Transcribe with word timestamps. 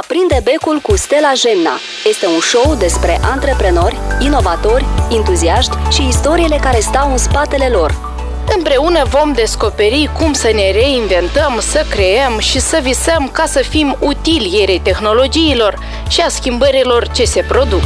Aprinde 0.00 0.40
becul 0.44 0.78
cu 0.78 0.96
Stella 0.96 1.32
Gemna. 1.34 1.78
Este 2.08 2.26
un 2.26 2.40
show 2.40 2.74
despre 2.74 3.20
antreprenori, 3.22 3.98
inovatori, 4.20 4.84
entuziaști 5.10 5.76
și 5.90 6.06
istoriile 6.06 6.56
care 6.56 6.80
stau 6.80 7.10
în 7.10 7.16
spatele 7.16 7.68
lor. 7.68 7.94
Împreună 8.56 9.04
vom 9.04 9.32
descoperi 9.32 10.10
cum 10.18 10.32
să 10.32 10.50
ne 10.54 10.70
reinventăm, 10.70 11.58
să 11.60 11.86
creăm 11.90 12.38
și 12.38 12.60
să 12.60 12.78
visăm 12.82 13.28
ca 13.32 13.46
să 13.46 13.58
fim 13.62 13.96
utili 14.00 14.58
ierei 14.58 14.80
tehnologiilor 14.80 15.78
și 16.08 16.20
a 16.20 16.28
schimbărilor 16.28 17.08
ce 17.08 17.24
se 17.24 17.44
produc. 17.48 17.84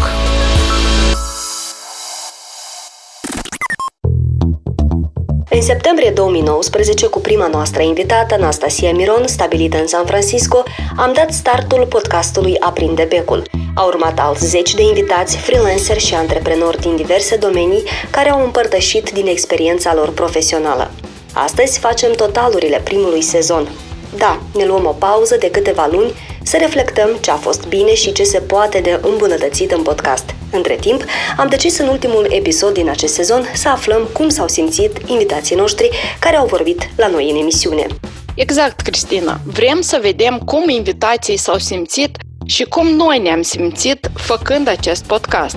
În 5.59 5.64
septembrie 5.64 6.11
2019, 6.11 7.06
cu 7.06 7.20
prima 7.20 7.46
noastră 7.46 7.82
invitată, 7.82 8.34
Anastasia 8.34 8.93
Miron, 8.93 9.27
stabilită 9.27 9.79
în 9.80 9.86
San 9.86 10.04
Francisco, 10.07 10.62
am 10.96 11.12
dat 11.12 11.32
startul 11.32 11.86
podcastului 11.86 12.57
Aprinde 12.58 13.07
Becul. 13.08 13.43
Au 13.75 13.86
urmat 13.86 14.18
alți 14.18 14.46
zeci 14.46 14.75
de 14.75 14.82
invitați, 14.82 15.36
freelanceri 15.36 15.98
și 15.98 16.14
antreprenori 16.14 16.81
din 16.81 16.96
diverse 16.96 17.36
domenii 17.36 17.82
care 18.11 18.31
au 18.31 18.44
împărtășit 18.44 19.11
din 19.11 19.26
experiența 19.26 19.94
lor 19.94 20.11
profesională. 20.11 20.90
Astăzi 21.32 21.79
facem 21.79 22.12
totalurile 22.12 22.81
primului 22.84 23.22
sezon. 23.22 23.68
Da, 24.17 24.40
ne 24.54 24.64
luăm 24.64 24.86
o 24.86 24.96
pauză 24.98 25.36
de 25.36 25.50
câteva 25.50 25.89
luni 25.93 26.12
să 26.48 26.57
reflectăm 26.57 27.08
ce 27.20 27.30
a 27.30 27.36
fost 27.36 27.66
bine 27.66 27.94
și 27.94 28.12
ce 28.12 28.22
se 28.22 28.38
poate 28.38 28.80
de 28.80 29.00
îmbunătățit 29.02 29.70
în 29.70 29.82
podcast. 29.82 30.34
Între 30.50 30.76
timp, 30.80 31.04
am 31.36 31.48
decis 31.48 31.79
în 31.79 31.89
ultimul 31.89 32.27
episod 32.30 32.72
din 32.72 32.89
acest 32.89 33.14
sezon 33.14 33.50
să 33.55 33.69
aflăm 33.69 34.08
cum 34.12 34.28
s-au 34.28 34.48
simțit 34.48 34.98
invitații 35.06 35.56
noștri 35.56 35.91
care 36.19 36.36
au 36.36 36.47
vorbit 36.47 36.91
la 36.97 37.06
noi 37.06 37.30
în 37.30 37.36
emisiune. 37.36 37.86
Exact, 38.34 38.80
Cristina. 38.80 39.41
Vrem 39.44 39.80
să 39.80 39.98
vedem 40.03 40.39
cum 40.39 40.69
invitații 40.69 41.36
s-au 41.36 41.58
simțit 41.58 42.16
și 42.47 42.62
cum 42.62 42.86
noi 42.86 43.19
ne-am 43.19 43.42
simțit 43.42 44.11
făcând 44.14 44.69
acest 44.69 45.05
podcast. 45.05 45.56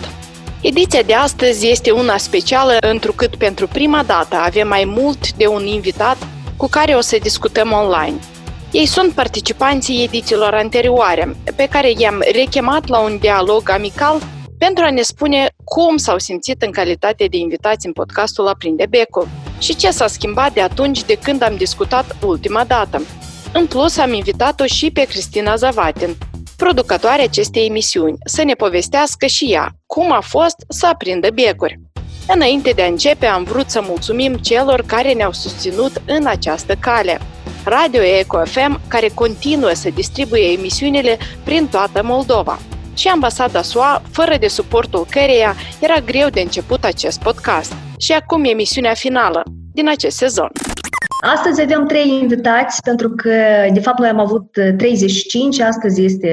Ediția 0.62 1.02
de 1.02 1.14
astăzi 1.14 1.70
este 1.70 1.92
una 1.92 2.18
specială 2.18 2.78
întrucât 2.82 3.36
pentru 3.36 3.68
prima 3.68 4.04
dată 4.04 4.36
avem 4.36 4.68
mai 4.68 4.84
mult 4.86 5.34
de 5.34 5.48
un 5.48 5.66
invitat 5.66 6.18
cu 6.58 6.68
care 6.68 6.94
o 6.94 7.02
să 7.02 7.18
discutăm 7.22 7.72
online. 7.72 8.20
Ei 8.72 8.86
sunt 8.86 9.14
participanții 9.14 10.04
edițiilor 10.04 10.54
anterioare, 10.54 11.36
pe 11.56 11.68
care 11.68 11.92
i-am 11.98 12.24
rechemat 12.34 12.88
la 12.88 13.00
un 13.00 13.18
dialog 13.18 13.70
amical 13.70 14.22
pentru 14.58 14.84
a 14.84 14.92
ne 14.92 15.02
spune 15.02 15.50
cum 15.64 15.98
s-au 15.98 16.18
simțit 16.18 16.62
în 16.62 16.72
calitate 16.72 17.26
de 17.26 17.38
invitați 17.38 17.86
în 17.86 17.92
podcastul 17.92 18.48
Aprinde 18.48 18.86
Becul 18.90 19.28
și 19.60 19.76
ce 19.76 19.92
s-a 19.92 20.08
schimbat 20.08 20.54
de 20.54 20.62
atunci 20.62 21.04
de 21.04 21.18
când 21.24 21.42
am 21.42 21.56
discutat 21.56 22.16
ultima 22.26 22.64
dată. 22.64 23.02
În 23.54 23.68
plus, 23.68 23.98
am 23.98 24.14
invitat-o 24.14 24.66
și 24.66 24.92
pe 24.92 25.04
Cristina 25.04 25.56
Zavatin, 25.56 26.16
producătoarea 26.58 27.24
acestei 27.24 27.66
emisiuni, 27.66 28.18
să 28.26 28.44
ne 28.44 28.54
povestească 28.54 29.26
și 29.26 29.46
ea 29.46 29.70
cum 29.86 30.12
a 30.12 30.22
fost 30.22 30.56
să 30.68 30.88
aprindă 30.88 31.30
becuri. 31.34 31.80
Înainte 32.34 32.72
de 32.72 32.82
a 32.82 32.88
începe, 32.88 33.26
am 33.26 33.44
vrut 33.44 33.70
să 33.70 33.84
mulțumim 33.88 34.34
celor 34.34 34.84
care 34.86 35.14
ne-au 35.14 35.32
susținut 35.32 36.02
în 36.06 36.26
această 36.26 36.76
cale. 36.80 37.20
Radio 37.66 38.02
Eco 38.02 38.46
FM, 38.46 38.82
care 38.88 39.08
continuă 39.14 39.74
să 39.74 39.90
distribuie 39.90 40.52
emisiunile 40.52 41.18
prin 41.44 41.68
toată 41.68 42.04
Moldova– 42.04 42.60
și 42.94 43.08
ambasada 43.08 43.62
SUA, 43.62 44.02
fără 44.12 44.38
de 44.40 44.48
suportul 44.48 45.06
căreia 45.10 45.56
era 45.80 46.00
greu 46.06 46.30
de 46.30 46.40
început 46.40 46.84
acest 46.84 47.22
podcast. 47.22 47.74
Și 48.00 48.12
acum 48.12 48.44
emisiunea 48.44 48.94
finală 48.94 49.44
din 49.74 49.90
acest 49.90 50.18
sezon. 50.18 50.52
Astăzi 51.24 51.62
avem 51.62 51.86
trei 51.86 52.20
invitați, 52.22 52.82
pentru 52.82 53.10
că, 53.10 53.34
de 53.74 53.80
fapt, 53.80 54.00
noi 54.00 54.10
am 54.10 54.20
avut 54.20 54.52
35, 54.52 55.60
astăzi 55.60 56.04
este 56.04 56.30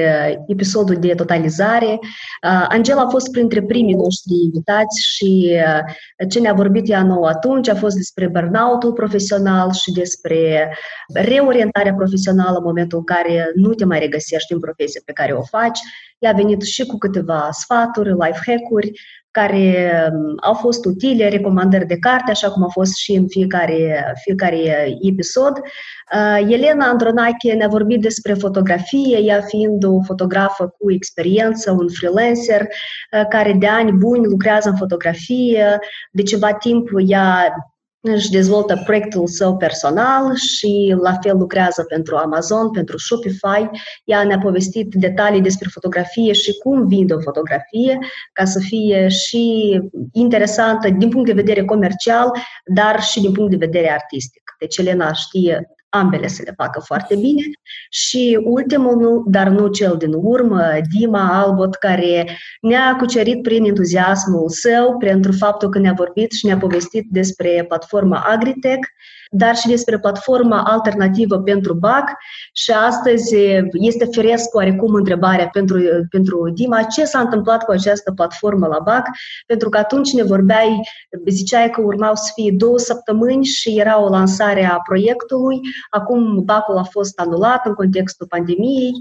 episodul 0.47 0.95
de 0.95 1.13
totalizare. 1.13 1.89
Uh, 1.91 2.65
Angela 2.67 3.01
a 3.01 3.09
fost 3.09 3.31
printre 3.31 3.61
primii 3.61 3.93
noștri 3.93 4.33
invitați 4.43 5.01
și 5.01 5.59
uh, 5.65 6.27
ce 6.29 6.39
ne-a 6.39 6.53
vorbit 6.53 6.89
ea 6.89 7.03
nou 7.03 7.23
atunci 7.23 7.69
a 7.69 7.75
fost 7.75 7.95
despre 7.95 8.27
burnout-ul 8.27 8.93
profesional 8.93 9.71
și 9.71 9.91
despre 9.91 10.73
reorientarea 11.13 11.93
profesională 11.93 12.57
în 12.57 12.63
momentul 12.63 12.97
în 12.97 13.03
care 13.03 13.51
nu 13.55 13.73
te 13.73 13.85
mai 13.85 13.99
regăsești 13.99 14.53
în 14.53 14.59
profesia 14.59 15.01
pe 15.05 15.11
care 15.11 15.31
o 15.31 15.41
faci. 15.41 15.79
Ea 16.19 16.29
a 16.29 16.35
venit 16.35 16.61
și 16.61 16.85
cu 16.85 16.97
câteva 16.97 17.47
sfaturi, 17.51 18.09
life 18.09 18.39
hack-uri, 18.45 18.91
care 19.39 19.91
um, 20.13 20.35
au 20.41 20.53
fost 20.53 20.85
utile, 20.85 21.29
recomandări 21.29 21.85
de 21.85 21.97
carte, 21.97 22.31
așa 22.31 22.51
cum 22.51 22.63
a 22.63 22.67
fost 22.67 22.95
și 22.95 23.11
în 23.13 23.27
fiecare, 23.27 24.13
fiecare 24.23 24.97
episod. 25.01 25.51
Uh, 25.57 26.51
Elena 26.51 26.85
Andronache 26.85 27.53
ne-a 27.53 27.67
vorbit 27.67 28.01
despre 28.01 28.33
fotografie, 28.33 29.17
ea 29.17 29.41
fiind 29.41 29.83
o 29.83 30.01
fotografă 30.01 30.75
cu 30.77 30.91
experiență, 30.91 31.71
un 31.71 31.87
freelancer 31.89 32.61
uh, 32.61 33.27
care 33.29 33.53
de 33.59 33.67
ani 33.67 33.91
buni 33.91 34.25
lucrează 34.25 34.69
în 34.69 34.75
fotografie. 34.75 35.79
De 36.11 36.23
ceva 36.23 36.53
timp 36.53 36.89
ea 37.07 37.53
își 38.01 38.29
dezvoltă 38.29 38.81
proiectul 38.85 39.27
său 39.27 39.57
personal 39.57 40.35
și 40.35 40.95
la 41.01 41.13
fel 41.21 41.37
lucrează 41.37 41.83
pentru 41.83 42.15
Amazon, 42.15 42.71
pentru 42.71 42.97
Shopify. 42.97 43.69
Ea 44.03 44.23
ne-a 44.23 44.37
povestit 44.37 44.93
detalii 44.93 45.41
despre 45.41 45.69
fotografie 45.71 46.33
și 46.33 46.57
cum 46.57 46.87
vinde 46.87 47.13
o 47.13 47.19
fotografie 47.19 47.99
ca 48.33 48.45
să 48.45 48.59
fie 48.59 49.07
și 49.07 49.79
interesantă 50.13 50.89
din 50.89 51.09
punct 51.09 51.27
de 51.27 51.33
vedere 51.41 51.65
comercial, 51.65 52.31
dar 52.73 53.01
și 53.01 53.21
din 53.21 53.31
punct 53.31 53.49
de 53.49 53.65
vedere 53.65 53.91
artistic. 53.91 54.43
Deci 54.59 54.77
Elena 54.77 55.13
știe 55.13 55.73
ambele 55.89 56.27
să 56.27 56.41
le 56.45 56.53
facă 56.57 56.79
foarte 56.85 57.15
bine. 57.15 57.41
Și 57.89 58.39
ultimul, 58.43 59.23
dar 59.27 59.47
nu 59.47 59.67
cel 59.67 59.95
din 59.97 60.13
urmă, 60.13 60.63
Dima 60.97 61.41
Albot, 61.41 61.75
care 61.75 62.37
ne-a 62.61 62.95
cucerit 62.95 63.41
prin 63.41 63.65
entuziasmul 63.65 64.49
său, 64.49 64.97
pentru 64.97 65.31
faptul 65.31 65.69
că 65.69 65.79
ne-a 65.79 65.93
vorbit 65.93 66.31
și 66.31 66.45
ne-a 66.45 66.57
povestit 66.57 67.05
despre 67.09 67.65
platforma 67.67 68.25
Agritech, 68.27 68.87
dar 69.29 69.55
și 69.55 69.67
despre 69.67 69.99
platforma 69.99 70.63
alternativă 70.63 71.39
pentru 71.39 71.73
BAC 71.73 72.17
și 72.53 72.71
astăzi 72.71 73.35
este 73.71 74.05
firesc 74.11 74.55
oarecum 74.55 74.93
întrebarea 74.93 75.47
pentru, 75.47 75.79
pentru 76.09 76.51
Dima, 76.53 76.83
ce 76.83 77.05
s-a 77.05 77.19
întâmplat 77.19 77.63
cu 77.63 77.71
această 77.71 78.11
platformă 78.11 78.67
la 78.67 78.79
BAC, 78.83 79.07
pentru 79.45 79.69
că 79.69 79.77
atunci 79.77 80.13
ne 80.13 80.23
vorbeai, 80.23 80.79
ziceai 81.27 81.69
că 81.69 81.81
urmau 81.81 82.15
să 82.15 82.31
fie 82.33 82.53
două 82.57 82.77
săptămâni 82.77 83.45
și 83.45 83.79
era 83.79 84.01
o 84.01 84.09
lansare 84.09 84.65
a 84.65 84.79
proiectului, 84.87 85.59
acum 85.89 86.43
BAC-ul 86.43 86.77
a 86.77 86.83
fost 86.83 87.19
anulat 87.19 87.65
în 87.65 87.73
contextul 87.73 88.27
pandemiei, 88.27 88.91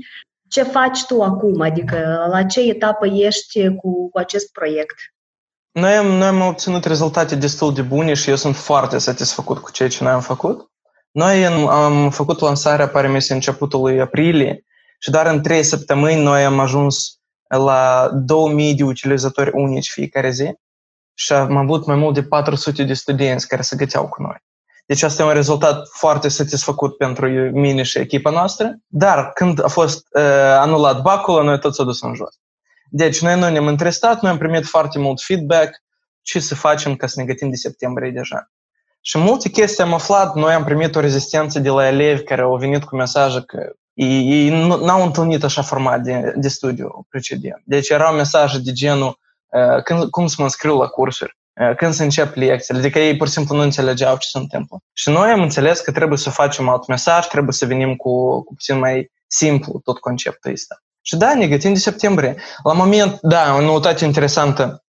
ce 0.48 0.62
faci 0.62 1.06
tu 1.06 1.22
acum? 1.22 1.60
Adică 1.60 2.28
la 2.30 2.44
ce 2.44 2.60
etapă 2.60 3.06
ești 3.06 3.74
cu, 3.74 4.10
cu 4.10 4.18
acest 4.18 4.52
proiect? 4.52 4.96
Noi 5.72 5.96
am, 5.96 6.06
noi 6.06 6.26
am 6.26 6.40
obținut 6.40 6.84
rezultate 6.84 7.34
destul 7.34 7.74
de 7.74 7.82
bune 7.82 8.14
și 8.14 8.30
eu 8.30 8.36
sunt 8.36 8.56
foarte 8.56 8.98
satisfăcut 8.98 9.58
cu 9.58 9.70
ceea 9.70 9.88
ce 9.88 10.04
noi 10.04 10.12
am 10.12 10.20
făcut. 10.20 10.70
Noi 11.10 11.46
am 11.46 12.10
făcut 12.10 12.40
lansarea, 12.40 12.88
pare 12.88 13.08
mi 13.08 13.26
începutul 13.28 13.80
lui 13.80 14.00
aprilie 14.00 14.64
și 14.98 15.10
doar 15.10 15.26
în 15.26 15.42
trei 15.42 15.62
săptămâni 15.62 16.22
noi 16.22 16.44
am 16.44 16.58
ajuns 16.58 17.18
la 17.48 18.10
2000 18.12 18.74
de 18.74 18.84
utilizatori 18.84 19.50
unici 19.54 19.90
fiecare 19.90 20.30
zi 20.30 20.52
și 21.14 21.32
am 21.32 21.56
avut 21.56 21.86
mai 21.86 21.96
mult 21.96 22.14
de 22.14 22.22
400 22.22 22.84
de 22.84 22.94
studenți 22.94 23.48
care 23.48 23.62
se 23.62 23.76
găteau 23.76 24.08
cu 24.08 24.22
noi. 24.22 24.36
Deci 24.86 25.02
asta 25.02 25.22
e 25.22 25.26
un 25.26 25.32
rezultat 25.32 25.88
foarte 25.88 26.28
satisfăcut 26.28 26.96
pentru 26.96 27.28
mine 27.52 27.82
și 27.82 27.98
echipa 27.98 28.30
noastră, 28.30 28.76
dar 28.86 29.30
când 29.32 29.64
a 29.64 29.68
fost 29.68 30.06
uh, 30.10 30.22
anulat 30.58 31.02
bacul, 31.02 31.44
noi 31.44 31.58
tot 31.58 31.74
s-a 31.74 31.84
dus 31.84 32.02
în 32.02 32.14
jos. 32.14 32.38
Deci, 32.90 33.20
noi 33.20 33.38
nu 33.38 33.48
ne-am 33.48 33.66
întrestat, 33.66 34.20
noi 34.20 34.30
am 34.30 34.38
primit 34.38 34.64
foarte 34.64 34.98
mult 34.98 35.22
feedback 35.22 35.82
ce 36.22 36.40
să 36.40 36.54
facem 36.54 36.96
ca 36.96 37.06
să 37.06 37.20
ne 37.20 37.26
gătim 37.26 37.50
de 37.50 37.56
septembrie 37.56 38.10
deja. 38.10 38.50
Și 39.00 39.18
multe 39.18 39.48
chestii 39.48 39.82
am 39.82 39.92
aflat, 39.92 40.34
noi 40.34 40.52
am 40.54 40.64
primit 40.64 40.94
o 40.96 41.00
rezistență 41.00 41.58
de 41.58 41.68
la 41.68 41.86
elevi 41.86 42.22
care 42.22 42.42
au 42.42 42.56
venit 42.56 42.84
cu 42.84 42.96
mesaje 42.96 43.42
că 43.46 43.72
ei, 43.92 44.30
ei 44.30 44.48
n-au 44.60 45.04
întâlnit 45.04 45.44
așa 45.44 45.62
format 45.62 46.00
de, 46.00 46.32
de 46.36 46.48
studiu 46.48 47.06
precedent. 47.08 47.62
Deci 47.64 47.88
erau 47.88 48.14
mesaje 48.14 48.58
de 48.58 48.72
genul 48.72 49.18
uh, 49.46 49.82
când, 49.82 50.10
cum 50.10 50.26
să 50.26 50.34
mă 50.38 50.44
înscriu 50.44 50.78
la 50.78 50.86
cursuri, 50.86 51.36
uh, 51.60 51.76
când 51.76 51.92
să 51.92 52.02
încep 52.02 52.34
lecțiile, 52.34 52.80
adică 52.80 52.98
ei 52.98 53.16
pur 53.16 53.26
și 53.26 53.32
simplu 53.32 53.56
nu 53.56 53.62
înțelegeau 53.62 54.16
ce 54.16 54.28
se 54.28 54.38
întâmplă. 54.38 54.78
Și 54.92 55.10
noi 55.10 55.30
am 55.30 55.42
înțeles 55.42 55.80
că 55.80 55.92
trebuie 55.92 56.18
să 56.18 56.30
facem 56.30 56.68
alt 56.68 56.86
mesaj, 56.86 57.26
trebuie 57.26 57.52
să 57.52 57.66
venim 57.66 57.96
cu, 57.96 58.42
cu 58.42 58.54
puțin 58.54 58.78
mai 58.78 59.10
simplu 59.26 59.80
tot 59.84 59.98
conceptul 59.98 60.52
ăsta. 60.52 60.82
Și 61.08 61.16
da, 61.16 61.34
ne 61.34 61.48
gătim 61.48 61.72
de 61.72 61.78
septembrie. 61.78 62.36
La 62.62 62.72
moment, 62.72 63.18
da, 63.20 63.54
o 63.54 63.60
noutate 63.60 64.04
interesantă. 64.04 64.84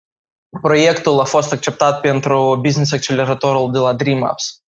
Proiectul 0.61 1.21
a 1.21 1.25
fost 1.25 1.53
acceptat 1.53 2.01
pentru 2.01 2.59
business 2.63 2.93
acceleratorul 2.93 3.73
de 3.73 3.79
la 3.79 3.93
DreamUps. 3.93 4.63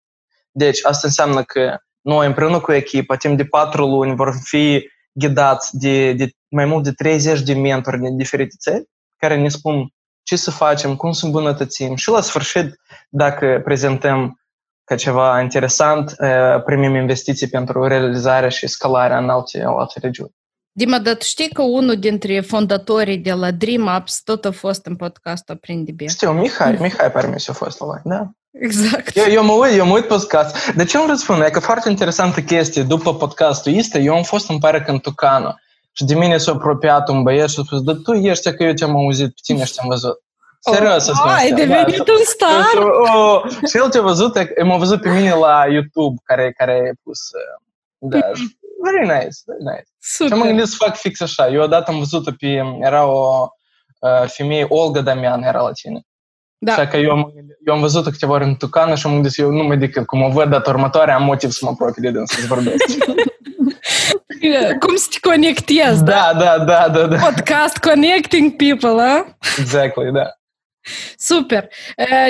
Deci, 0.50 0.78
asta 0.84 1.06
înseamnă 1.06 1.42
că 1.42 1.78
noi, 2.00 2.26
împreună 2.26 2.60
cu 2.60 2.72
echipa, 2.72 3.16
timp 3.16 3.36
de 3.36 3.44
patru 3.44 3.86
luni, 3.86 4.16
vor 4.16 4.34
fi 4.42 4.90
ghidați 5.12 5.78
de, 5.78 6.12
de 6.12 6.30
mai 6.48 6.64
mult 6.64 6.84
de 6.84 6.92
30 6.92 7.40
de 7.40 7.54
mentori 7.54 7.98
din 7.98 8.16
diferite 8.16 8.54
țări, 8.58 8.88
care 9.16 9.36
ne 9.36 9.48
spun 9.48 9.92
ce 10.22 10.36
să 10.36 10.50
facem, 10.50 10.96
cum 10.96 11.12
să 11.12 11.24
îmbunătățim 11.24 11.94
și 11.94 12.08
la 12.08 12.20
sfârșit, 12.20 12.80
dacă 13.08 13.60
prezentăm 13.64 14.40
ca 14.84 14.96
ceva 14.96 15.40
interesant, 15.40 16.14
primim 16.64 16.94
investiții 16.94 17.48
pentru 17.48 17.86
realizarea 17.86 18.48
și 18.48 18.66
scalarea 18.66 19.18
în 19.18 19.28
alte, 19.28 19.62
alte 19.66 19.98
regiuni. 19.98 20.38
Dima, 20.80 20.98
dar 20.98 21.14
tu 21.14 21.24
știi 21.24 21.48
că 21.48 21.62
unul 21.62 21.96
dintre 21.96 22.40
fondatorii 22.40 23.18
de 23.18 23.32
la 23.32 23.50
Dream 23.50 23.86
Apps 23.86 24.22
tot 24.24 24.44
a 24.44 24.50
fost 24.50 24.86
în 24.86 24.96
podcastul 24.96 25.54
Aprinde 25.54 25.92
Bine. 25.92 26.10
Știu, 26.10 26.32
Mihai, 26.32 26.76
Mihai 26.80 27.10
Parmis 27.10 27.48
a 27.48 27.52
fost 27.52 27.80
la 27.80 27.86
voi, 27.86 28.00
da. 28.04 28.30
Exact. 28.50 29.16
Eu, 29.16 29.24
eu 29.28 29.44
mă 29.44 29.52
uit, 29.52 29.76
eu 29.76 29.86
mă 29.86 29.94
uit 29.94 30.06
podcast. 30.06 30.72
De 30.72 30.84
ce 30.84 30.96
îmi 30.96 31.06
răspund? 31.06 31.42
E 31.42 31.50
că 31.50 31.60
foarte 31.60 31.88
interesantă 31.88 32.40
chestie. 32.40 32.82
După 32.82 33.14
podcastul 33.14 33.72
este, 33.72 33.98
eu 33.98 34.14
am 34.14 34.22
fost 34.22 34.50
în 34.50 34.58
pare 34.58 34.84
în 34.86 34.98
Tucano 34.98 35.54
și 35.92 36.04
de 36.04 36.14
mine 36.14 36.36
s-a 36.38 36.52
apropiat 36.52 37.08
un 37.08 37.22
băiet 37.22 37.48
și 37.48 37.58
a 37.58 37.62
spus, 37.62 37.82
da 37.82 37.92
tu 38.02 38.12
ești 38.12 38.54
că 38.54 38.62
eu 38.62 38.72
te-am 38.72 38.96
auzit 38.96 39.26
pe 39.26 39.40
tine 39.42 39.64
și 39.64 39.74
te-am 39.74 39.88
văzut. 39.88 40.22
Serios, 40.60 41.04
să 41.04 41.12
spun. 41.14 41.30
Ai 41.30 41.52
devenit 41.52 41.96
da, 41.96 42.12
un 42.12 42.24
star! 42.24 42.64
Și, 42.70 42.78
oh, 43.14 43.42
și 43.68 43.76
el 43.76 43.88
te-a 43.88 44.00
văzut, 44.00 44.38
m-a 44.64 44.76
văzut 44.76 45.00
pe 45.00 45.08
mine 45.08 45.34
la 45.34 45.64
YouTube, 45.68 46.20
care, 46.24 46.54
care 46.56 46.92
a 46.94 47.00
pus, 47.02 47.20
da, 47.98 48.30
very 48.82 49.06
nice, 49.06 49.36
very 49.46 49.62
nice. 49.62 49.88
Super. 49.98 50.36
Și 50.36 50.42
am 50.42 50.48
gândit 50.48 50.66
să 50.66 50.74
fac 50.78 50.96
fix 50.96 51.20
așa. 51.20 51.48
Eu 51.48 51.62
odată 51.62 51.90
am 51.90 51.98
văzut 51.98 52.36
pe, 52.38 52.62
era 52.80 53.04
o 53.04 53.46
uh, 53.98 54.28
femeie, 54.28 54.66
Olga 54.68 55.00
Damian 55.00 55.42
era 55.42 55.60
la 55.60 55.72
tine. 55.72 56.00
Da. 56.58 56.72
Așa 56.72 56.86
că 56.86 56.96
eu 56.96 57.10
am, 57.10 57.32
eu 57.66 57.74
am 57.74 57.80
văzut 57.80 58.04
câteva 58.04 58.32
ori 58.32 58.44
în 58.44 58.54
Tucană 58.54 58.94
și 58.94 59.06
am 59.06 59.12
gândit 59.12 59.38
eu 59.38 59.50
nu 59.50 59.62
mă 59.62 59.74
decât 59.74 60.06
cum 60.06 60.22
o 60.22 60.28
văd 60.28 60.50
data 60.50 60.70
următoare, 60.70 61.12
am 61.12 61.24
motiv 61.24 61.50
să 61.50 61.60
mă 61.64 61.70
apropii 61.70 62.02
de 62.02 62.10
dâns, 62.10 62.30
să-ți 62.30 62.46
vorbesc. 62.46 62.84
cum 64.80 64.96
să 64.96 65.06
te 65.10 65.28
conectezi, 65.28 66.04
da? 66.04 66.32
Da, 66.38 66.38
da, 66.38 66.64
da, 66.64 66.88
da. 66.88 67.06
da. 67.06 67.16
Podcast 67.16 67.76
Connecting 67.76 68.56
People, 68.56 69.02
a? 69.02 69.36
Exactly, 69.58 70.12
da. 70.12 70.39
Super! 71.18 71.68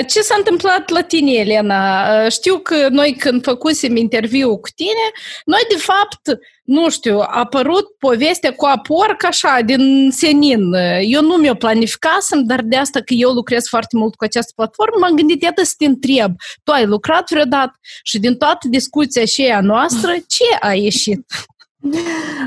Ce 0.07 0.21
s-a 0.21 0.35
întâmplat 0.37 0.89
la 0.89 1.01
tine, 1.01 1.31
Elena? 1.31 2.29
Știu 2.29 2.57
că 2.57 2.87
noi 2.89 3.15
când 3.19 3.43
făcusem 3.43 3.95
interviu 3.95 4.57
cu 4.57 4.69
tine, 4.75 5.11
noi 5.45 5.61
de 5.69 5.75
fapt, 5.77 6.39
nu 6.63 6.89
știu, 6.89 7.19
a 7.19 7.25
apărut 7.25 7.85
povestea 7.99 8.53
cu 8.53 8.65
aporc 8.65 9.23
așa, 9.23 9.59
din 9.65 10.11
senin. 10.11 10.73
Eu 11.01 11.21
nu 11.21 11.35
mi-o 11.35 11.53
planificasem, 11.53 12.43
dar 12.43 12.61
de 12.61 12.75
asta 12.75 12.99
că 12.99 13.13
eu 13.13 13.29
lucrez 13.29 13.67
foarte 13.67 13.97
mult 13.97 14.15
cu 14.15 14.23
această 14.23 14.51
platformă, 14.55 14.97
m-am 14.99 15.15
gândit, 15.15 15.41
iată 15.41 15.63
să 15.63 15.73
te 15.77 15.85
întreb, 15.85 16.33
tu 16.63 16.71
ai 16.71 16.85
lucrat 16.85 17.29
vreodată 17.29 17.79
și 18.03 18.19
din 18.19 18.37
toată 18.37 18.67
discuția 18.67 19.21
aceea 19.21 19.61
noastră, 19.61 20.11
ce 20.11 20.43
a 20.59 20.73
ieșit? 20.73 21.25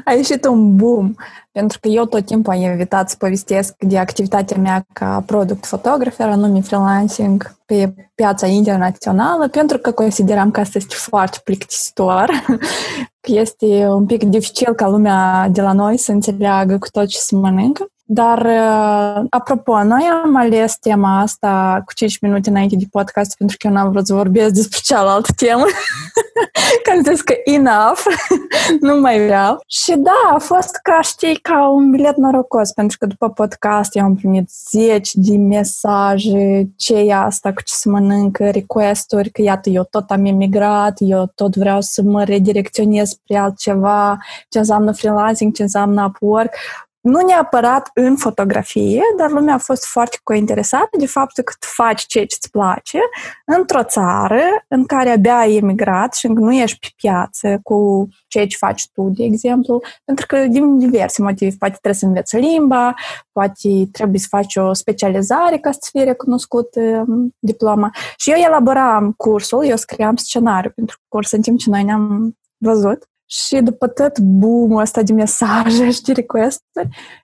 A 0.04 0.12
ieșit 0.12 0.44
un 0.44 0.76
boom, 0.76 1.14
pentru 1.58 1.78
că 1.80 1.88
eu 1.88 2.04
tot 2.04 2.24
timpul 2.24 2.52
am 2.52 2.62
evitat 2.62 3.10
să 3.10 3.16
povestesc 3.18 3.74
de 3.78 3.98
activitatea 3.98 4.56
mea 4.56 4.86
ca 4.92 5.22
product 5.26 5.66
fotografer, 5.66 6.28
anume 6.28 6.60
freelancing 6.60 7.56
pe 7.66 7.94
piața 8.14 8.46
internațională, 8.46 9.48
pentru 9.48 9.78
că 9.78 9.90
consideram 9.90 10.50
că 10.50 10.60
asta 10.60 10.78
este 10.78 10.94
foarte 10.98 11.38
plictisitor, 11.44 12.30
că 13.24 13.32
este 13.32 13.66
un 13.86 14.06
pic 14.06 14.24
dificil 14.24 14.74
ca 14.74 14.88
lumea 14.88 15.48
de 15.48 15.62
la 15.62 15.72
noi 15.72 15.98
să 15.98 16.12
înțeleagă 16.12 16.78
cu 16.78 16.88
tot 16.90 17.06
ce 17.06 17.18
se 17.18 17.36
mănâncă. 17.36 17.86
Dar, 18.06 18.38
uh, 18.38 19.24
apropo, 19.30 19.82
noi 19.82 20.08
am 20.24 20.36
ales 20.36 20.76
tema 20.76 21.20
asta 21.20 21.82
cu 21.84 21.92
5 21.94 22.18
minute 22.20 22.50
înainte 22.50 22.76
de 22.76 22.84
podcast 22.90 23.36
pentru 23.36 23.56
că 23.58 23.66
eu 23.66 23.72
n-am 23.72 23.90
vrut 23.90 24.06
să 24.06 24.14
vorbesc 24.14 24.52
despre 24.54 24.78
cealaltă 24.82 25.28
temă. 25.36 25.64
că 26.82 26.90
am 26.90 27.02
zis 27.02 27.20
că 27.20 27.34
enough, 27.44 28.02
nu 28.80 29.00
mai 29.00 29.24
vreau. 29.24 29.60
Și 29.66 29.94
da, 29.96 30.34
a 30.34 30.38
fost 30.38 30.76
ca, 30.82 31.00
știi, 31.00 31.38
ca 31.48 31.68
un 31.68 31.90
bilet 31.90 32.16
norocos, 32.16 32.72
pentru 32.72 32.98
că 32.98 33.06
după 33.06 33.30
podcast 33.30 33.96
eu 33.96 34.04
am 34.04 34.14
primit 34.14 34.50
zeci 34.70 35.10
de 35.14 35.36
mesaje, 35.36 36.68
ce 36.76 36.94
e 36.94 37.14
asta, 37.14 37.52
cu 37.52 37.62
ce 37.62 37.74
se 37.74 37.88
mănâncă, 37.88 38.50
request-uri, 38.50 39.30
că 39.30 39.42
iată, 39.42 39.70
eu 39.70 39.84
tot 39.90 40.10
am 40.10 40.24
emigrat, 40.24 40.94
eu 40.98 41.32
tot 41.34 41.56
vreau 41.56 41.80
să 41.80 42.02
mă 42.02 42.24
redirecționez 42.24 43.08
spre 43.08 43.36
altceva, 43.36 44.18
ce 44.48 44.58
înseamnă 44.58 44.92
freelancing, 44.92 45.54
ce 45.54 45.62
înseamnă 45.62 46.04
Upwork 46.04 46.54
nu 47.04 47.20
neapărat 47.20 47.90
în 47.94 48.16
fotografie, 48.16 49.02
dar 49.16 49.30
lumea 49.30 49.54
a 49.54 49.58
fost 49.58 49.86
foarte 49.86 50.18
cointeresată 50.22 50.96
de 50.98 51.06
faptul 51.06 51.44
că 51.44 51.52
tu 51.58 51.66
faci 51.66 52.06
ceea 52.06 52.26
ce 52.26 52.36
îți 52.40 52.50
place 52.50 52.98
într-o 53.44 53.82
țară 53.82 54.40
în 54.68 54.84
care 54.84 55.10
abia 55.10 55.38
ai 55.38 55.56
emigrat 55.56 56.14
și 56.14 56.26
încă 56.26 56.40
nu 56.40 56.54
ești 56.54 56.78
pe 56.78 56.88
piață 56.96 57.60
cu 57.62 58.08
ceea 58.28 58.46
ce 58.46 58.56
faci 58.56 58.88
tu, 58.92 59.08
de 59.08 59.24
exemplu, 59.24 59.80
pentru 60.04 60.26
că 60.26 60.46
din 60.46 60.78
diverse 60.78 61.22
motive. 61.22 61.54
Poate 61.58 61.76
trebuie 61.80 62.00
să 62.00 62.06
înveți 62.06 62.36
limba, 62.36 62.94
poate 63.32 63.88
trebuie 63.92 64.20
să 64.20 64.26
faci 64.30 64.56
o 64.56 64.72
specializare 64.72 65.58
ca 65.58 65.72
să 65.72 65.88
fie 65.90 66.04
recunoscut 66.04 66.68
um, 66.74 67.34
diploma. 67.38 67.90
Și 68.16 68.30
eu 68.30 68.36
elaboram 68.36 69.12
cursul, 69.16 69.64
eu 69.64 69.76
scriam 69.76 70.16
scenariu 70.16 70.70
pentru 70.74 70.98
curs 71.08 71.32
în 71.32 71.40
timp 71.40 71.58
ce 71.58 71.70
noi 71.70 71.82
ne-am 71.82 72.36
văzut. 72.56 73.08
Și 73.26 73.60
după 73.60 73.88
tot 73.88 74.18
boom 74.18 74.72
ăsta 74.76 75.02
de 75.02 75.12
mesaje 75.12 75.90
și 75.94 76.02
de 76.02 76.12
request 76.12 76.62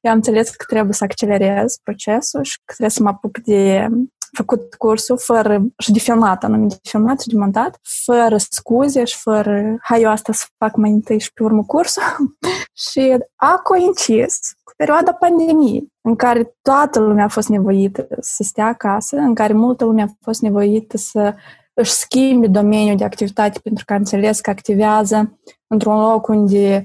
eu 0.00 0.10
am 0.10 0.16
înțeles 0.16 0.50
că 0.50 0.64
trebuie 0.68 0.94
să 0.94 1.04
accelerez 1.04 1.76
procesul 1.82 2.42
și 2.42 2.56
că 2.56 2.64
trebuie 2.66 2.90
să 2.90 3.02
mă 3.02 3.08
apuc 3.08 3.38
de 3.38 3.88
făcut 4.32 4.74
cursul 4.74 5.18
fără, 5.18 5.62
și 5.78 5.92
de 5.92 5.98
filmat, 5.98 6.44
anume 6.44 6.66
de 6.66 6.78
filmat 6.82 7.20
și 7.20 7.28
de 7.28 7.38
montat, 7.38 7.78
fără 8.04 8.36
scuze 8.36 9.04
și 9.04 9.16
fără, 9.20 9.76
hai 9.82 10.02
eu 10.02 10.10
asta 10.10 10.32
să 10.32 10.46
fac 10.58 10.76
mai 10.76 10.90
întâi 10.90 11.20
și 11.20 11.32
pe 11.32 11.42
urmă 11.42 11.64
cursul. 11.64 12.02
și 12.90 13.16
a 13.36 13.60
coincis 13.62 14.38
cu 14.64 14.72
perioada 14.76 15.12
pandemiei, 15.12 15.92
în 16.00 16.16
care 16.16 16.56
toată 16.62 17.00
lumea 17.00 17.24
a 17.24 17.28
fost 17.28 17.48
nevoită 17.48 18.06
să 18.20 18.42
stea 18.42 18.66
acasă, 18.66 19.16
în 19.16 19.34
care 19.34 19.52
multă 19.52 19.84
lume 19.84 20.02
a 20.02 20.06
fost 20.20 20.40
nevoită 20.40 20.96
să 20.96 21.34
își 21.74 21.90
schimbe 21.90 22.46
domeniul 22.46 22.96
de 22.96 23.04
activitate 23.04 23.58
pentru 23.58 23.84
că 23.84 23.92
a 23.92 23.96
înțeles 23.96 24.40
că 24.40 24.50
activează 24.50 25.38
într-un 25.66 26.00
loc 26.00 26.26
unde 26.28 26.84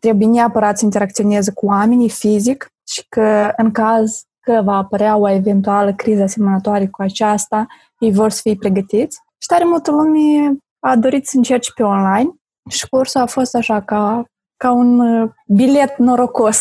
trebuie 0.00 0.28
neapărat 0.28 0.78
să 0.78 0.84
interacționeze 0.84 1.52
cu 1.52 1.66
oamenii 1.66 2.08
fizic 2.08 2.72
și 2.88 3.06
că 3.08 3.52
în 3.56 3.70
caz 3.70 4.22
că 4.40 4.60
va 4.64 4.76
apărea 4.76 5.16
o 5.16 5.28
eventuală 5.28 5.94
criză 5.94 6.22
asemănătoare 6.22 6.86
cu 6.86 7.02
aceasta, 7.02 7.66
ei 7.98 8.12
vor 8.12 8.30
să 8.30 8.40
fie 8.42 8.54
pregătiți. 8.54 9.20
Și 9.38 9.48
tare 9.48 9.64
multă 9.64 9.90
lume 9.90 10.56
a 10.78 10.96
dorit 10.96 11.26
să 11.26 11.36
încerce 11.36 11.70
pe 11.74 11.82
online 11.82 12.30
și 12.70 12.88
cursul 12.88 13.20
a 13.20 13.26
fost 13.26 13.54
așa 13.54 13.80
ca, 13.80 14.24
ca 14.56 14.72
un 14.72 14.98
uh, 14.98 15.30
bilet 15.46 15.96
norocos 15.96 16.60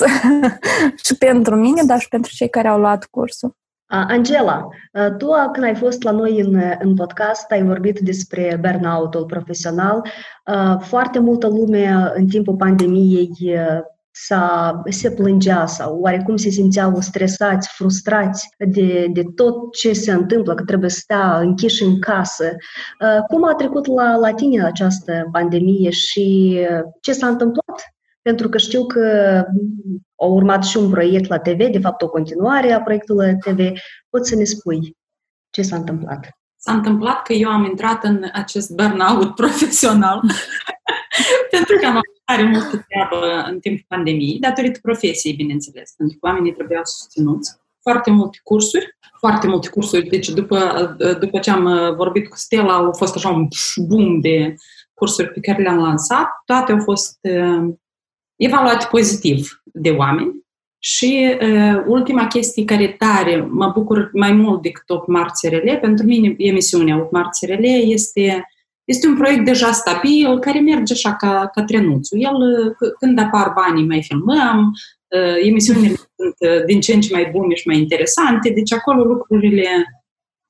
și 1.06 1.18
pentru 1.18 1.56
mine, 1.56 1.84
dar 1.84 2.00
și 2.00 2.08
pentru 2.08 2.32
cei 2.34 2.50
care 2.50 2.68
au 2.68 2.80
luat 2.80 3.06
cursul. 3.06 3.52
Angela, 3.92 4.68
tu 5.18 5.28
când 5.52 5.66
ai 5.66 5.76
fost 5.76 6.04
la 6.04 6.12
noi 6.12 6.40
în, 6.40 6.62
în 6.80 6.96
podcast, 6.96 7.52
ai 7.52 7.64
vorbit 7.64 8.00
despre 8.00 8.60
burnout-ul 8.62 9.26
profesional. 9.26 10.02
Foarte 10.80 11.20
multă 11.20 11.48
lume 11.48 12.12
în 12.14 12.28
timpul 12.28 12.56
pandemiei 12.56 13.32
s-a, 14.12 14.82
se 14.90 15.12
plângea 15.12 15.66
sau 15.66 16.00
oarecum 16.00 16.36
se 16.36 16.50
simțeau 16.50 17.00
stresați, 17.00 17.70
frustrați 17.76 18.50
de, 18.58 19.08
de 19.14 19.24
tot 19.36 19.74
ce 19.74 19.94
se 19.94 20.12
întâmplă, 20.12 20.54
că 20.56 20.64
trebuie 20.64 20.90
să 20.90 21.00
stea 21.00 21.38
închiși 21.40 21.84
în 21.84 22.00
casă. 22.00 22.56
Cum 23.28 23.48
a 23.48 23.54
trecut 23.54 23.86
la, 23.86 24.16
la 24.16 24.34
tine 24.34 24.64
această 24.64 25.30
pandemie 25.32 25.90
și 25.90 26.58
ce 27.02 27.14
s-a 27.14 27.28
întâmplat? 27.28 27.94
Pentru 28.22 28.50
că 28.50 28.58
știu 28.58 28.86
că 28.86 29.06
a 30.16 30.26
urmat 30.26 30.64
și 30.64 30.78
un 30.78 30.90
proiect 30.90 31.30
la 31.30 31.40
TV, 31.40 31.58
de 31.58 31.80
fapt 31.82 32.02
o 32.02 32.10
continuare 32.10 32.72
a 32.72 32.82
proiectului 32.82 33.38
TV. 33.38 33.72
Poți 34.10 34.30
să 34.30 34.36
ne 34.36 34.44
spui 34.44 34.98
ce 35.50 35.62
s-a 35.62 35.76
întâmplat? 35.76 36.28
S-a 36.58 36.74
întâmplat 36.74 37.22
că 37.22 37.34
eu 37.34 37.50
am 37.50 37.66
intrat 37.66 38.04
în 38.04 38.26
acest 38.34 38.72
burnout 38.72 39.36
profesional 39.36 40.22
pentru 41.56 41.78
că 41.80 41.86
am 41.86 41.92
avut 41.92 42.22
tare 42.26 42.44
multă 42.44 42.86
treabă 42.88 43.48
în 43.50 43.60
timpul 43.60 43.86
pandemiei, 43.88 44.40
datorită 44.40 44.80
profesiei, 44.82 45.34
bineînțeles, 45.34 45.94
pentru 45.98 46.18
că 46.20 46.28
oamenii 46.28 46.54
trebuiau 46.54 46.82
susținuți. 46.84 47.60
Foarte 47.82 48.12
multe 48.12 48.40
cursuri, 48.44 48.98
foarte 49.20 49.48
multe 49.48 49.70
cursuri. 49.70 50.10
Deci 50.10 50.30
după, 50.30 50.60
după 51.20 51.40
ce 51.40 51.52
am 51.52 51.96
vorbit 51.96 52.30
cu 52.30 52.38
Stella, 52.38 52.76
au 52.76 52.94
fost 52.94 53.16
așa 53.16 53.30
un 53.30 53.48
boom 53.88 54.20
de 54.20 54.56
cursuri 54.94 55.32
pe 55.32 55.40
care 55.40 55.62
le-am 55.62 55.78
lansat. 55.78 56.28
Toate 56.46 56.72
au 56.72 56.80
fost 56.84 57.20
evaluat 58.44 58.90
pozitiv 58.90 59.62
de 59.74 59.90
oameni 59.90 60.42
și 60.80 61.38
uh, 61.42 61.84
ultima 61.88 62.28
chestie 62.28 62.66
care 62.66 62.88
tare 62.88 63.48
mă 63.50 63.72
bucur 63.74 64.10
mai 64.14 64.32
mult 64.32 64.62
decât 64.62 64.90
8 64.90 65.08
marți 65.08 65.48
RL, 65.48 65.78
pentru 65.82 66.06
mine 66.06 66.36
emisiunea 66.38 66.98
8 66.98 67.12
marți 67.12 67.46
RL 67.46 67.64
este, 67.64 68.44
este 68.84 69.08
un 69.08 69.16
proiect 69.16 69.46
deja 69.46 69.72
stabil, 69.72 70.40
care 70.40 70.60
merge 70.60 70.94
așa 70.94 71.16
ca, 71.16 71.50
ca 71.54 71.64
trenuțul. 71.64 72.22
El, 72.22 72.36
când 73.00 73.20
apar 73.20 73.52
banii, 73.56 73.88
mai 73.88 74.04
filmăm, 74.04 74.72
uh, 75.08 75.48
emisiunile 75.48 75.96
sunt 76.16 76.36
uh, 76.40 76.66
din 76.66 76.80
ce 76.80 76.94
în 76.94 77.02
ce 77.02 77.14
mai 77.14 77.30
bune 77.32 77.56
și 77.56 77.68
mai 77.68 77.78
interesante, 77.78 78.50
deci 78.50 78.74
acolo 78.74 79.04
lucrurile 79.04 79.68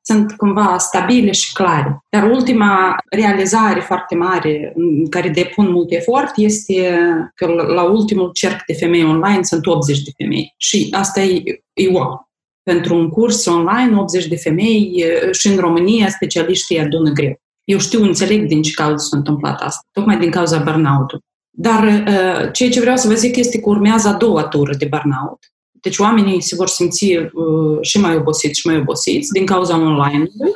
sunt 0.01 0.31
cumva 0.31 0.77
stabile 0.77 1.31
și 1.31 1.53
clare. 1.53 1.99
Dar 2.09 2.31
ultima 2.31 2.95
realizare 3.09 3.79
foarte 3.79 4.15
mare 4.15 4.73
în 4.75 5.09
care 5.09 5.29
depun 5.29 5.71
mult 5.71 5.91
efort 5.91 6.31
este 6.35 6.99
că 7.35 7.45
la 7.47 7.83
ultimul 7.83 8.29
cerc 8.33 8.65
de 8.65 8.73
femei 8.73 9.03
online 9.03 9.43
sunt 9.43 9.65
80 9.65 10.01
de 10.01 10.11
femei. 10.17 10.53
Și 10.57 10.87
asta 10.91 11.21
e, 11.21 11.43
e 11.73 11.87
wow. 11.91 12.29
Pentru 12.63 12.95
un 12.95 13.09
curs 13.09 13.45
online, 13.45 13.97
80 13.97 14.25
de 14.25 14.35
femei 14.35 15.05
și 15.31 15.47
în 15.47 15.57
România 15.57 16.09
specialiștii 16.09 16.79
adună 16.79 17.11
greu. 17.11 17.35
Eu 17.63 17.79
știu, 17.79 18.03
înțeleg 18.03 18.47
din 18.47 18.61
ce 18.61 18.71
cauză 18.71 19.05
s-a 19.09 19.17
întâmplat 19.17 19.61
asta. 19.61 19.87
Tocmai 19.91 20.17
din 20.17 20.31
cauza 20.31 20.57
burnout-ului. 20.57 21.25
Dar 21.57 21.83
uh, 21.83 22.51
ceea 22.51 22.69
ce 22.69 22.79
vreau 22.79 22.95
să 22.95 23.07
vă 23.07 23.13
zic 23.13 23.35
este 23.35 23.59
că 23.59 23.69
urmează 23.69 24.07
a 24.07 24.13
doua 24.13 24.43
tură 24.43 24.75
de 24.75 24.85
burnout. 24.85 25.50
Deci 25.81 25.97
oamenii 25.97 26.41
se 26.41 26.55
vor 26.55 26.67
simți 26.67 27.15
uh, 27.15 27.77
și 27.81 27.99
mai 27.99 28.15
obosiți 28.15 28.59
și 28.59 28.67
mai 28.67 28.77
obosiți 28.77 29.31
din 29.31 29.45
cauza 29.45 29.75
online-ului. 29.75 30.53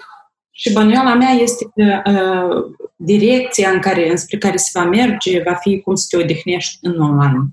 Și 0.51 0.71
bănuiala 0.71 1.13
mea 1.13 1.31
este 1.31 1.65
că 1.75 2.01
uh, 2.11 2.75
direcția 2.95 3.69
în 3.69 3.79
care, 3.79 4.09
înspre 4.09 4.37
care 4.37 4.57
se 4.57 4.69
va 4.73 4.85
merge 4.85 5.41
va 5.41 5.53
fi 5.53 5.79
cum 5.79 5.95
să 5.95 6.05
te 6.09 6.17
odihnești 6.17 6.77
în 6.81 7.01
online. 7.01 7.47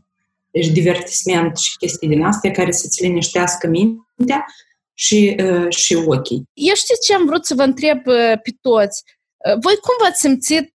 Deci 0.50 0.66
divertisment 0.66 1.58
și 1.58 1.76
chestii 1.76 2.08
din 2.08 2.24
astea 2.24 2.50
care 2.50 2.72
să-ți 2.72 3.02
liniștească 3.02 3.66
mintea 3.66 4.44
și, 4.94 5.36
uh, 5.44 5.66
și 5.68 5.94
ochii. 5.94 6.42
Eu 6.52 6.74
știți 6.74 7.06
ce 7.06 7.14
am 7.14 7.26
vrut 7.26 7.44
să 7.44 7.54
vă 7.54 7.62
întreb 7.62 8.06
uh, 8.06 8.32
pe 8.42 8.50
toți? 8.60 9.02
Uh, 9.48 9.58
voi 9.60 9.74
cum 9.74 9.94
v-ați 10.02 10.20
simțit 10.20 10.72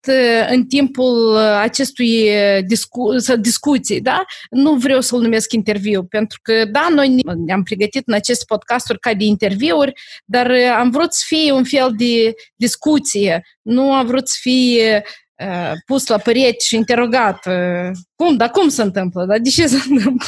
în 0.50 0.66
timpul 0.66 1.38
acestui 1.38 2.30
discu- 2.66 3.16
discuții, 3.40 4.02
da? 4.02 4.26
Nu 4.50 4.74
vreau 4.74 5.02
să-l 5.02 5.22
numesc 5.22 5.54
interviu, 5.54 6.04
pentru 6.04 6.40
că, 6.42 6.66
da, 6.66 6.88
noi 6.92 7.22
ne-am 7.46 7.64
pregătit 7.64 8.08
în 8.08 8.14
acest 8.14 8.46
podcasturi 8.46 9.00
ca 9.00 9.14
de 9.14 9.24
interviuri, 9.24 9.94
dar 10.26 10.52
am 10.78 10.90
vrut 10.90 11.14
să 11.14 11.24
fie 11.26 11.52
un 11.52 11.64
fel 11.64 11.94
de 11.98 12.34
discuție, 12.56 13.42
nu 13.62 13.94
am 13.94 14.06
vrut 14.06 14.28
să 14.28 14.36
fie 14.40 15.04
pus 15.86 16.08
la 16.08 16.18
păreți 16.18 16.68
și 16.68 16.76
interogat. 16.76 17.40
Cum, 18.16 18.38
dar 18.38 18.50
cum 18.50 18.70
se 18.70 18.82
întâmplă? 18.82 19.26
Dar 19.26 19.40
de 19.40 19.50
ce 19.50 19.68
se 19.68 19.76
întâmplă? 19.90 20.28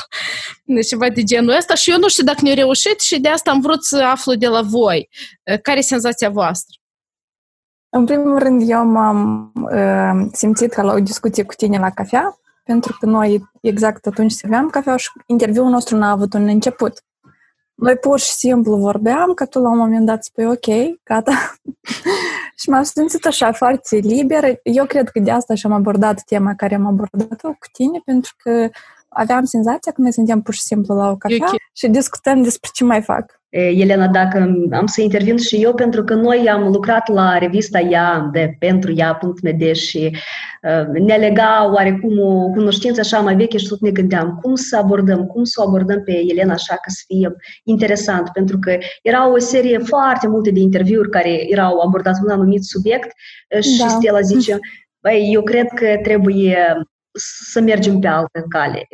Deci 0.63 0.87
ceva 0.87 1.09
de 1.09 1.23
genul 1.23 1.55
ăsta 1.55 1.75
și 1.75 1.91
eu 1.91 1.97
nu 1.97 2.07
știu 2.09 2.23
dacă 2.23 2.39
ne-a 2.41 2.53
reușit 2.53 3.01
și 3.01 3.19
de 3.19 3.29
asta 3.29 3.51
am 3.51 3.61
vrut 3.61 3.83
să 3.83 3.97
aflu 3.97 4.35
de 4.35 4.47
la 4.47 4.61
voi. 4.61 5.09
Care 5.61 5.77
e 5.77 5.81
senzația 5.81 6.29
voastră? 6.29 6.78
În 7.89 8.05
primul 8.05 8.39
rând, 8.39 8.69
eu 8.69 8.85
m-am 8.85 9.51
uh, 9.53 10.27
simțit 10.31 10.73
ca 10.73 10.81
la 10.81 10.93
o 10.93 10.99
discuție 10.99 11.43
cu 11.43 11.53
tine 11.53 11.77
la 11.77 11.89
cafea, 11.89 12.39
pentru 12.63 12.97
că 12.99 13.05
noi 13.05 13.49
exact 13.61 14.05
atunci 14.05 14.31
serveam 14.31 14.69
cafea 14.69 14.95
și 14.95 15.09
interviul 15.25 15.69
nostru 15.69 15.97
n-a 15.97 16.11
avut 16.11 16.33
un 16.33 16.47
început. 16.47 17.03
Noi 17.75 17.95
pur 17.95 18.19
și 18.19 18.31
simplu 18.31 18.75
vorbeam, 18.75 19.33
că 19.33 19.45
tu 19.45 19.59
la 19.59 19.69
un 19.69 19.77
moment 19.77 20.05
dat 20.05 20.23
spui 20.23 20.45
ok, 20.45 20.99
gata. 21.03 21.55
și 22.59 22.69
m-am 22.69 22.83
simțit 22.83 23.25
așa 23.25 23.51
foarte 23.51 23.95
liber. 23.95 24.59
Eu 24.63 24.85
cred 24.85 25.09
că 25.09 25.19
de 25.19 25.31
asta 25.31 25.55
și-am 25.55 25.71
abordat 25.71 26.21
tema 26.25 26.53
care 26.55 26.75
am 26.75 26.85
abordat-o 26.85 27.47
cu 27.47 27.67
tine, 27.71 28.01
pentru 28.05 28.33
că 28.37 28.69
aveam 29.09 29.45
senzația 29.45 29.91
că 29.91 30.01
noi 30.01 30.13
suntem 30.13 30.41
pur 30.41 30.53
și 30.53 30.61
simplu 30.61 30.95
la 30.95 31.09
o 31.09 31.15
cafea 31.15 31.45
okay. 31.45 31.57
și 31.73 31.87
discutăm 31.87 32.41
despre 32.41 32.69
ce 32.73 32.83
mai 32.83 33.01
fac. 33.01 33.38
Elena, 33.49 34.07
dacă 34.07 34.37
am 34.71 34.85
să 34.85 35.01
intervin 35.01 35.37
și 35.37 35.55
eu, 35.55 35.73
pentru 35.73 36.03
că 36.03 36.13
noi 36.13 36.49
am 36.49 36.71
lucrat 36.71 37.07
la 37.07 37.37
revista 37.37 37.79
ea 37.79 38.29
de 38.31 38.55
pentru 38.59 38.93
ea.md 38.95 39.71
și 39.75 40.17
uh, 40.61 41.01
ne 41.01 41.15
lega 41.15 41.71
oarecum 41.73 42.19
o 42.19 42.49
cunoștință 42.49 42.99
așa 42.99 43.19
mai 43.19 43.35
veche 43.35 43.57
și 43.57 43.67
tot 43.67 43.79
ne 43.79 43.91
gândeam 43.91 44.39
cum 44.41 44.55
să 44.55 44.77
abordăm, 44.77 45.25
cum 45.25 45.43
să 45.43 45.61
o 45.61 45.67
abordăm 45.67 46.03
pe 46.03 46.11
Elena 46.11 46.53
așa 46.53 46.73
ca 46.73 46.83
să 46.85 47.03
fie 47.07 47.35
interesant, 47.63 48.29
pentru 48.33 48.59
că 48.59 48.77
era 49.01 49.31
o 49.31 49.37
serie 49.37 49.77
foarte 49.77 50.27
multe 50.27 50.51
de 50.51 50.59
interviuri 50.59 51.09
care 51.09 51.51
erau 51.51 51.79
abordate 51.79 52.19
un 52.23 52.31
anumit 52.31 52.63
subiect 52.63 53.11
și 53.61 53.77
da. 53.79 53.87
Stella 53.87 54.21
zice, 54.21 54.59
băi, 54.99 55.29
eu 55.33 55.41
cred 55.41 55.67
că 55.75 55.99
trebuie 56.03 56.77
să 57.49 57.61
mergem 57.61 57.99
pe 57.99 58.07
altă 58.07 58.45
cale 58.49 58.87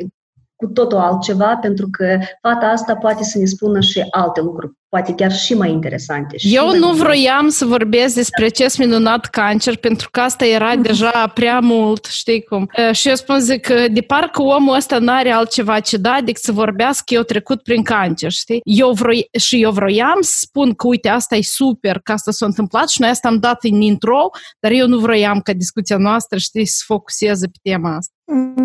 cu 0.56 0.66
totul 0.66 0.98
altceva, 0.98 1.58
pentru 1.60 1.88
că 1.90 2.18
fata 2.42 2.66
asta 2.66 2.96
poate 2.96 3.24
să 3.24 3.38
ne 3.38 3.44
spună 3.44 3.80
și 3.80 4.04
alte 4.10 4.40
lucruri, 4.40 4.72
poate 4.88 5.12
chiar 5.14 5.32
și 5.32 5.54
mai 5.54 5.70
interesante. 5.70 6.36
Și 6.36 6.54
Eu 6.56 6.66
mai 6.66 6.78
nu 6.78 6.92
vroiam 6.92 7.48
să 7.48 7.64
vorbesc 7.64 8.14
despre 8.14 8.44
acest 8.44 8.78
minunat 8.78 9.26
cancer, 9.26 9.76
pentru 9.76 10.08
că 10.10 10.20
asta 10.20 10.46
era 10.46 10.76
deja 10.76 11.30
prea 11.34 11.60
mult, 11.60 12.04
știi 12.04 12.42
cum. 12.42 12.70
Și 12.92 13.08
eu 13.08 13.14
spun 13.14 13.40
zic 13.40 13.60
că 13.60 13.84
de 13.90 14.00
parcă 14.00 14.42
omul 14.42 14.76
ăsta 14.76 14.98
n-are 14.98 15.30
altceva 15.30 15.80
ce 15.80 15.96
da 15.96 16.18
decât 16.24 16.42
să 16.42 16.52
vorbească 16.52 17.14
eu 17.14 17.22
trecut 17.22 17.62
prin 17.62 17.82
cancer, 17.82 18.30
știi? 18.30 18.60
Eu 18.64 18.92
vroi, 18.92 19.28
și 19.38 19.62
eu 19.62 19.70
vroiam 19.70 20.18
să 20.20 20.34
spun 20.40 20.74
că 20.74 20.86
uite, 20.86 21.08
asta 21.08 21.36
e 21.36 21.42
super, 21.42 22.00
că 22.02 22.12
asta 22.12 22.30
s-a 22.30 22.46
întâmplat 22.46 22.88
și 22.88 23.00
noi 23.00 23.10
asta 23.10 23.28
am 23.28 23.38
dat 23.38 23.64
în 23.64 23.80
intro, 23.80 24.30
dar 24.60 24.70
eu 24.70 24.86
nu 24.86 24.98
vroiam 24.98 25.40
ca 25.40 25.52
discuția 25.52 25.96
noastră, 25.96 26.38
știi, 26.38 26.66
să 26.66 26.82
focuseze 26.86 27.46
pe 27.46 27.70
tema 27.70 27.96
asta. 27.96 28.10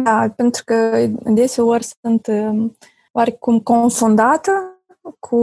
Da, 0.03 0.33
pentru 0.35 0.63
că 0.65 1.07
deseori 1.23 1.87
sunt 2.01 2.27
um, 2.27 2.77
oarecum 3.11 3.59
confundată 3.59 4.51
cu 5.19 5.41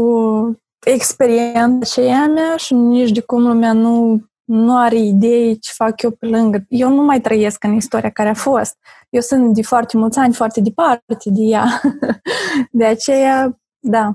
experiența 0.87 1.79
aceea 1.81 2.27
mea 2.27 2.57
și 2.57 2.75
nici 2.75 3.11
de 3.11 3.21
cum 3.21 3.43
lumea 3.43 3.73
nu, 3.73 4.21
nu 4.45 4.77
are 4.77 4.97
idei 4.97 5.59
ce 5.59 5.73
fac 5.75 6.03
eu 6.03 6.11
pe 6.11 6.27
lângă. 6.27 6.65
Eu 6.69 6.89
nu 6.89 7.03
mai 7.03 7.21
trăiesc 7.21 7.65
în 7.65 7.75
istoria 7.75 8.11
care 8.11 8.29
a 8.29 8.35
fost. 8.35 8.77
Eu 9.09 9.21
sunt 9.21 9.55
de 9.55 9.63
foarte 9.63 9.97
mulți 9.97 10.19
ani 10.19 10.35
foarte 10.35 10.61
departe 10.61 11.31
de 11.31 11.43
ea. 11.43 11.81
De 12.71 12.85
aceea, 12.85 13.59
da, 13.79 14.13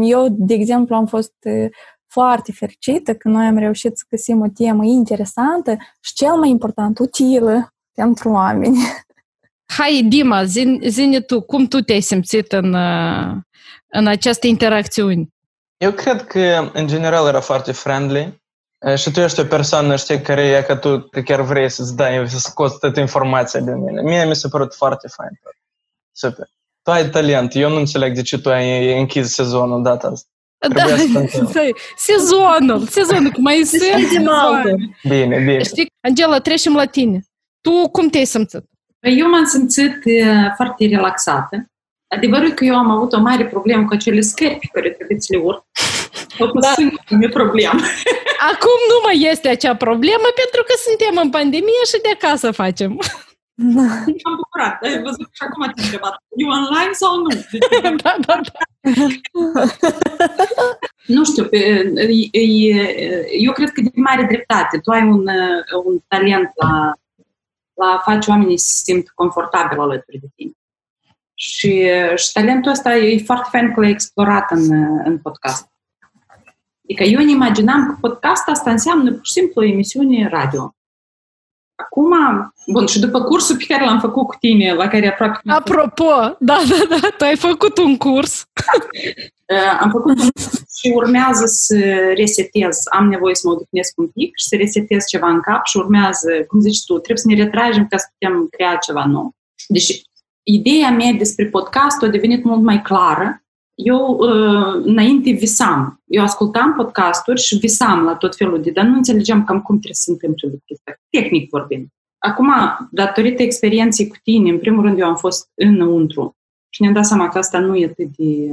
eu, 0.00 0.26
de 0.30 0.54
exemplu, 0.54 0.94
am 0.94 1.06
fost 1.06 1.34
uh, 1.44 1.68
foarte 2.06 2.52
fericită 2.52 3.14
că 3.14 3.28
noi 3.28 3.46
am 3.46 3.56
reușit 3.56 3.98
să 3.98 4.04
găsim 4.08 4.40
o 4.40 4.48
temă 4.54 4.84
interesantă 4.84 5.76
și 6.00 6.14
cel 6.14 6.34
mai 6.34 6.48
important, 6.48 6.98
utilă 6.98 7.74
pentru 7.92 8.30
oameni. 8.30 8.76
Hai, 9.66 10.02
Dima, 10.08 10.44
zine 10.84 11.20
tu, 11.20 11.40
cum 11.40 11.66
tu 11.66 11.80
te-ai 11.80 12.00
simțit 12.00 12.52
în, 12.52 12.74
în 13.86 14.06
această 14.06 14.46
interacțiune? 14.46 15.28
Eu 15.76 15.92
cred 15.92 16.26
că, 16.26 16.70
în 16.72 16.86
general, 16.86 17.26
era 17.26 17.40
foarte 17.40 17.72
friendly 17.72 18.42
și 18.96 19.10
tu 19.10 19.20
ești 19.20 19.40
o 19.40 19.44
persoană, 19.44 19.96
știi, 19.96 20.20
care 20.20 20.42
e 20.42 20.62
că 20.62 20.76
tu 20.76 21.00
că 21.00 21.20
chiar 21.20 21.40
vrei 21.40 21.70
să-ți 21.70 21.96
dai, 21.96 22.28
să 22.28 22.38
scoți 22.38 22.78
toată 22.78 23.00
informația 23.00 23.60
de 23.60 23.72
mine. 23.74 24.02
Mie 24.02 24.24
mi 24.24 24.36
s-a 24.36 24.48
părut 24.48 24.74
foarte 24.74 25.08
fain. 25.08 25.40
Super. 26.12 26.46
Tu 26.82 26.90
ai 26.90 27.08
talent. 27.08 27.54
Eu 27.54 27.68
nu 27.70 27.76
înțeleg 27.76 28.14
de 28.14 28.22
ce 28.22 28.38
tu 28.38 28.50
ai 28.50 28.98
închis 28.98 29.32
sezonul 29.32 29.82
data 29.82 30.08
asta. 30.08 30.28
Da, 30.74 30.84
sezonul, 31.96 32.86
sezonul, 32.86 33.30
cum 33.30 33.42
mai 33.42 33.62
sunt. 33.64 33.82
Bine, 35.02 35.38
bine. 35.38 35.62
Știi, 35.62 35.86
Angela, 36.00 36.38
trecem 36.40 36.74
la 36.74 36.84
tine. 36.84 37.24
Tu 37.60 37.88
cum 37.90 38.08
te-ai 38.08 38.24
simțit? 38.24 38.64
Eu 39.08 39.28
m-am 39.28 39.44
simțit 39.44 39.98
foarte 40.56 40.86
relaxată. 40.86 41.66
Adevărul 42.08 42.50
că 42.50 42.64
eu 42.64 42.76
am 42.76 42.90
avut 42.90 43.12
o 43.12 43.20
mare 43.20 43.46
problemă 43.46 43.86
cu 43.86 43.94
acele 43.94 44.20
scări 44.20 44.58
pe 44.60 44.68
care 44.72 44.90
trebuie 44.90 45.20
să 45.20 45.28
le 45.30 45.38
urc. 45.38 45.64
O 46.38 46.46
da. 46.46 46.72
singură 46.72 47.28
problemă. 47.32 47.80
Acum 48.52 48.78
nu 48.92 48.98
mai 49.04 49.18
este 49.32 49.48
acea 49.48 49.76
problemă 49.76 50.28
pentru 50.42 50.62
că 50.66 50.74
suntem 50.86 51.14
în 51.24 51.30
pandemie 51.30 51.84
și 51.90 52.00
de 52.02 52.10
acasă 52.16 52.50
facem. 52.50 52.98
Da. 53.58 53.86
am 54.28 54.36
bucurat. 54.42 54.82
Ai 54.82 55.02
văzut 55.02 55.28
și 55.32 55.42
acum 55.48 55.72
te 55.74 55.82
întrebat. 55.82 56.14
E 56.40 56.44
online 56.58 56.92
sau 56.92 57.12
nu? 57.16 57.30
da, 58.02 58.16
da, 58.26 58.40
da. 58.48 58.58
nu 61.06 61.24
știu, 61.24 61.48
eu 63.46 63.52
cred 63.52 63.70
că 63.70 63.80
de 63.80 63.90
mare 63.94 64.24
dreptate. 64.28 64.78
Tu 64.78 64.90
ai 64.90 65.02
un, 65.02 65.26
un 65.84 65.98
talent 66.08 66.50
la 66.54 66.92
la 67.76 67.86
a 67.86 67.98
face 67.98 68.30
oamenii 68.30 68.58
să 68.58 68.66
se 68.66 68.82
simt 68.84 69.08
confortabil 69.08 69.80
alături 69.80 70.18
de 70.18 70.26
tine. 70.34 70.52
Și, 71.34 71.88
și 72.16 72.32
talentul 72.32 72.70
ăsta 72.70 72.96
e 72.96 73.24
foarte 73.24 73.48
fain 73.50 73.72
că 73.72 73.80
l-ai 73.80 73.90
explorat 73.90 74.50
în, 74.50 74.72
în 75.04 75.18
podcast. 75.18 75.70
Adică 76.84 77.02
eu 77.02 77.24
ne 77.24 77.30
imaginam 77.30 77.86
că 77.86 77.96
podcast 78.00 78.48
asta 78.48 78.70
înseamnă 78.70 79.12
pur 79.12 79.26
și 79.26 79.32
simplu 79.32 79.62
o 79.62 79.64
emisiune 79.64 80.28
radio. 80.28 80.75
Acum, 81.76 82.14
bun, 82.66 82.86
și 82.86 83.00
după 83.00 83.22
cursul 83.22 83.56
pe 83.56 83.64
care 83.68 83.84
l-am 83.84 84.00
făcut 84.00 84.26
cu 84.26 84.36
tine, 84.40 84.74
la 84.74 84.88
care 84.88 85.08
aproape... 85.08 85.40
Apropo, 85.44 86.36
da, 86.38 86.58
da, 86.68 86.96
da, 87.00 87.08
tu 87.18 87.24
ai 87.24 87.36
făcut 87.36 87.78
un 87.78 87.96
curs. 87.96 88.44
Da. 89.46 89.78
Am 89.80 89.90
făcut 89.90 90.18
un 90.18 90.28
curs 90.28 90.64
și 90.78 90.92
urmează 90.94 91.44
să 91.46 91.76
resetez. 92.16 92.76
Am 92.90 93.08
nevoie 93.08 93.34
să 93.34 93.48
mă 93.48 93.52
odihnesc 93.52 93.92
un 93.96 94.06
pic 94.06 94.36
și 94.36 94.46
să 94.48 94.56
resetez 94.56 95.04
ceva 95.04 95.28
în 95.28 95.40
cap 95.40 95.64
și 95.64 95.76
urmează, 95.76 96.28
cum 96.48 96.60
zici 96.60 96.84
tu, 96.84 96.92
trebuie 96.92 97.24
să 97.24 97.28
ne 97.28 97.42
retragem 97.42 97.86
ca 97.86 97.96
să 97.96 98.06
putem 98.18 98.46
crea 98.50 98.76
ceva 98.76 99.04
nou. 99.06 99.34
Deci, 99.68 100.02
ideea 100.42 100.90
mea 100.90 101.12
despre 101.12 101.46
podcast 101.46 102.02
a 102.02 102.06
devenit 102.06 102.44
mult 102.44 102.62
mai 102.62 102.82
clară. 102.82 103.45
Eu 103.76 104.16
uh, 104.18 104.82
înainte 104.84 105.30
visam. 105.30 106.02
Eu 106.06 106.22
ascultam 106.22 106.74
podcasturi 106.74 107.40
și 107.40 107.58
visam 107.58 108.04
la 108.04 108.14
tot 108.14 108.36
felul 108.36 108.62
de, 108.62 108.70
dar 108.70 108.84
nu 108.84 108.96
înțelegeam 108.96 109.44
cam 109.44 109.62
cum 109.62 109.74
trebuie 109.74 109.94
să 109.94 110.02
se 110.02 110.10
întâmple 110.10 110.48
lucrurile 110.48 110.76
astea, 110.76 111.00
tehnic 111.10 111.50
vorbind. 111.50 111.86
Acum, 112.18 112.52
datorită 112.90 113.42
experienței 113.42 114.08
cu 114.08 114.16
tine, 114.22 114.50
în 114.50 114.58
primul 114.58 114.82
rând 114.82 114.98
eu 114.98 115.06
am 115.06 115.16
fost 115.16 115.50
înăuntru 115.54 116.36
și 116.68 116.82
ne-am 116.82 116.94
dat 116.94 117.06
seama 117.06 117.28
că 117.28 117.38
asta 117.38 117.58
nu 117.58 117.76
e 117.76 117.84
atât 117.84 118.08
de 118.16 118.52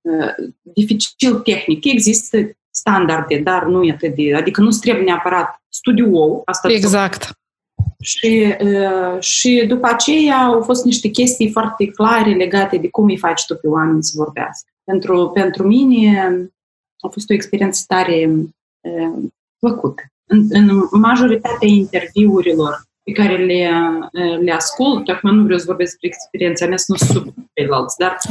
uh, 0.00 0.52
dificil 0.62 1.34
tehnic. 1.34 1.84
Există 1.84 2.36
standarde, 2.70 3.38
dar 3.38 3.66
nu 3.66 3.82
e 3.82 3.92
atât 3.92 4.14
de... 4.14 4.34
Adică 4.34 4.60
nu 4.60 4.70
trebuie 4.70 5.04
neapărat 5.04 5.62
studio 5.68 6.42
asta 6.44 6.72
Exact. 6.72 7.41
Și, 8.02 8.54
uh, 8.60 9.20
și 9.20 9.64
după 9.68 9.86
aceea 9.86 10.36
au 10.36 10.62
fost 10.62 10.84
niște 10.84 11.08
chestii 11.08 11.50
foarte 11.50 11.86
clare 11.86 12.34
legate 12.34 12.76
de 12.76 12.88
cum 12.88 13.04
îi 13.04 13.18
faci 13.18 13.46
tu 13.46 13.54
pe 13.54 13.68
oameni 13.68 14.02
să 14.02 14.12
vorbească. 14.16 14.70
Pentru, 14.84 15.30
pentru 15.34 15.66
mine 15.66 16.36
a 17.00 17.08
fost 17.08 17.30
o 17.30 17.34
experiență 17.34 17.84
tare 17.86 18.30
uh, 18.80 19.30
plăcută. 19.58 20.02
În, 20.26 20.46
în 20.50 20.88
majoritatea 20.90 21.68
interviurilor 21.68 22.82
pe 23.02 23.12
care 23.12 23.36
le, 23.36 23.70
le 24.40 24.52
ascult, 24.52 25.08
acum 25.08 25.34
nu 25.34 25.42
vreau 25.42 25.58
să 25.58 25.64
vorbesc 25.66 25.90
despre 25.90 26.08
experiența 26.08 26.66
mea, 26.66 26.76
să 26.76 26.84
nu 26.88 26.96
sub 26.96 27.34
ceilalți, 27.54 27.96
dar 27.98 28.16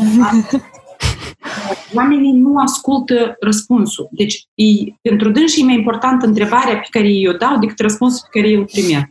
oamenii 1.93 2.31
nu 2.31 2.57
ascultă 2.57 3.35
răspunsul. 3.39 4.07
Deci, 4.11 4.47
e, 4.55 4.63
pentru 5.01 5.29
dânsi 5.29 5.61
e 5.61 5.63
mai 5.63 5.75
important 5.75 6.23
întrebarea 6.23 6.77
pe 6.77 6.87
care 6.89 7.07
eu 7.07 7.31
o 7.31 7.37
dau 7.37 7.59
decât 7.59 7.79
răspunsul 7.79 8.27
pe 8.31 8.39
care 8.39 8.51
eu 8.51 8.59
îl 8.59 8.65
primesc. 8.65 9.09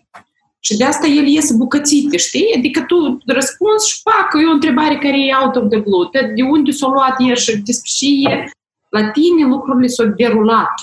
Și 0.61 0.77
de 0.77 0.85
asta 0.85 1.07
el 1.07 1.27
iese 1.27 1.55
bucățite, 1.55 2.17
știi? 2.17 2.55
Adică 2.57 2.81
tu 2.81 3.19
răspunzi 3.27 3.89
și 3.89 4.01
fac, 4.03 4.43
e 4.43 4.47
o 4.47 4.53
întrebare 4.53 4.95
care 4.95 5.19
e 5.19 5.37
out 5.45 5.57
of 5.57 5.69
the 5.71 5.79
blue. 5.79 6.09
De 6.35 6.43
unde 6.43 6.71
s-a 6.71 6.89
luat 6.89 7.17
el 7.29 7.37
și 7.37 7.57
despre 7.57 7.91
și 7.95 8.27
e, 8.29 8.51
la 8.89 9.11
tine 9.11 9.47
lucrurile 9.47 9.87
s-au 9.87 10.07
derulat. 10.07 10.75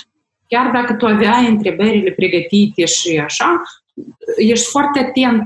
Chiar 0.48 0.72
dacă 0.72 0.94
tu 0.94 1.06
aveai 1.06 1.48
întrebările 1.48 2.12
pregătite 2.12 2.86
și 2.86 3.18
așa, 3.18 3.62
ești 4.38 4.70
foarte 4.70 5.00
atent, 5.00 5.42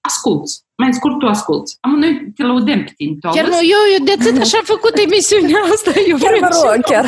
asculți. 0.00 0.64
Mai 0.78 0.92
scurt, 0.92 1.18
tu 1.18 1.26
asculți. 1.26 1.76
Am 1.80 1.94
noi 1.94 2.32
te 2.34 2.42
laudăm 2.42 2.84
pe 2.84 2.92
tine. 2.96 3.16
Chiar 3.20 3.46
nu, 3.46 3.54
eu, 3.54 3.82
eu 3.98 4.04
de 4.04 4.12
atât 4.12 4.40
așa 4.40 4.58
am 4.58 4.64
făcut 4.64 4.96
emisiunea 4.96 5.60
asta. 5.72 5.92
Eu 6.08 6.16
chiar 6.16 6.38
mă 6.40 6.48
rog, 6.52 6.82
chiar. 6.82 7.06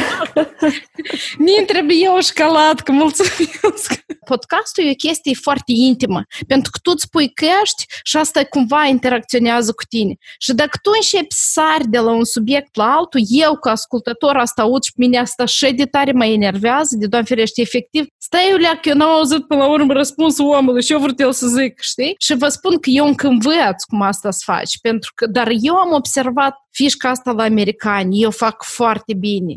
Mi 1.45 1.65
trebuie 1.67 2.09
o 2.09 2.21
șcalatcă, 2.21 2.93
mulțumesc. 2.93 4.07
Podcastul 4.25 4.85
e 4.85 4.91
o 4.91 4.95
chestie 5.07 5.35
foarte 5.35 5.73
intimă, 5.75 6.23
pentru 6.47 6.71
că 6.71 6.79
tu 6.83 6.91
îți 6.95 7.11
pui 7.11 7.33
căști 7.35 7.85
și 8.03 8.17
asta 8.17 8.45
cumva 8.45 8.85
interacționează 8.85 9.73
cu 9.73 9.85
tine. 9.89 10.15
Și 10.39 10.53
dacă 10.53 10.79
tu 10.83 10.91
începi 10.95 11.35
sari 11.35 11.89
de 11.89 11.99
la 11.99 12.11
un 12.11 12.25
subiect 12.25 12.77
la 12.77 12.85
altul, 12.85 13.21
eu 13.29 13.57
ca 13.57 13.71
ascultător 13.71 14.37
asta 14.37 14.63
aud 14.63 14.83
și 14.83 14.93
pe 14.93 15.05
mine 15.05 15.19
asta 15.19 15.45
și 15.45 15.73
de 15.73 15.85
tare 15.85 16.13
mă 16.13 16.25
enervează, 16.25 16.97
de 16.99 17.07
doamne 17.07 17.29
ferește, 17.29 17.61
efectiv, 17.61 18.07
stai 18.19 18.49
eu 18.51 18.57
că 18.83 18.89
eu 18.89 18.95
n-am 18.95 19.11
auzit 19.11 19.47
până 19.47 19.61
la 19.61 19.71
urmă 19.71 19.93
răspunsul 19.93 20.47
omului 20.47 20.83
și 20.83 20.93
eu 20.93 20.99
vreau 20.99 21.33
să 21.33 21.47
zic, 21.47 21.81
știi? 21.81 22.15
Și 22.19 22.35
vă 22.35 22.49
spun 22.49 22.79
că 22.79 22.91
eu 22.91 23.07
încă 23.07 23.27
învăț 23.27 23.57
cum 23.89 24.03
asta 24.03 24.31
să 24.31 24.43
faci, 24.45 24.81
pentru 24.81 25.13
că, 25.15 25.27
dar 25.27 25.49
eu 25.61 25.75
am 25.75 25.93
observat 25.93 26.55
fișca 26.71 27.09
asta 27.09 27.33
la 27.33 27.43
americani, 27.43 28.23
eu 28.23 28.31
fac 28.31 28.63
foarte 28.63 29.15
bine. 29.15 29.55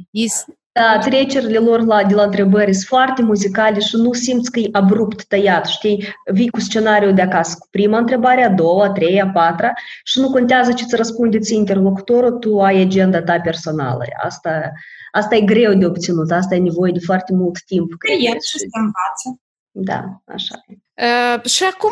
Da, 0.74 0.98
trecerile 1.00 1.58
lor 1.58 1.86
la, 1.86 2.04
de 2.04 2.14
la 2.14 2.24
întrebări 2.24 2.74
sunt 2.74 2.88
foarte 2.88 3.22
muzicale 3.22 3.80
și 3.80 3.96
nu 3.96 4.14
simți 4.14 4.52
că 4.52 4.60
e 4.60 4.70
abrupt 4.72 5.26
tăiat, 5.26 5.66
știi? 5.66 6.08
Vii 6.32 6.50
cu 6.50 6.60
scenariul 6.60 7.14
de 7.14 7.22
acasă, 7.22 7.56
cu 7.60 7.68
prima 7.72 7.98
întrebare, 7.98 8.44
a 8.44 8.50
doua, 8.50 8.86
a 8.86 8.92
treia, 8.92 9.24
a 9.24 9.30
patra 9.30 9.74
și 10.04 10.20
nu 10.20 10.30
contează 10.30 10.74
ce 10.74 10.84
îți 10.84 10.96
răspunde 10.96 11.40
ți 11.40 11.56
interlocutorul, 11.56 12.32
tu 12.32 12.62
ai 12.62 12.82
agenda 12.82 13.22
ta 13.22 13.40
personală. 13.40 14.04
Asta, 14.24 14.72
asta 15.12 15.36
e 15.36 15.42
greu 15.42 15.74
de 15.74 15.86
obținut, 15.86 16.32
asta 16.32 16.56
e 16.56 16.60
nevoie 16.60 16.92
de 16.92 17.00
foarte 17.00 17.34
mult 17.34 17.64
timp. 17.66 17.94
Creier 17.98 18.38
și 18.42 18.58
se 18.58 18.68
învață. 18.72 19.42
Da, 19.72 20.22
așa 20.26 20.56
e. 20.68 20.74
Uh, 21.02 21.50
și 21.50 21.64
acum, 21.64 21.92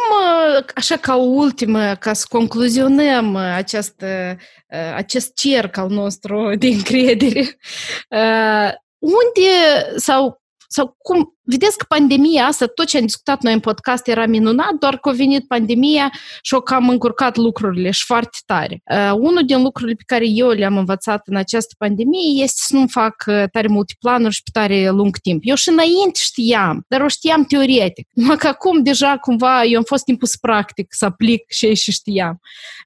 așa 0.75 0.97
ca 0.97 1.15
ultimă, 1.15 1.95
ca 1.95 2.13
să 2.13 2.25
concluzionăm 2.29 3.35
acest, 3.35 4.01
uh, 4.01 4.35
acest 4.95 5.33
cerc 5.33 5.77
al 5.77 5.89
nostru 5.89 6.55
de 6.55 6.67
încredere, 6.67 7.57
uh, 8.09 8.71
unde 9.19 9.49
sau 9.95 10.41
sau 10.71 10.95
cum, 10.97 11.37
vedeți 11.41 11.77
că 11.77 11.85
pandemia 11.87 12.45
asta, 12.45 12.65
tot 12.65 12.85
ce 12.85 12.97
am 12.97 13.05
discutat 13.05 13.41
noi 13.41 13.53
în 13.53 13.59
podcast 13.59 14.07
era 14.07 14.25
minunat, 14.25 14.73
doar 14.79 14.97
că 14.97 15.09
a 15.09 15.11
venit 15.11 15.47
pandemia 15.47 16.11
și 16.41 16.53
o 16.53 16.61
cam 16.61 16.89
încurcat 16.89 17.35
lucrurile 17.35 17.91
și 17.91 18.05
foarte 18.05 18.37
tare. 18.45 18.81
Uh, 18.91 19.11
unul 19.13 19.45
din 19.45 19.61
lucrurile 19.61 19.95
pe 19.95 20.03
care 20.05 20.25
eu 20.27 20.49
le-am 20.49 20.77
învățat 20.77 21.21
în 21.27 21.35
această 21.35 21.75
pandemie 21.77 22.43
este 22.43 22.61
să 22.65 22.75
nu 22.75 22.87
fac 22.87 23.23
uh, 23.27 23.43
tare 23.51 23.67
multe 23.67 23.93
planuri 23.99 24.33
și 24.33 24.43
pe 24.43 24.49
tare 24.59 24.89
lung 24.89 25.17
timp. 25.17 25.41
Eu 25.45 25.55
și 25.55 25.69
înainte 25.69 26.19
știam, 26.19 26.85
dar 26.87 27.01
o 27.01 27.07
știam 27.07 27.43
teoretic. 27.43 28.07
Numai 28.13 28.37
că 28.37 28.47
acum 28.47 28.83
deja 28.83 29.17
cumva 29.17 29.63
eu 29.63 29.77
am 29.77 29.83
fost 29.83 30.07
impus 30.07 30.35
practic 30.35 30.87
să 30.89 31.05
aplic 31.05 31.51
și 31.51 31.75
și 31.75 31.91
știam. 31.91 32.39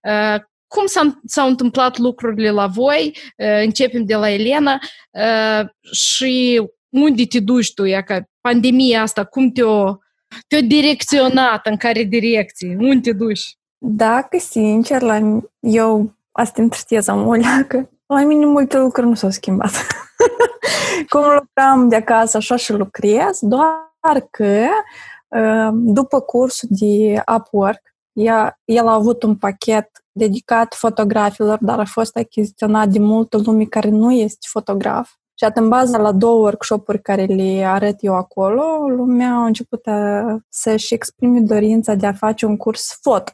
Uh, 0.03 0.41
cum 0.67 0.85
s-a, 0.85 1.19
s-au 1.25 1.47
întâmplat 1.47 1.97
lucrurile 1.97 2.51
la 2.51 2.67
voi, 2.67 3.17
uh, 3.37 3.61
începem 3.63 4.05
de 4.05 4.15
la 4.15 4.29
Elena 4.29 4.79
uh, 5.11 5.67
și 5.91 6.61
unde 6.93 7.25
te 7.25 7.39
duci 7.39 7.73
tu, 7.73 7.85
ea 7.85 8.01
ca 8.01 8.23
pandemia 8.41 9.01
asta, 9.01 9.23
cum 9.23 9.51
te-o, 9.51 9.95
te-o 10.47 10.61
direcționat, 10.61 11.65
în 11.65 11.77
care 11.77 12.03
direcție, 12.03 12.77
unde 12.79 12.99
te 12.99 13.11
duci? 13.11 13.57
Dacă, 13.77 14.37
sincer, 14.37 15.01
la 15.01 15.41
eu 15.59 16.13
asta 16.31 16.61
întristez 16.61 17.07
am 17.07 17.41
că 17.67 17.89
la 18.05 18.23
mine 18.23 18.45
multe 18.45 18.77
lucruri 18.77 19.07
nu 19.07 19.13
s-au 19.13 19.29
schimbat. 19.29 19.71
cum 21.09 21.21
lucram 21.21 21.89
de 21.89 21.95
acasă, 21.95 22.37
așa 22.37 22.55
și 22.55 22.71
lucrez, 22.71 23.39
doar 23.41 24.27
că 24.31 24.65
ă, 25.31 25.71
după 25.73 26.19
cursul 26.19 26.69
de 26.71 27.23
Upwork, 27.35 27.81
ea, 28.13 28.59
el 28.65 28.87
a 28.87 28.93
avut 28.93 29.23
un 29.23 29.35
pachet 29.35 29.89
dedicat 30.11 30.73
fotografilor, 30.73 31.57
dar 31.61 31.79
a 31.79 31.85
fost 31.85 32.17
achiziționat 32.17 32.87
de 32.87 32.99
multă 32.99 33.37
lume 33.45 33.63
care 33.63 33.89
nu 33.89 34.11
este 34.11 34.47
fotograf. 34.49 35.11
Și 35.35 35.43
atât 35.43 35.63
în 35.63 35.69
baza 35.69 35.97
la 35.97 36.11
două 36.11 36.41
workshop-uri 36.41 37.01
care 37.01 37.25
le 37.25 37.63
arăt 37.65 37.95
eu 37.99 38.15
acolo, 38.15 38.63
lumea 38.87 39.33
a 39.33 39.45
început 39.45 39.87
a, 39.87 40.37
să-și 40.49 40.93
exprime 40.93 41.39
dorința 41.39 41.95
de 41.95 42.05
a 42.05 42.13
face 42.13 42.45
un 42.45 42.57
curs 42.57 42.97
foto, 43.01 43.31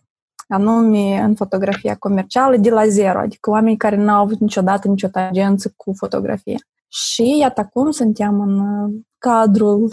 anume 0.48 1.20
în 1.20 1.36
fotografia 1.36 1.96
comercială 1.96 2.58
de 2.58 2.70
la 2.70 2.88
zero, 2.88 3.20
adică 3.20 3.50
oameni 3.50 3.78
care 3.78 3.96
nu 3.96 4.12
au 4.12 4.22
avut 4.22 4.40
niciodată 4.40 4.88
nicio 4.88 5.08
tangență 5.08 5.74
cu 5.76 5.94
fotografie. 5.94 6.58
Și 6.88 7.38
iată 7.38 7.62
acum 7.62 7.92
suntem 7.92 8.40
în 8.40 8.90
cadrul 9.18 9.90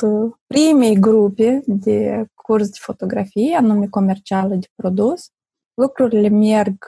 primei 0.47 0.99
grupe 0.99 1.63
de 1.67 2.27
curs 2.35 2.69
de 2.69 2.77
fotografie, 2.81 3.57
anume 3.57 3.87
comercială 3.87 4.55
de 4.55 4.67
produs. 4.75 5.31
Lucrurile 5.75 6.29
merg 6.29 6.87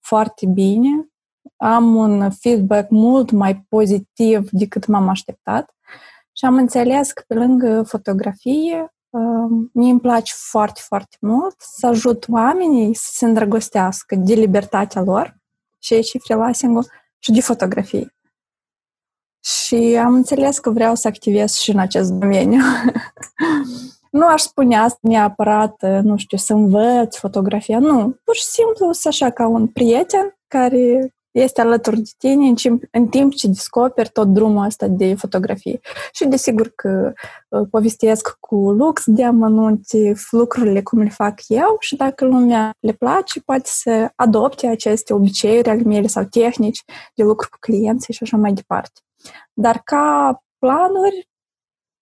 foarte 0.00 0.46
bine, 0.46 1.09
am 1.62 1.94
un 1.94 2.30
feedback 2.30 2.90
mult 2.90 3.30
mai 3.30 3.64
pozitiv 3.68 4.48
decât 4.50 4.86
m-am 4.86 5.08
așteptat 5.08 5.74
și 6.32 6.44
am 6.44 6.54
înțeles 6.54 7.12
că 7.12 7.22
pe 7.26 7.34
lângă 7.34 7.82
fotografie 7.82 8.94
um, 9.10 9.70
mie 9.72 9.90
îmi 9.90 10.00
place 10.00 10.32
foarte, 10.36 10.80
foarte 10.84 11.16
mult 11.20 11.54
să 11.58 11.86
ajut 11.86 12.26
oamenii 12.28 12.94
să 12.94 13.08
se 13.12 13.24
îndrăgostească 13.24 14.14
de 14.14 14.34
libertatea 14.34 15.02
lor 15.02 15.36
și 15.78 16.02
și 16.02 16.18
freelancing 16.18 16.84
și 17.18 17.32
de 17.32 17.40
fotografie. 17.40 18.14
Și 19.44 19.98
am 20.04 20.14
înțeles 20.14 20.58
că 20.58 20.70
vreau 20.70 20.94
să 20.94 21.08
activez 21.08 21.54
și 21.54 21.70
în 21.70 21.78
acest 21.78 22.10
domeniu. 22.10 22.60
nu 24.10 24.26
aș 24.26 24.42
spune 24.42 24.78
asta 24.78 24.98
neapărat, 25.02 26.02
nu 26.02 26.16
știu, 26.16 26.36
să 26.36 26.52
învăț 26.52 27.16
fotografia, 27.16 27.78
nu. 27.78 28.16
Pur 28.24 28.34
și 28.34 28.44
simplu 28.44 28.92
să 28.92 29.08
așa 29.08 29.30
ca 29.30 29.46
un 29.46 29.66
prieten 29.66 30.38
care 30.46 31.14
este 31.30 31.60
alături 31.60 31.96
de 31.96 32.10
tine 32.18 32.48
în 32.48 32.54
timp, 32.54 32.82
în 32.90 33.06
timp 33.06 33.34
ce 33.34 33.46
descoperi 33.46 34.08
tot 34.08 34.26
drumul 34.26 34.64
ăsta 34.64 34.86
de 34.86 35.14
fotografie. 35.14 35.80
Și 36.12 36.26
desigur 36.26 36.72
că 36.74 37.12
uh, 37.48 37.68
povestesc 37.70 38.36
cu 38.40 38.56
lux 38.56 39.02
de 39.06 39.24
amănunte 39.24 40.14
lucrurile 40.30 40.82
cum 40.82 40.98
le 40.98 41.08
fac 41.08 41.34
eu 41.48 41.76
și 41.78 41.96
dacă 41.96 42.24
lumea 42.24 42.74
le 42.80 42.92
place, 42.92 43.40
poate 43.40 43.68
să 43.72 44.10
adopte 44.14 44.66
aceste 44.66 45.12
obiceiuri 45.12 45.68
ale 45.68 45.82
mele 45.82 46.06
sau 46.06 46.24
tehnici 46.24 46.82
de 47.14 47.22
lucru 47.22 47.48
cu 47.50 47.56
clienții 47.60 48.14
și 48.14 48.22
așa 48.22 48.36
mai 48.36 48.52
departe. 48.52 49.00
Dar 49.52 49.80
ca 49.84 50.36
planuri, 50.58 51.28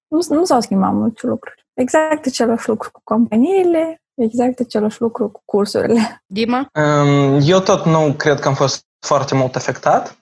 nu, 0.09 0.37
nu 0.37 0.45
s-au 0.45 0.61
schimbat 0.61 0.93
multe 0.93 1.27
lucruri. 1.27 1.67
Exact 1.75 2.27
același 2.27 2.69
lucru 2.69 2.91
cu 2.91 3.01
companiile, 3.05 4.03
exact 4.15 4.61
același 4.61 5.01
lucru 5.01 5.29
cu 5.29 5.43
cursurile. 5.45 6.23
Dima? 6.27 6.71
Um, 6.75 7.39
eu 7.43 7.61
tot 7.61 7.85
nu 7.85 8.15
cred 8.17 8.41
că 8.41 8.49
am 8.49 8.55
fost 8.55 8.88
foarte 9.09 9.35
mult 9.35 9.57
afectat. 9.57 10.19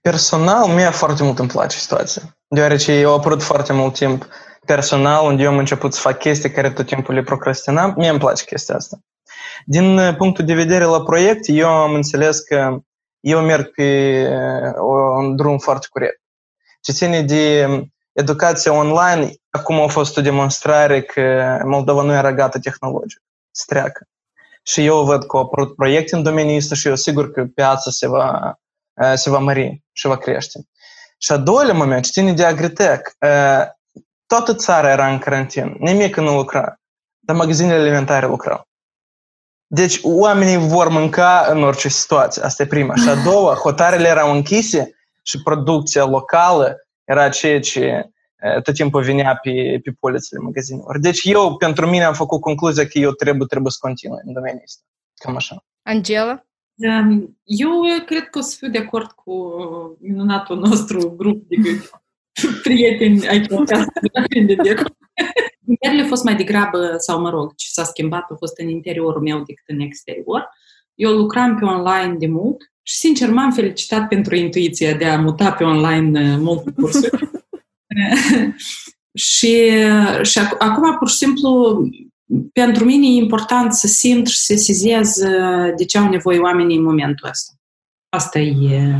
Personal, 0.00 0.66
mie 0.66 0.90
foarte 0.90 1.22
mult 1.22 1.38
îmi 1.38 1.48
place 1.48 1.78
situația, 1.78 2.22
deoarece 2.48 2.92
eu 2.92 3.12
am 3.12 3.18
apărut 3.18 3.42
foarte 3.42 3.72
mult 3.72 3.94
timp 3.94 4.26
personal, 4.66 5.26
unde 5.26 5.42
eu 5.42 5.50
am 5.50 5.58
început 5.58 5.94
să 5.94 6.00
fac 6.00 6.18
chestii 6.18 6.50
care 6.50 6.70
tot 6.70 6.86
timpul 6.86 7.14
le 7.14 7.22
procrastinam. 7.22 7.94
Mie 7.96 8.08
îmi 8.08 8.18
place 8.18 8.44
chestia 8.44 8.74
asta. 8.74 8.98
Din 9.64 9.98
uh, 9.98 10.16
punctul 10.16 10.44
de 10.44 10.54
vedere 10.54 10.84
la 10.84 11.02
proiect, 11.02 11.44
eu 11.46 11.68
am 11.68 11.94
înțeles 11.94 12.40
că 12.40 12.78
eu 13.20 13.40
merg 13.40 13.70
pe 13.70 13.88
uh, 14.28 15.18
un 15.18 15.36
drum 15.36 15.58
foarte 15.58 15.86
corect. 15.90 16.20
Ce 16.80 16.92
ține 16.92 17.22
de 17.22 17.68
educația 18.12 18.72
online, 18.72 19.32
acum 19.50 19.80
a 19.80 19.86
fost 19.86 20.16
o 20.16 20.20
demonstrare 20.20 21.02
că 21.02 21.56
Moldova 21.64 22.02
nu 22.02 22.12
era 22.12 22.32
gata 22.32 22.58
tehnologic 22.58 23.22
să 23.50 23.64
treacă 23.66 24.06
și 24.68 24.84
eu 24.84 25.04
văd 25.04 25.24
că 25.24 25.36
au 25.36 25.42
apărut 25.42 25.74
proiecte 25.74 26.16
în 26.16 26.22
domeniul 26.22 26.56
ăsta 26.56 26.74
și 26.74 26.88
eu 26.88 26.96
sigur 26.96 27.30
că 27.30 27.44
piața 27.44 27.90
se 27.90 28.08
va, 28.08 28.58
se 29.14 29.30
va 29.30 29.38
mări 29.38 29.82
și 29.92 30.06
va 30.06 30.16
crește. 30.16 30.68
Și 31.18 31.32
a 31.32 31.36
doilea 31.36 31.74
moment, 31.74 32.04
ce 32.04 32.10
ține 32.10 32.32
de 32.32 32.44
Agritec, 32.44 33.16
toată 34.26 34.54
țara 34.54 34.90
era 34.90 35.08
în 35.08 35.18
carantin, 35.18 35.76
nimic 35.78 36.16
nu 36.16 36.34
lucra, 36.34 36.80
dar 37.18 37.36
magazinele 37.36 37.80
alimentare 37.80 38.26
lucrau. 38.26 38.68
Deci 39.66 40.00
oamenii 40.02 40.56
vor 40.56 40.88
mânca 40.88 41.46
în 41.50 41.62
orice 41.62 41.88
situație, 41.88 42.42
asta 42.42 42.62
e 42.62 42.66
prima. 42.66 42.94
Și 42.94 43.08
a 43.08 43.14
doua, 43.14 43.54
hotarele 43.54 44.08
erau 44.08 44.32
închise 44.32 44.90
și 45.22 45.42
producția 45.42 46.04
locală 46.04 46.76
era 47.04 47.28
ceea 47.28 47.60
ce 47.60 48.10
tot 48.62 48.74
timpul 48.74 49.02
venea 49.02 49.36
pe, 49.42 49.80
pe 49.82 49.90
polițele 50.00 50.40
magazinelor. 50.40 50.98
Deci 50.98 51.24
eu, 51.24 51.56
pentru 51.56 51.86
mine, 51.86 52.04
am 52.04 52.14
făcut 52.14 52.40
concluzia 52.40 52.86
că 52.86 52.98
eu 52.98 53.10
trebuie, 53.10 53.46
trebuie 53.46 53.72
să 53.72 53.78
continui 53.80 54.20
în 54.24 54.32
domeniul 54.32 54.62
ăsta. 54.64 54.82
Cam 55.14 55.36
așa. 55.36 55.64
Angela? 55.82 56.42
Eu 57.44 57.70
cred 58.06 58.28
că 58.30 58.38
o 58.38 58.42
să 58.42 58.56
fiu 58.58 58.68
de 58.68 58.78
acord 58.78 59.10
cu 59.10 59.32
minunatul 60.00 60.58
nostru 60.58 61.10
grup 61.10 61.48
de 61.48 61.56
prieteni 62.62 63.28
ai 63.28 63.40
podcastului 63.40 64.44
de 64.46 64.54
decor. 64.54 64.96
Internele 65.68 66.02
a 66.02 66.08
fost 66.08 66.24
mai 66.24 66.36
degrabă, 66.36 66.94
sau 66.98 67.20
mă 67.20 67.30
rog, 67.30 67.54
ce 67.54 67.66
s-a 67.70 67.84
schimbat 67.84 68.30
a 68.30 68.34
fost 68.38 68.58
în 68.58 68.68
interiorul 68.68 69.22
meu 69.22 69.36
decât 69.38 69.64
în 69.66 69.80
exterior. 69.80 70.48
Eu 70.94 71.12
lucram 71.12 71.56
pe 71.56 71.64
online 71.64 72.14
de 72.18 72.26
mult 72.26 72.56
și, 72.82 72.94
sincer, 72.94 73.30
m-am 73.30 73.52
felicitat 73.52 74.08
pentru 74.08 74.34
intuiția 74.34 74.94
de 74.94 75.04
a 75.04 75.20
muta 75.20 75.52
pe 75.52 75.64
online 75.64 76.36
multe 76.36 76.70
cursuri. 76.80 77.30
și, 79.28 79.70
și 80.22 80.38
acum, 80.58 80.96
pur 80.98 81.08
și 81.08 81.16
simplu, 81.16 81.82
pentru 82.52 82.84
mine 82.84 83.06
e 83.06 83.22
important 83.22 83.72
să 83.72 83.86
simt 83.86 84.26
și 84.26 84.38
să 84.38 84.44
sesizez 84.44 85.14
de 85.76 85.84
ce 85.84 85.98
au 85.98 86.08
nevoie 86.08 86.38
oamenii 86.38 86.76
în 86.76 86.82
momentul 86.82 87.28
ăsta. 87.28 87.52
Asta 88.08 88.38
e. 88.38 88.94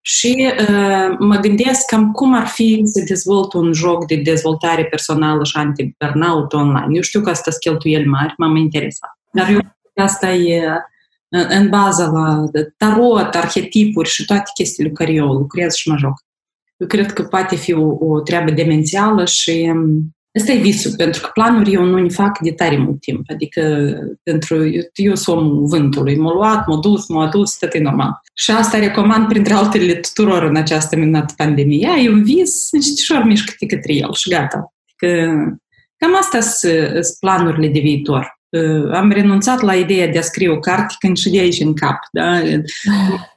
Și 0.00 0.52
uh, 0.60 1.16
mă 1.18 1.36
gândesc 1.36 1.86
cam 1.86 2.12
cum 2.12 2.34
ar 2.34 2.46
fi 2.46 2.80
să 2.84 3.04
dezvolt 3.06 3.52
un 3.52 3.72
joc 3.72 4.06
de 4.06 4.16
dezvoltare 4.16 4.84
personală 4.84 5.44
și 5.44 5.56
anti-burnout 5.56 6.52
online. 6.52 6.94
Eu 6.94 7.00
știu 7.00 7.20
că 7.20 7.30
asta 7.30 7.50
sunt 7.50 7.62
cheltuieli 7.62 8.06
mari, 8.06 8.34
m-am 8.36 8.56
interesat. 8.56 9.18
Dar 9.32 9.50
eu 9.50 9.60
asta 9.94 10.32
e 10.32 10.62
în 11.28 11.68
baza 11.68 12.06
la 12.06 12.44
tarot, 12.76 13.34
arhetipuri 13.34 14.08
și 14.08 14.24
toate 14.24 14.50
chestiile 14.54 14.88
cu 14.88 14.94
care 14.94 15.12
eu 15.12 15.26
lucrez 15.26 15.74
și 15.74 15.88
mă 15.88 15.96
joc. 15.96 16.24
Eu 16.80 16.86
cred 16.86 17.12
că 17.12 17.22
poate 17.22 17.56
fi 17.56 17.72
o, 17.72 17.96
o 18.00 18.20
treabă 18.20 18.50
demențială 18.50 19.24
și 19.24 19.72
Asta 20.38 20.52
e 20.52 20.60
visul, 20.60 20.92
pentru 20.96 21.20
că 21.20 21.30
planuri 21.32 21.72
eu 21.72 21.84
nu 21.84 21.98
ne 21.98 22.08
fac 22.08 22.38
de 22.38 22.52
tare 22.52 22.76
mult 22.76 23.00
timp. 23.00 23.30
Adică 23.30 23.92
pentru 24.22 24.68
eu, 24.68 24.82
eu 24.94 25.14
sunt 25.14 25.36
omul 25.36 25.66
vântului. 25.66 26.16
M-a 26.16 26.32
luat, 26.32 26.66
m-a 26.66 26.76
dus, 26.76 27.08
m-a 27.08 27.26
adus, 27.26 27.58
tot 27.58 27.74
e 27.74 27.78
normal. 27.78 28.20
Și 28.34 28.50
asta 28.50 28.78
recomand 28.78 29.28
printre 29.28 29.54
altele 29.54 29.94
tuturor 29.94 30.42
în 30.42 30.56
această 30.56 30.96
minunată 30.96 31.34
pandemie. 31.36 31.88
Ai 31.88 32.08
un 32.08 32.22
vis, 32.22 32.68
încetișor 32.70 33.22
mișcă-te 33.24 33.66
către 33.66 33.94
el 33.94 34.12
și 34.12 34.30
gata. 34.30 34.72
Adică 34.86 35.32
cam 35.96 36.16
astea 36.16 36.40
sunt 36.40 37.18
planurile 37.20 37.68
de 37.68 37.80
viitor. 37.80 38.39
Am 38.92 39.10
renunțat 39.10 39.60
la 39.60 39.74
ideea 39.74 40.08
de 40.08 40.18
a 40.18 40.22
scrie 40.22 40.48
o 40.48 40.58
carte 40.58 40.94
când 40.98 41.16
și 41.16 41.30
de 41.30 41.38
aici 41.38 41.60
în 41.60 41.74
cap. 41.74 41.98
Da? 42.12 42.24
La 42.24 42.40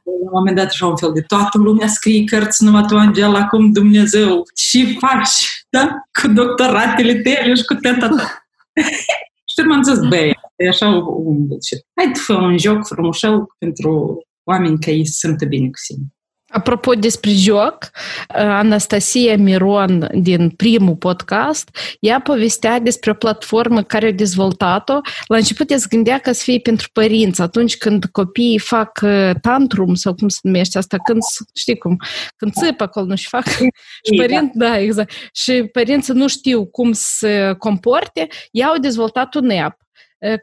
un 0.04 0.30
moment 0.32 0.56
dat 0.56 0.65
așa 0.65 0.86
un 0.86 0.97
fel 0.97 1.12
de 1.13 1.21
toată 1.21 1.58
lumea 1.58 1.88
scrie 1.88 2.23
cărți, 2.23 2.63
numai 2.63 2.86
tu, 2.88 2.97
Angela, 2.97 3.39
acum 3.39 3.71
Dumnezeu, 3.71 4.43
ce 4.56 4.97
faci? 4.99 5.65
Da? 5.69 6.04
Cu 6.21 6.28
doctoratele 6.28 7.21
tale 7.21 7.54
și 7.54 7.63
cu 7.63 7.73
tata 7.73 8.08
ta. 8.08 8.45
și 9.54 9.65
m-am 9.67 9.84
zis, 9.84 9.99
băi, 10.10 10.34
e 10.56 10.67
așa 10.67 10.88
un 11.26 11.47
bullshit. 11.47 11.86
Hai 11.95 12.12
să 12.13 12.21
fă 12.23 12.34
un 12.34 12.58
joc 12.58 12.86
frumușel 12.86 13.45
pentru 13.58 14.21
oameni 14.43 14.80
ca 14.80 14.91
ei 14.91 15.06
să 15.06 15.36
se 15.38 15.45
bine 15.45 15.65
cu 15.65 15.78
sine. 15.78 16.06
Apropo 16.54 16.94
despre 16.94 17.32
joc, 17.32 17.92
Anastasia 18.28 19.38
Miron 19.38 20.10
din 20.13 20.50
primul 20.50 20.96
podcast, 20.96 21.78
ea 22.00 22.22
povestea 22.22 22.80
despre 22.80 23.12
o 23.12 23.13
platformă 23.13 23.84
care 23.84 24.08
a 24.08 24.12
dezvoltat-o. 24.12 25.00
La 25.28 25.38
început 25.38 25.72
ea 25.72 25.78
se 25.78 25.86
gândea 25.89 26.18
că 26.18 26.32
să 26.32 26.44
fie 26.44 26.60
pentru 26.60 26.88
părinți, 26.94 27.42
atunci 27.42 27.78
când 27.78 28.06
copiii 28.06 28.60
fac 28.60 29.00
tantrum, 29.42 29.94
sau 29.96 30.13
cum 30.13 30.28
se 30.28 30.39
numește 30.42 30.78
asta, 30.78 30.98
când, 30.98 31.22
știi 31.54 31.78
cum, 31.78 31.98
când 32.36 32.52
țipă 32.54 32.84
acolo, 32.84 33.06
nu 33.06 33.16
și 33.16 33.28
fac. 33.28 33.48
și 34.08 34.16
părinți, 34.16 34.58
da, 34.58 34.80
exact. 34.80 35.12
Și 35.34 35.63
părinții 35.63 36.13
nu 36.13 36.28
știu 36.28 36.66
cum 36.66 36.92
să 36.94 37.56
comporte, 37.58 38.28
ea 38.52 38.68
au 38.68 38.78
dezvoltat 38.78 39.34
un 39.34 39.50
app 39.50 39.83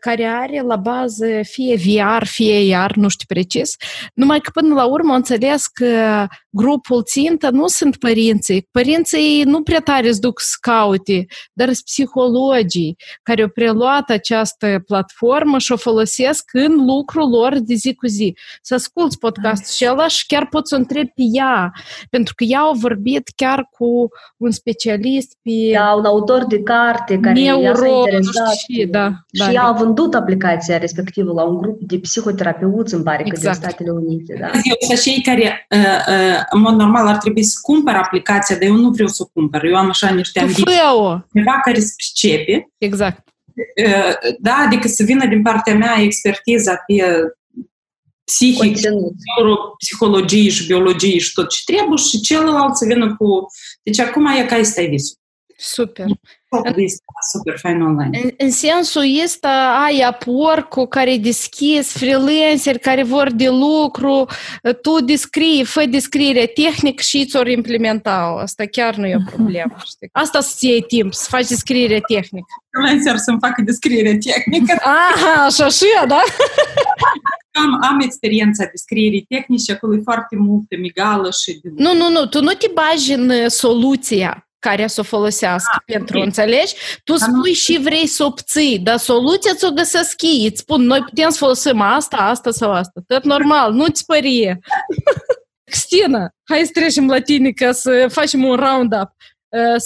care 0.01 0.25
are 0.25 0.61
la 0.61 0.77
bază 0.77 1.27
fie 1.43 1.77
VR, 1.77 2.25
fie 2.25 2.65
iar, 2.65 2.95
nu 2.95 3.09
știu 3.09 3.27
precis, 3.29 3.77
numai 4.15 4.41
că 4.41 4.51
până 4.53 4.75
la 4.75 4.85
urmă 4.85 5.15
înțeles 5.15 5.67
că 5.67 6.27
grupul 6.51 7.03
țintă 7.03 7.51
nu 7.51 7.67
sunt 7.67 7.97
părinții. 7.97 8.69
Părinții 8.71 9.43
nu 9.43 9.63
prea 9.63 9.81
tare 9.81 10.09
îți 10.09 10.21
duc 10.21 10.41
să 10.41 10.57
caute, 10.61 11.27
dar 11.53 11.67
sunt 11.67 11.85
psihologii 11.85 12.97
care 13.23 13.43
au 13.43 13.49
preluat 13.49 14.11
această 14.11 14.83
platformă 14.87 15.59
și 15.59 15.73
o 15.73 15.77
folosesc 15.77 16.51
în 16.53 16.85
lucrul 16.87 17.31
lor 17.31 17.59
de 17.59 17.75
zi 17.75 17.95
cu 17.95 18.07
zi. 18.07 18.37
Să 18.63 18.75
asculți 18.75 19.19
podcastul 19.19 19.73
și 19.75 19.87
ăla 19.91 20.09
și 20.09 20.27
chiar 20.27 20.47
poți 20.49 20.69
să 20.69 20.77
întrebi 20.77 21.11
pe 21.15 21.23
ea, 21.33 21.73
pentru 22.11 22.35
că 22.37 22.45
ea 22.45 22.61
a 22.61 22.73
vorbit 22.75 23.29
chiar 23.37 23.69
cu 23.71 24.09
un 24.37 24.51
specialist 24.51 25.39
pe... 25.43 25.51
Da, 25.73 25.93
un 25.93 26.05
autor 26.05 26.45
de 26.47 26.63
carte 26.63 27.19
care 27.19 27.41
neuro, 27.41 27.87
i-a 27.87 27.97
interesat. 27.97 28.55
Și, 28.55 28.87
da, 28.91 29.09
și 29.33 29.43
da, 29.45 29.53
ea 29.53 29.70
a 29.71 29.73
vândut 29.73 30.15
aplicația 30.15 30.79
respectivă 30.79 31.33
la 31.33 31.43
un 31.43 31.59
grup 31.59 31.81
de 31.81 31.99
psihoterapeuți, 31.99 32.95
îmi 32.95 33.05
pare, 33.05 33.23
exact. 33.27 33.35
că 33.35 33.41
din 33.41 33.49
exact. 33.49 33.73
Statele 33.73 33.91
Unite. 33.91 34.37
Da. 34.41 34.47
Eu 34.47 34.97
și 34.97 35.03
cei 35.03 35.23
care, 35.23 35.67
uh, 35.71 35.79
uh, 36.09 36.43
în 36.51 36.61
mod 36.61 36.75
normal, 36.75 37.07
ar 37.07 37.17
trebui 37.17 37.43
să 37.43 37.59
cumpăr 37.63 37.95
aplicația, 37.95 38.57
dar 38.57 38.69
eu 38.69 38.75
nu 38.75 38.91
vreau 38.91 39.09
să 39.09 39.23
o 39.23 39.31
cumpăr. 39.33 39.65
Eu 39.65 39.77
am 39.77 39.89
așa 39.89 40.11
niște 40.11 40.41
ambiții. 40.41 40.65
Ceva 40.65 41.61
care 41.63 41.79
se 41.79 41.93
pricepe. 41.97 42.71
Exact. 42.79 43.29
Uh, 43.87 44.35
da, 44.39 44.65
adică 44.67 44.89
să 44.89 45.03
vină 45.03 45.27
din 45.27 45.43
partea 45.43 45.75
mea 45.75 46.01
expertiza 46.01 46.85
pe 46.87 46.95
psihic, 48.25 48.79
psihologie 49.79 50.51
și 50.51 50.67
biologie 50.67 51.19
și 51.19 51.33
tot 51.33 51.49
ce 51.49 51.61
trebuie 51.65 51.99
și 51.99 52.21
celălalt 52.21 52.77
să 52.77 52.85
vină 52.89 53.17
cu... 53.17 53.47
Deci 53.83 53.99
acum 53.99 54.27
e 54.27 54.45
ca 54.45 54.57
este 54.57 54.85
visul. 54.85 55.17
Super. 55.57 56.07
Super 57.33 57.59
fain 57.59 57.81
online. 57.83 58.21
În, 58.23 58.31
în 58.37 58.51
sensul 58.51 59.03
ăsta 59.25 59.83
ai 59.87 60.01
aporcul 60.01 60.87
care 60.87 61.17
deschis, 61.17 61.93
freelancer 61.93 62.79
care 62.79 63.03
vor 63.03 63.33
de 63.33 63.49
lucru, 63.49 64.27
tu 64.83 65.05
descrii, 65.05 65.65
fă 65.65 65.85
descriere 65.85 66.47
tehnic 66.47 67.01
și 67.01 67.17
îți 67.17 67.37
ori 67.37 67.53
implementa 67.53 68.39
Asta 68.41 68.65
chiar 68.71 68.95
nu 68.95 69.07
e 69.07 69.17
o 69.17 69.31
problemă. 69.31 69.77
Știi? 69.93 70.09
Asta 70.13 70.41
să 70.41 70.67
iei 70.67 70.83
timp, 70.83 71.15
să 71.15 71.27
faci 71.29 71.47
descriere 71.47 72.01
tehnică. 72.01 72.47
Freelancer 72.71 73.17
să-mi 73.17 73.39
facă 73.41 73.63
descriere 73.63 74.19
tehnică. 74.19 74.77
Aha, 75.13 75.45
așa 75.45 75.69
și 75.69 75.85
da? 76.09 76.23
am, 77.63 77.79
am 77.83 78.01
experiența 78.01 78.65
descrierii 78.71 79.25
tehnice, 79.29 79.73
acolo 79.73 79.95
e 79.95 80.01
foarte 80.03 80.37
multă 80.37 80.77
migală 80.79 81.31
și... 81.31 81.61
Nu, 81.77 81.95
nu, 81.95 82.11
nu, 82.11 82.27
tu 82.27 82.43
nu 82.43 82.53
te 82.53 82.71
bagi 82.75 83.13
în 83.13 83.49
soluția 83.49 84.50
care 84.61 84.87
să 84.87 85.01
o 85.01 85.05
folosească 85.05 85.71
ah, 85.75 85.83
pentru, 85.85 86.17
okay. 86.17 86.27
înțelegi? 86.27 86.75
Tu 87.05 87.17
da, 87.17 87.25
spui 87.25 87.53
și 87.53 87.79
vrei 87.83 88.07
să 88.07 88.25
obții, 88.25 88.79
dar 88.79 88.97
soluția 88.97 89.55
ți-o 89.55 89.71
găsesc 89.71 90.23
ei. 90.23 90.47
Îți 90.51 90.61
spun, 90.61 90.83
noi 90.83 91.01
putem 91.01 91.31
să 91.31 91.39
folosim 91.39 91.81
asta, 91.81 92.17
asta 92.17 92.51
sau 92.51 92.73
asta. 92.73 93.01
Tot 93.07 93.25
normal, 93.25 93.73
nu 93.73 93.87
ți 93.87 94.05
părie. 94.05 94.59
Cristina, 95.71 96.31
hai 96.45 96.65
să 96.65 96.71
trecem 96.73 97.07
la 97.07 97.21
tine 97.21 97.51
ca 97.51 97.73
să 97.73 98.07
facem 98.11 98.45
un 98.45 98.57
round-up. 98.57 99.11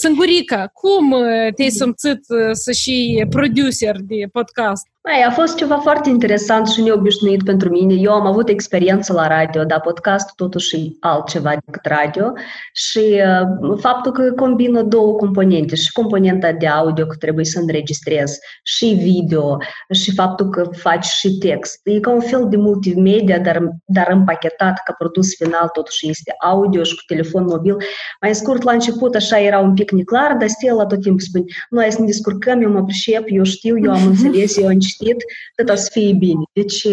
Sângurica, 0.01 0.67
cum 0.67 1.15
te-ai 1.57 1.71
simțit 1.71 2.21
să 2.53 2.73
și 2.73 3.27
producer 3.31 3.97
de 4.01 4.27
podcast? 4.33 4.87
Mai, 5.09 5.23
a 5.23 5.31
fost 5.31 5.57
ceva 5.57 5.77
foarte 5.77 6.09
interesant 6.09 6.69
și 6.69 6.83
neobișnuit 6.83 7.43
pentru 7.43 7.71
mine. 7.71 7.95
Eu 7.95 8.13
am 8.13 8.27
avut 8.27 8.49
experiență 8.49 9.13
la 9.13 9.27
radio, 9.27 9.65
dar 9.65 9.81
podcast 9.81 10.35
totuși 10.35 10.77
e 10.77 10.97
altceva 11.01 11.51
decât 11.65 11.85
radio 11.85 12.33
și 12.73 12.99
uh, 12.99 13.79
faptul 13.81 14.13
că 14.13 14.33
combină 14.33 14.83
două 14.83 15.13
componente, 15.13 15.75
și 15.75 15.93
componenta 15.93 16.53
de 16.53 16.67
audio 16.67 17.07
că 17.07 17.17
trebuie 17.17 17.45
să 17.45 17.59
înregistrez, 17.59 18.39
și 18.63 18.87
video, 18.87 19.57
și 19.91 20.15
faptul 20.15 20.51
că 20.51 20.69
faci 20.73 21.05
și 21.05 21.39
text. 21.39 21.81
E 21.85 22.01
ca 22.01 22.11
un 22.11 22.21
fel 22.21 22.47
de 22.49 22.57
multimedia, 22.57 23.39
dar, 23.39 23.63
dar 23.85 24.09
împachetat 24.11 24.81
ca 24.85 24.95
produs 24.99 25.35
final, 25.37 25.69
totuși 25.73 26.09
este 26.09 26.35
audio 26.41 26.83
și 26.83 26.95
cu 26.95 27.03
telefon 27.07 27.45
mobil. 27.45 27.77
Mai 28.21 28.35
scurt, 28.35 28.63
la 28.63 28.73
început 28.73 29.15
așa 29.15 29.41
era 29.41 29.59
un 29.59 29.75
pic 29.75 29.91
neclar, 29.91 30.37
dar 30.37 30.49
Stella 30.49 30.87
tot 30.87 31.01
timpul 31.01 31.21
spune, 31.21 31.45
noi 31.71 31.93
să 31.93 32.01
ne 32.01 32.07
descurcăm, 32.07 32.63
eu 32.63 32.71
mă 32.71 32.85
pricep, 32.85 33.25
eu 33.27 33.43
știu, 33.43 33.79
eu 33.79 33.93
am 33.93 34.07
înțeles, 34.13 34.57
eu 34.57 34.67
am 34.67 34.79
citit, 34.99 35.25
cât 35.55 35.79
să 35.79 35.89
fie 35.93 36.13
bine. 36.13 36.43
Deci 36.53 36.87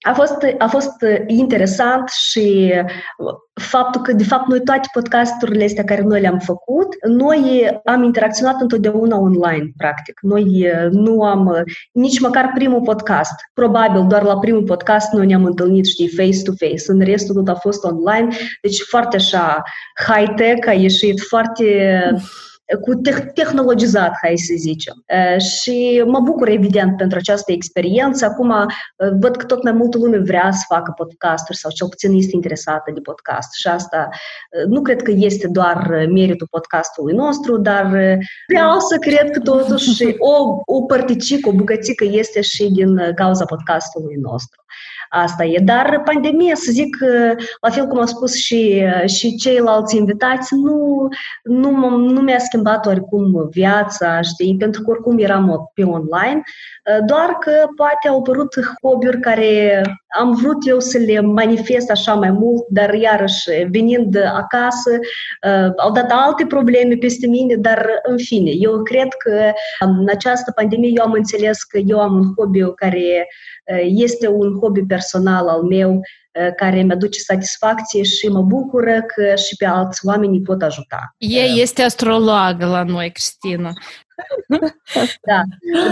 a 0.00 0.12
fost, 0.12 0.36
a 0.58 0.66
fost 0.66 1.04
interesant 1.26 2.08
și 2.08 2.72
faptul 3.54 4.00
că, 4.00 4.12
de 4.12 4.24
fapt, 4.24 4.48
noi 4.48 4.60
toate 4.60 4.88
podcasturile 4.92 5.64
astea 5.64 5.84
care 5.84 6.02
noi 6.02 6.20
le-am 6.20 6.38
făcut, 6.38 6.88
noi 7.06 7.70
am 7.84 8.02
interacționat 8.02 8.60
întotdeauna 8.60 9.18
online, 9.18 9.70
practic. 9.76 10.18
Noi 10.20 10.70
nu 10.90 11.22
am 11.22 11.64
nici 11.92 12.20
măcar 12.20 12.50
primul 12.54 12.80
podcast. 12.80 13.34
Probabil 13.54 14.06
doar 14.06 14.22
la 14.22 14.38
primul 14.38 14.62
podcast 14.62 15.12
noi 15.12 15.26
ne-am 15.26 15.44
întâlnit, 15.44 15.86
știi, 15.86 16.08
face-to-face. 16.08 16.84
În 16.86 17.00
restul 17.00 17.34
tot 17.34 17.48
a 17.48 17.54
fost 17.54 17.84
online. 17.84 18.28
Deci 18.62 18.80
foarte 18.88 19.16
așa 19.16 19.62
high-tech, 20.06 20.68
a 20.68 20.72
ieșit 20.72 21.20
foarte 21.20 21.98
cu 22.80 22.94
te- 22.94 23.30
tehnologizat, 23.34 24.12
hai 24.22 24.36
să 24.36 24.54
zicem. 24.56 25.04
Și 25.38 26.02
mă 26.06 26.20
bucur, 26.20 26.48
evident, 26.48 26.96
pentru 26.96 27.18
această 27.18 27.52
experiență. 27.52 28.24
Acum 28.24 28.52
văd 29.20 29.36
că 29.36 29.44
tot 29.44 29.62
mai 29.62 29.72
multă 29.72 29.98
lume 29.98 30.18
vrea 30.18 30.50
să 30.52 30.64
facă 30.68 30.92
podcasturi 30.96 31.58
sau 31.58 31.70
cel 31.70 31.88
puțin 31.88 32.12
este 32.12 32.30
interesată 32.34 32.90
de 32.94 33.00
podcast. 33.00 33.52
Și 33.52 33.68
asta 33.68 34.08
nu 34.68 34.82
cred 34.82 35.02
că 35.02 35.12
este 35.14 35.48
doar 35.48 36.06
meritul 36.12 36.46
podcastului 36.50 37.14
nostru, 37.14 37.56
dar 37.56 37.86
vreau 38.48 38.78
să 38.78 38.96
cred 39.00 39.30
că 39.30 39.40
totuși 39.40 40.04
o, 40.18 40.58
o 40.64 40.82
părticică, 40.82 41.48
o 41.48 41.52
bucățică 41.52 42.04
este 42.04 42.40
și 42.40 42.70
din 42.72 43.12
cauza 43.14 43.44
podcastului 43.44 44.14
nostru. 44.20 44.62
Asta 45.08 45.44
e. 45.44 45.58
Dar 45.64 46.02
pandemia, 46.04 46.54
să 46.54 46.70
zic, 46.70 46.96
la 47.60 47.70
fel 47.70 47.86
cum 47.86 47.98
au 47.98 48.06
spus 48.06 48.34
și, 48.34 48.84
și 49.06 49.36
ceilalți 49.36 49.96
invitați, 49.96 50.54
nu, 50.54 51.08
nu, 51.42 51.96
nu 51.96 52.20
mi-a 52.20 52.38
schimbat 52.38 52.86
oricum 52.86 53.48
viața, 53.50 54.20
știi, 54.20 54.56
pentru 54.58 54.82
că 54.82 54.90
oricum 54.90 55.18
eram 55.18 55.70
pe 55.74 55.82
online, 55.82 56.42
doar 57.06 57.36
că 57.40 57.52
poate 57.76 58.08
au 58.08 58.18
apărut 58.18 58.54
hobby-uri 58.82 59.20
care 59.20 59.82
am 60.18 60.34
vrut 60.34 60.68
eu 60.68 60.80
să 60.80 60.98
le 60.98 61.20
manifest 61.20 61.90
așa 61.90 62.14
mai 62.14 62.30
mult, 62.30 62.64
dar 62.68 62.94
iarăși, 62.94 63.50
venind 63.70 64.16
acasă, 64.34 64.90
au 65.76 65.92
dat 65.92 66.10
alte 66.10 66.46
probleme 66.46 66.94
peste 66.94 67.26
mine, 67.26 67.54
dar 67.54 67.88
în 68.02 68.16
fine, 68.16 68.50
eu 68.50 68.82
cred 68.82 69.08
că 69.18 69.52
în 69.78 70.08
această 70.08 70.52
pandemie 70.54 70.92
eu 70.94 71.04
am 71.04 71.12
înțeles 71.12 71.62
că 71.62 71.78
eu 71.78 72.00
am 72.00 72.14
un 72.14 72.32
hobby 72.36 72.72
care 72.74 73.28
este 73.84 74.28
un 74.28 74.58
hobby 74.60 74.82
personal 74.82 75.48
al 75.48 75.62
meu 75.62 76.00
care 76.56 76.82
mi-aduce 76.82 77.18
satisfacție 77.18 78.02
și 78.02 78.28
mă 78.28 78.42
bucură 78.42 79.02
că 79.14 79.34
și 79.34 79.56
pe 79.56 79.66
alți 79.66 80.06
oameni 80.06 80.36
îi 80.36 80.42
pot 80.42 80.62
ajuta. 80.62 81.14
Ea 81.18 81.44
este 81.44 81.82
astrologă 81.82 82.66
la 82.66 82.82
noi, 82.82 83.10
Cristina. 83.10 83.72
da, 85.30 85.42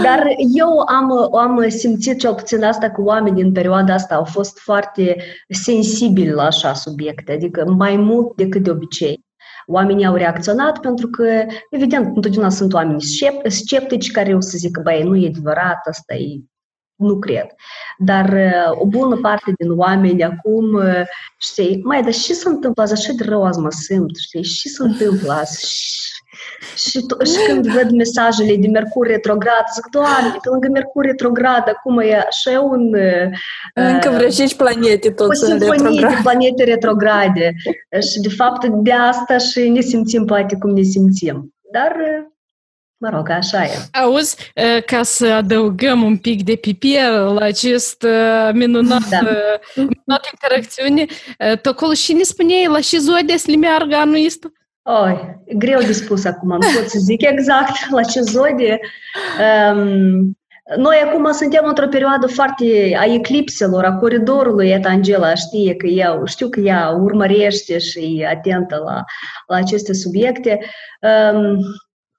dar 0.03 0.23
eu 0.55 0.79
am, 0.79 1.35
am 1.35 1.69
simțit 1.69 2.19
cel 2.19 2.33
puțin 2.33 2.63
asta 2.63 2.89
că 2.89 3.01
oamenii 3.01 3.43
în 3.43 3.51
perioada 3.51 3.93
asta 3.93 4.15
au 4.15 4.23
fost 4.23 4.59
foarte 4.59 5.17
sensibili 5.49 6.31
la 6.31 6.43
așa 6.43 6.73
subiecte, 6.73 7.31
adică 7.31 7.71
mai 7.77 7.95
mult 7.95 8.35
decât 8.35 8.63
de 8.63 8.69
obicei. 8.69 9.25
Oamenii 9.67 10.05
au 10.05 10.15
reacționat 10.15 10.79
pentru 10.79 11.07
că, 11.07 11.45
evident, 11.69 12.05
întotdeauna 12.15 12.49
sunt 12.49 12.73
oameni 12.73 13.01
sceptici 13.47 14.11
care 14.11 14.35
o 14.35 14.39
să 14.39 14.57
zică, 14.57 14.81
băi, 14.83 15.03
nu 15.03 15.15
e 15.15 15.27
adevărat, 15.27 15.87
asta 15.87 16.13
e 16.13 16.39
nu 16.95 17.19
cred. 17.19 17.45
Dar 17.97 18.29
uh, 18.29 18.79
o 18.81 18.85
bună 18.85 19.15
parte 19.15 19.53
din 19.57 19.71
oameni 19.71 20.23
acum, 20.23 20.73
uh, 20.73 21.01
știi, 21.39 21.81
mai, 21.83 22.01
dar 22.03 22.13
ce 22.13 22.33
se 22.33 22.49
întâmplă 22.49 22.83
azi? 22.83 22.93
Așa 22.93 23.11
de 23.17 23.23
rău 23.23 23.43
azi 23.43 23.59
mă 23.59 23.71
simt, 23.71 24.17
știi, 24.17 24.41
ce 24.43 24.67
se 24.69 24.83
întâmplă 24.83 25.33
azi? 25.33 25.91
Și, 26.75 26.99
to- 26.99 27.25
și 27.25 27.45
când 27.47 27.67
văd 27.67 27.91
mesajele 27.91 28.55
de 28.55 28.67
Mercur 28.67 29.07
retrograd, 29.07 29.65
zic, 29.73 29.85
Doamne, 29.91 30.37
pe 30.41 30.49
lângă 30.49 30.67
Mercur 30.71 31.05
retrograd, 31.05 31.63
acum 31.67 31.99
e 31.99 32.15
așa 32.27 32.61
un... 32.61 32.93
Uh, 32.93 33.29
Încă 33.73 34.09
vreo 34.09 34.29
cinci 34.29 34.55
planete 34.55 35.11
tot 35.11 35.29
o 35.29 35.33
sunt 35.33 35.49
simfonie 35.49 35.81
retrograde. 35.81 36.15
de 36.15 36.21
planete 36.21 36.63
retrograde. 36.63 37.53
Și, 38.11 38.19
de 38.19 38.29
fapt, 38.29 38.65
de 38.67 38.91
asta 38.91 39.37
și 39.37 39.69
ne 39.69 39.81
simțim 39.81 40.25
poate 40.25 40.55
cum 40.59 40.69
ne 40.69 40.81
simțim. 40.81 41.53
Dar 41.71 41.91
uh, 41.91 42.31
Mă 43.03 43.09
rog, 43.09 43.29
așa 43.29 43.63
e. 43.63 43.71
Auzi, 43.91 44.51
ca 44.85 45.03
să 45.03 45.25
adăugăm 45.25 46.03
un 46.03 46.17
pic 46.17 46.43
de 46.43 46.55
pipier 46.55 47.11
la 47.11 47.45
acest 47.45 48.05
minunat, 48.53 49.09
da. 49.09 49.19
minunat 49.75 50.27
interacțiune, 50.31 51.05
tu 51.61 51.69
acolo 51.69 51.93
și 51.93 52.13
ne 52.13 52.23
spuneai 52.23 52.67
la 52.67 52.79
ce 52.79 52.97
zodie 52.97 53.37
să 53.37 53.51
le 53.51 53.55
meargă 53.55 53.95
anul 53.95 54.25
ăsta? 54.25 54.47
Oi, 54.83 55.41
greu 55.55 55.79
de 55.79 55.91
spus 55.91 56.25
acum, 56.25 56.49
nu 56.49 56.67
pot 56.75 56.89
să 56.89 56.97
zic 56.99 57.21
exact 57.21 57.75
la 57.95 58.01
ce 58.01 58.19
zodie. 58.21 58.79
Um, 59.73 60.37
noi 60.77 60.95
acum 61.05 61.31
suntem 61.31 61.65
într-o 61.65 61.87
perioadă 61.87 62.27
foarte 62.27 62.95
a 62.99 63.05
eclipselor, 63.13 63.83
a 63.83 63.93
coridorului, 63.93 64.69
et 64.69 64.85
Angela 64.85 65.33
știe 65.33 65.75
că 65.75 65.87
ea, 65.87 66.21
știu 66.25 66.49
că 66.49 66.59
ea 66.59 66.89
urmărește 66.89 67.77
și 67.77 68.17
e 68.19 68.27
atentă 68.27 68.81
la, 68.85 69.03
la 69.47 69.55
aceste 69.55 69.93
subiecte. 69.93 70.59
Um, 71.33 71.57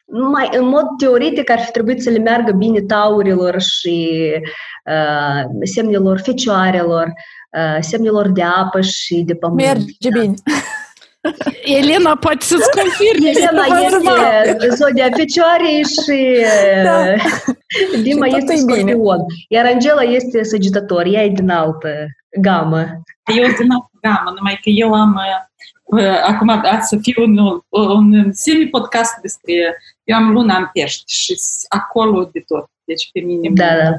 mai, 0.04 0.48
în 0.52 0.68
mod 0.68 0.84
teoretic 0.98 1.50
ar 1.50 1.60
fi 1.60 1.70
trebuit 1.70 2.02
să 2.02 2.10
le 2.10 2.18
meargă 2.18 2.52
bine 2.52 2.80
taurilor 2.80 3.60
și 3.60 4.20
uh, 4.84 5.44
semnelor 5.62 6.20
fecioarelor, 6.20 7.12
uh, 7.50 7.76
semnelor 7.80 8.28
de 8.28 8.42
apă 8.42 8.80
și 8.80 9.22
de 9.26 9.34
pământ. 9.34 9.60
Merge 9.60 10.08
bine. 10.20 10.34
Elena 11.80 12.16
poate 12.16 12.44
să-ți 12.44 12.70
confirme. 12.80 13.28
Elena 13.28 13.64
este 14.44 14.68
zodia 14.68 15.08
fecioarei 15.16 15.82
și 15.84 16.44
da. 16.84 17.04
Dima 18.02 18.26
și 18.26 18.36
este 18.36 18.56
scorpion. 18.56 19.18
Iar 19.48 19.64
Angela 19.66 20.02
este 20.02 20.42
săgetător, 20.42 21.04
ea 21.06 21.22
e 21.22 21.28
din 21.28 21.50
altă 21.50 21.88
gamă. 22.40 22.78
Eu 23.36 23.44
din 23.44 23.70
altă 23.70 23.90
gamă, 24.00 24.32
numai 24.36 24.58
că 24.62 24.70
eu 24.70 24.92
am 24.92 25.20
acum 26.24 26.48
ați 26.48 26.88
să 26.88 26.98
fiu 27.02 27.22
un, 27.22 27.62
un 27.68 28.32
semi-podcast 28.32 29.14
despre... 29.22 29.52
Eu 30.04 30.16
am 30.16 30.32
luna 30.32 30.56
în 30.56 30.68
pești 30.72 31.02
și 31.06 31.36
acolo 31.68 32.28
de 32.32 32.40
tot. 32.46 32.70
Deci 32.84 33.10
pe 33.12 33.20
mine... 33.20 33.50
Da, 33.52 33.66
da. 33.66 33.90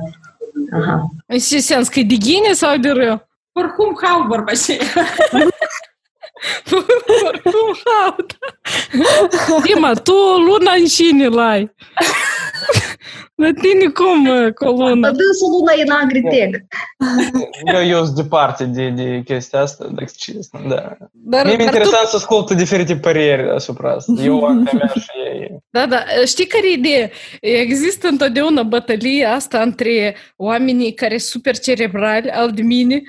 Aha. 0.79 1.09
În 1.27 1.39
ce 1.39 1.59
sens? 1.59 1.87
Că 1.87 1.99
e 1.99 2.03
de 2.03 2.15
ghine 2.15 2.53
sau 2.53 2.77
de 2.77 2.89
rău? 2.89 3.27
Oricum, 3.51 3.97
hau 4.01 4.27
vorba 4.27 4.51
și 4.51 4.77
Oricum, 7.25 7.77
hau, 7.85 8.15
da. 8.27 9.57
Dima, 9.63 9.93
tu 9.93 10.13
luna 10.45 10.71
în 10.71 10.85
cine 10.85 11.27
l-ai? 11.27 11.75
La 13.35 13.51
tine 13.61 13.89
cum 13.93 14.51
coluna? 14.53 15.11
Dânsul 15.11 15.49
luna 15.51 15.71
e 15.77 15.81
în 15.81 15.91
agritec. 16.03 16.61
Eu 17.87 18.03
sunt 18.03 18.15
departe 18.15 18.63
de, 18.63 18.89
de 18.89 19.21
chestia 19.25 19.59
asta, 19.59 19.87
dacă 19.95 20.11
cinst, 20.15 20.55
da. 20.67 20.97
Dar, 21.11 21.45
Mie 21.45 21.55
mi 21.55 21.63
interesant 21.63 22.03
tu... 22.03 22.07
să 22.07 22.15
ascult 22.15 22.51
diferite 22.51 22.95
păreri 22.95 23.49
asupra 23.49 23.91
asta. 23.91 24.13
Eu 24.23 24.43
am 24.43 24.69
mea 24.73 24.93
și. 24.95 25.09
Da, 25.69 25.85
da. 25.85 26.03
Știi 26.25 26.45
care 26.45 26.69
e 26.69 26.73
ideea? 26.73 27.09
Există 27.41 28.07
întotdeauna 28.07 28.63
bătălia 28.63 29.33
asta 29.33 29.61
între 29.61 30.15
oamenii 30.35 30.93
care 30.93 31.17
sunt 31.17 31.29
super 31.29 31.57
cerebrali, 31.57 32.29
al 32.29 32.51
de 32.51 32.61
mine, 32.61 33.01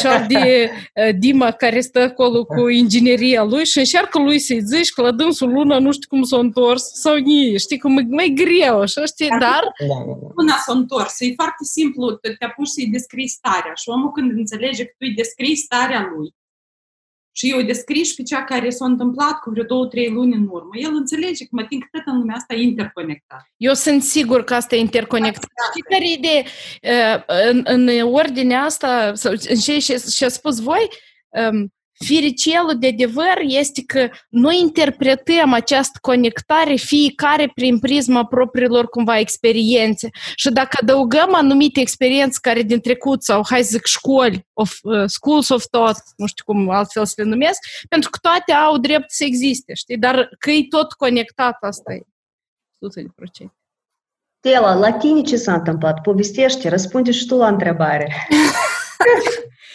și 0.00 0.06
al 0.06 0.24
de 0.28 0.70
Dima 1.18 1.50
care 1.50 1.80
stă 1.80 2.00
acolo 2.00 2.44
cu 2.44 2.68
ingineria 2.68 3.42
lui 3.42 3.64
și 3.64 3.78
încearcă 3.78 4.18
lui 4.18 4.38
să-i 4.38 4.60
zici 4.60 4.90
că 4.90 5.02
la 5.02 5.10
dânsul 5.10 5.52
luna 5.52 5.78
nu 5.78 5.92
știu 5.92 6.08
cum 6.08 6.22
s-a 6.22 6.38
întors 6.38 6.82
sau 6.92 7.16
nici. 7.16 7.60
Știi, 7.60 7.78
cum 7.78 7.98
e 7.98 8.06
mai 8.08 8.34
greu, 8.36 8.80
așa, 8.80 9.04
știi? 9.04 9.36
Dar... 9.38 9.62
Luna 10.34 10.56
s-a 10.56 10.72
întors, 10.72 11.20
e 11.20 11.32
foarte 11.34 11.64
simplu, 11.64 12.10
te 12.10 12.44
apuci 12.44 12.68
să-i 12.68 12.90
descrii 12.90 13.28
starea 13.28 13.72
și 13.74 13.88
omul 13.88 14.12
când 14.12 14.30
înțelege 14.30 14.84
că 14.84 14.90
tu 14.90 15.06
îi 15.08 15.14
descrii 15.14 15.56
starea 15.56 16.10
lui 16.14 16.36
și 17.32 17.50
eu 17.50 17.62
descrii 17.62 18.04
și 18.04 18.14
pe 18.14 18.22
cea 18.22 18.44
care 18.44 18.70
s-a 18.70 18.84
întâmplat 18.84 19.38
cu 19.40 19.50
vreo 19.50 19.64
două, 19.64 19.86
trei 19.86 20.10
luni 20.10 20.34
în 20.34 20.46
urmă, 20.50 20.70
el 20.72 20.94
înțelege 20.94 21.44
că 21.44 21.50
mă 21.50 21.64
tin 21.64 21.80
că 21.80 21.86
tot 21.90 22.02
în 22.06 22.18
lumea 22.18 22.36
asta 22.36 22.54
e 22.54 22.62
interconectat. 22.62 23.50
Eu 23.56 23.74
sunt 23.74 24.02
sigur 24.02 24.44
că 24.44 24.54
asta 24.54 24.76
e 24.76 24.78
interconectat. 24.78 25.50
Știi 25.70 25.82
care 25.82 26.08
e 26.08 26.12
idee? 26.12 26.44
În, 27.50 27.62
în 27.64 27.88
ordinea 28.02 28.62
asta, 28.62 29.14
sau 29.14 29.32
în 29.32 29.56
ce 29.56 29.78
și-a 30.10 30.28
spus 30.28 30.60
voi, 30.60 30.88
Firicelul 32.04 32.78
de 32.78 32.86
adevăr 32.86 33.38
este 33.40 33.84
că 33.86 34.08
noi 34.28 34.58
interpretăm 34.60 35.52
această 35.52 35.98
conectare 36.00 36.74
fiecare 36.74 37.50
prin 37.54 37.78
prisma 37.78 38.24
propriilor 38.24 38.88
cumva 38.88 39.18
experiențe. 39.18 40.08
Și 40.34 40.50
dacă 40.50 40.78
adăugăm 40.80 41.34
anumite 41.34 41.80
experiențe 41.80 42.38
care 42.42 42.62
din 42.62 42.80
trecut 42.80 43.22
sau, 43.22 43.42
hai 43.48 43.62
să 43.62 43.68
zic, 43.72 43.86
școli, 43.86 44.46
of, 44.52 44.78
uh, 44.82 45.04
schools 45.06 45.48
of 45.48 45.64
thought, 45.70 46.02
nu 46.16 46.26
știu 46.26 46.44
cum 46.44 46.70
altfel 46.70 47.06
să 47.06 47.14
le 47.16 47.24
numesc, 47.28 47.58
pentru 47.88 48.10
că 48.10 48.18
toate 48.22 48.52
au 48.52 48.78
drept 48.78 49.10
să 49.10 49.24
existe, 49.24 49.74
știi? 49.74 49.98
Dar 49.98 50.28
că 50.38 50.50
e 50.50 50.66
tot 50.68 50.92
conectat, 50.92 51.56
asta 51.60 51.92
e 51.92 52.02
100%. 52.78 53.52
Tela, 54.40 54.74
la 54.74 54.92
tine 54.92 55.20
ce 55.20 55.36
s-a 55.36 55.54
întâmplat? 55.54 56.00
Povestește, 56.00 56.68
răspunde 56.68 57.10
și 57.10 57.26
tu 57.26 57.36
la 57.36 57.48
întrebare. 57.48 58.12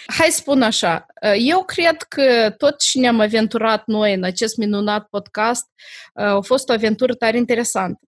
Hai 0.05 0.27
să 0.29 0.37
spun 0.37 0.61
așa, 0.61 1.05
eu 1.37 1.63
cred 1.63 2.01
că 2.01 2.53
tot 2.57 2.79
ce 2.79 2.99
ne-am 2.99 3.19
aventurat 3.19 3.85
noi 3.85 4.13
în 4.13 4.23
acest 4.23 4.57
minunat 4.57 5.07
podcast 5.09 5.65
a 6.13 6.39
fost 6.39 6.69
o 6.69 6.73
aventură 6.73 7.13
tare 7.13 7.37
interesantă. 7.37 7.99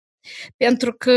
Pentru 0.58 0.94
că 0.94 1.14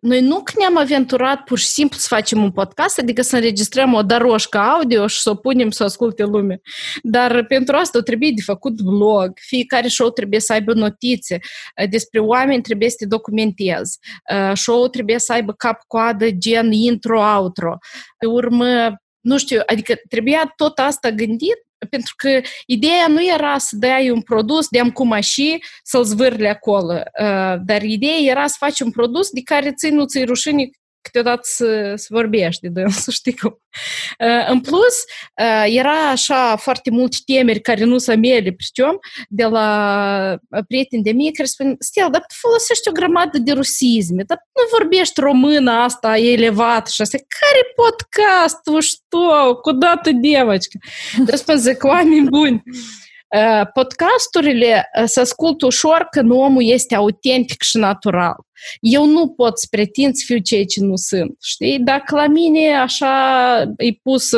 noi 0.00 0.20
nu 0.20 0.42
ne-am 0.58 0.76
aventurat 0.76 1.44
pur 1.44 1.58
și 1.58 1.66
simplu 1.66 1.98
să 1.98 2.06
facem 2.08 2.42
un 2.42 2.50
podcast, 2.50 2.98
adică 2.98 3.22
să 3.22 3.36
înregistrăm 3.36 3.94
o 3.94 4.02
daroșcă 4.02 4.58
audio 4.58 5.06
și 5.06 5.20
să 5.20 5.30
o 5.30 5.34
punem 5.34 5.70
să 5.70 5.84
asculte 5.84 6.22
lume. 6.22 6.60
Dar 7.02 7.44
pentru 7.46 7.76
asta 7.76 8.00
trebuie 8.00 8.32
de 8.34 8.42
făcut 8.42 8.80
vlog, 8.80 9.32
fiecare 9.34 9.88
show 9.88 10.10
trebuie 10.10 10.40
să 10.40 10.52
aibă 10.52 10.72
notițe, 10.72 11.38
despre 11.90 12.20
oameni 12.20 12.62
trebuie 12.62 12.90
să 12.90 12.96
te 12.98 13.06
documentezi, 13.06 13.98
show 14.54 14.88
trebuie 14.88 15.18
să 15.18 15.32
aibă 15.32 15.52
cap-coadă 15.52 16.30
gen 16.30 16.72
intro-outro. 16.72 17.78
Pe 18.18 18.26
urmă, 18.26 18.94
nu 19.20 19.38
știu, 19.38 19.60
adică 19.66 19.94
trebuia 20.08 20.52
tot 20.56 20.78
asta 20.78 21.10
gândit 21.10 21.66
pentru 21.90 22.14
că 22.16 22.40
ideea 22.66 23.06
nu 23.08 23.26
era 23.26 23.58
să 23.58 23.76
dai 23.76 24.10
un 24.10 24.20
produs 24.20 24.68
de 24.68 24.80
cu 24.92 25.06
mașini 25.06 25.58
să-l 25.82 26.04
zvârli 26.04 26.48
acolo, 26.48 27.02
dar 27.64 27.82
ideea 27.82 28.18
era 28.18 28.46
să 28.46 28.56
faci 28.58 28.80
un 28.80 28.90
produs 28.90 29.30
de 29.30 29.40
care 29.44 29.72
ți 29.72 29.88
nu 29.88 30.04
ți 30.04 30.24
rușine 30.24 30.70
câteodată 31.03 31.41
să, 31.43 31.93
să 31.95 32.07
vorbești 32.09 32.61
de 32.61 32.67
dânsul, 32.67 33.13
știi 33.13 33.35
cum. 33.37 33.61
Uh, 34.19 34.47
în 34.47 34.61
plus, 34.61 34.95
uh, 35.41 35.65
era 35.65 36.09
așa 36.09 36.55
foarte 36.55 36.89
multe 36.89 37.17
temeri 37.25 37.61
care 37.61 37.83
nu 37.83 37.97
se 37.97 38.15
mele, 38.15 38.51
priciom, 38.51 38.97
de 39.29 39.43
la 39.43 40.37
prieteni 40.67 41.03
de 41.03 41.11
mie 41.11 41.31
care 41.31 41.47
spun, 41.47 41.75
Stel, 41.79 42.07
dar 42.11 42.21
tu 42.21 42.35
folosești 42.37 42.89
o 42.89 42.91
grămadă 42.91 43.37
de 43.37 43.51
rusisme, 43.51 44.23
dar 44.27 44.37
nu 44.53 44.77
vorbești 44.77 45.19
română 45.19 45.71
asta 45.71 46.17
elevat 46.17 46.87
și 46.87 47.01
asta. 47.01 47.17
Care 47.17 47.61
podcastul, 47.75 48.81
știu, 48.81 49.55
cu 49.61 49.71
dată 49.71 50.11
девочка? 50.11 50.77
Răspund, 51.27 51.59
zic, 51.59 51.83
oameni 51.83 52.29
buni, 52.29 52.63
podcasturile 53.73 54.89
se 55.05 55.19
ascultă 55.19 55.65
ușor 55.65 56.07
când 56.11 56.31
omul 56.31 56.63
este 56.65 56.95
autentic 56.95 57.61
și 57.61 57.77
natural. 57.77 58.35
Eu 58.80 59.06
nu 59.06 59.28
pot 59.28 59.58
să 59.58 59.66
pretind 59.70 60.14
să 60.14 60.22
fiu 60.26 60.38
ceea 60.38 60.64
ce 60.64 60.80
nu 60.80 60.96
sunt, 60.96 61.36
știi? 61.42 61.78
Dacă 61.78 62.14
la 62.14 62.26
mine 62.26 62.74
așa 62.74 63.14
e 63.76 63.92
pus 64.02 64.30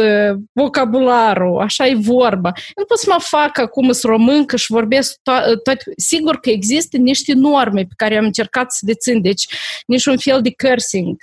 vocabularul, 0.53 1.61
așa 1.61 1.87
e 1.87 1.95
vorba, 1.95 2.53
nu 2.77 2.85
pot 2.85 2.99
să 2.99 3.07
mă 3.09 3.19
fac 3.19 3.59
acum 3.59 3.93
să 3.93 4.07
româncă 4.07 4.57
și 4.57 4.73
vorbesc 4.73 5.15
to- 5.15 5.63
toate. 5.63 5.85
Sigur 5.97 6.41
că 6.41 6.51
există 6.51 6.97
niște 6.97 7.33
norme 7.33 7.83
pe 7.83 7.95
care 7.97 8.17
am 8.17 8.25
încercat 8.25 8.73
să 8.73 8.81
le 8.87 8.95
țin, 8.95 9.23
deci 9.23 9.47
niciun 9.87 10.19
fel 10.19 10.43
de 10.43 10.55
cursing, 10.63 11.17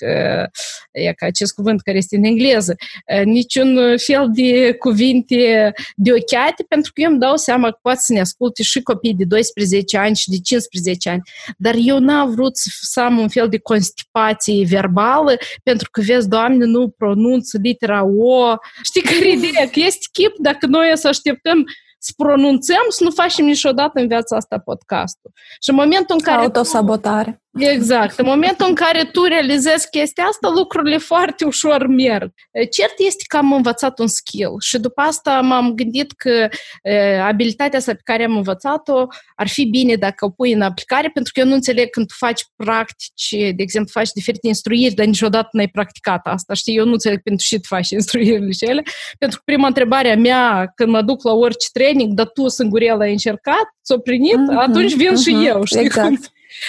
e 0.92 1.14
ca 1.14 1.26
acest 1.26 1.54
cuvânt 1.54 1.82
care 1.82 1.98
este 1.98 2.16
în 2.16 2.24
engleză, 2.24 2.76
niciun 3.24 3.98
fel 3.98 4.30
de 4.34 4.74
cuvinte 4.74 5.74
de 5.96 6.12
ochiate, 6.12 6.64
pentru 6.68 6.92
că 6.94 7.02
eu 7.02 7.10
îmi 7.10 7.20
dau 7.20 7.36
seama 7.36 7.70
că 7.70 7.78
poate 7.82 8.00
să 8.02 8.14
ne 8.14 8.20
asculte 8.20 8.64
și 8.64 8.82
copii 8.82 9.14
de 9.14 9.26
12 9.26 9.98
ani 9.98 10.16
și 10.16 10.30
de 10.30 10.38
15 10.44 11.10
ani, 11.10 11.22
dar 11.58 11.76
eu 11.78 12.00
n-am 12.00 12.32
vrut 12.32 12.58
să 12.58 12.70
să 12.91 13.02
am 13.02 13.17
un 13.17 13.28
fel 13.28 13.50
de 13.50 13.60
constipație 13.60 14.65
verbală, 14.65 15.38
pentru 15.63 15.89
că, 15.91 16.02
vezi, 16.02 16.30
Doamne, 16.30 16.65
nu 16.65 16.89
pronunț 16.89 17.52
litera 17.52 18.04
O. 18.06 18.56
Știi 18.84 19.02
care 19.02 19.30
ideea? 19.30 19.69
Că 19.69 19.80
este 19.80 20.06
chip 20.12 20.36
dacă 20.38 20.65
noi 20.65 20.91
să 20.93 21.08
așteptăm 21.08 21.65
să 22.00 22.12
pronunțăm, 22.17 22.86
să 22.89 23.04
nu 23.04 23.10
facem 23.10 23.45
niciodată 23.45 24.00
în 24.00 24.08
viața 24.08 24.36
asta 24.36 24.60
podcastul. 24.60 25.32
Și 25.62 25.69
în 25.69 25.76
momentul 25.76 26.15
în 26.15 26.21
care... 26.21 26.41
Autosabotare. 26.41 27.41
Exact. 27.58 28.20
În 28.20 28.26
momentul 28.26 28.65
în 28.67 28.76
care 28.76 29.04
tu 29.04 29.24
realizezi 29.24 29.89
chestia 29.89 30.24
asta, 30.24 30.52
lucrurile 30.56 30.98
foarte 30.98 31.46
ușor 31.46 31.88
merg. 31.88 32.32
Cert 32.72 32.93
este 32.98 33.24
că 33.28 33.38
am 33.38 33.54
învățat 33.54 34.00
un 34.00 34.08
skill 34.08 34.56
și 34.60 34.80
după 34.80 35.02
asta 35.02 35.41
m-am 35.41 35.74
gândit 35.74 36.12
că 36.12 36.48
e, 36.82 37.22
abilitatea 37.22 37.80
asta 37.80 37.91
pe 37.91 38.02
care 38.04 38.24
am 38.24 38.36
învățat-o 38.36 39.06
ar 39.36 39.48
fi 39.48 39.65
bine 39.65 39.96
dacă 39.96 40.26
o 40.26 40.30
pui 40.30 40.52
în 40.52 40.62
aplicare, 40.62 41.10
pentru 41.13 41.32
că 41.34 41.39
eu 41.39 41.46
nu 41.46 41.54
înțeleg 41.54 41.89
când 41.89 42.08
tu 42.08 42.13
faci 42.17 42.41
practici, 42.56 43.30
de 43.30 43.62
exemplu, 43.62 43.91
faci 43.93 44.10
diferite 44.12 44.48
instruiri, 44.48 44.93
dar 44.93 45.06
niciodată 45.06 45.50
n-ai 45.52 45.67
practicat 45.67 46.28
asta. 46.28 46.54
Știi, 46.54 46.76
eu 46.76 46.86
nu 46.86 46.91
înțeleg 46.91 47.22
pentru 47.22 47.46
ce 47.46 47.56
tu 47.56 47.67
faci 47.67 47.89
instruirile 47.89 48.52
și 48.52 48.65
ele, 48.65 48.84
pentru 49.20 49.38
că 49.38 49.43
prima 49.46 49.67
întrebare 49.67 50.12
a 50.12 50.15
mea 50.15 50.72
când 50.76 50.89
mă 50.89 51.02
duc 51.02 51.24
la 51.24 51.32
orice 51.32 51.67
training, 51.74 52.13
dar 52.13 52.28
tu 52.28 52.48
singurel 52.48 53.00
ai 53.00 53.12
încercat, 53.12 53.67
ți-o 53.86 53.98
primit, 53.98 54.36
mm-hmm, 54.36 54.58
atunci 54.58 54.96
vin 54.96 55.12
mm-hmm, 55.12 55.24
și 55.24 55.46
eu, 55.46 55.63
știi 55.63 55.80
exact. 55.80 56.08
cum? 56.08 56.20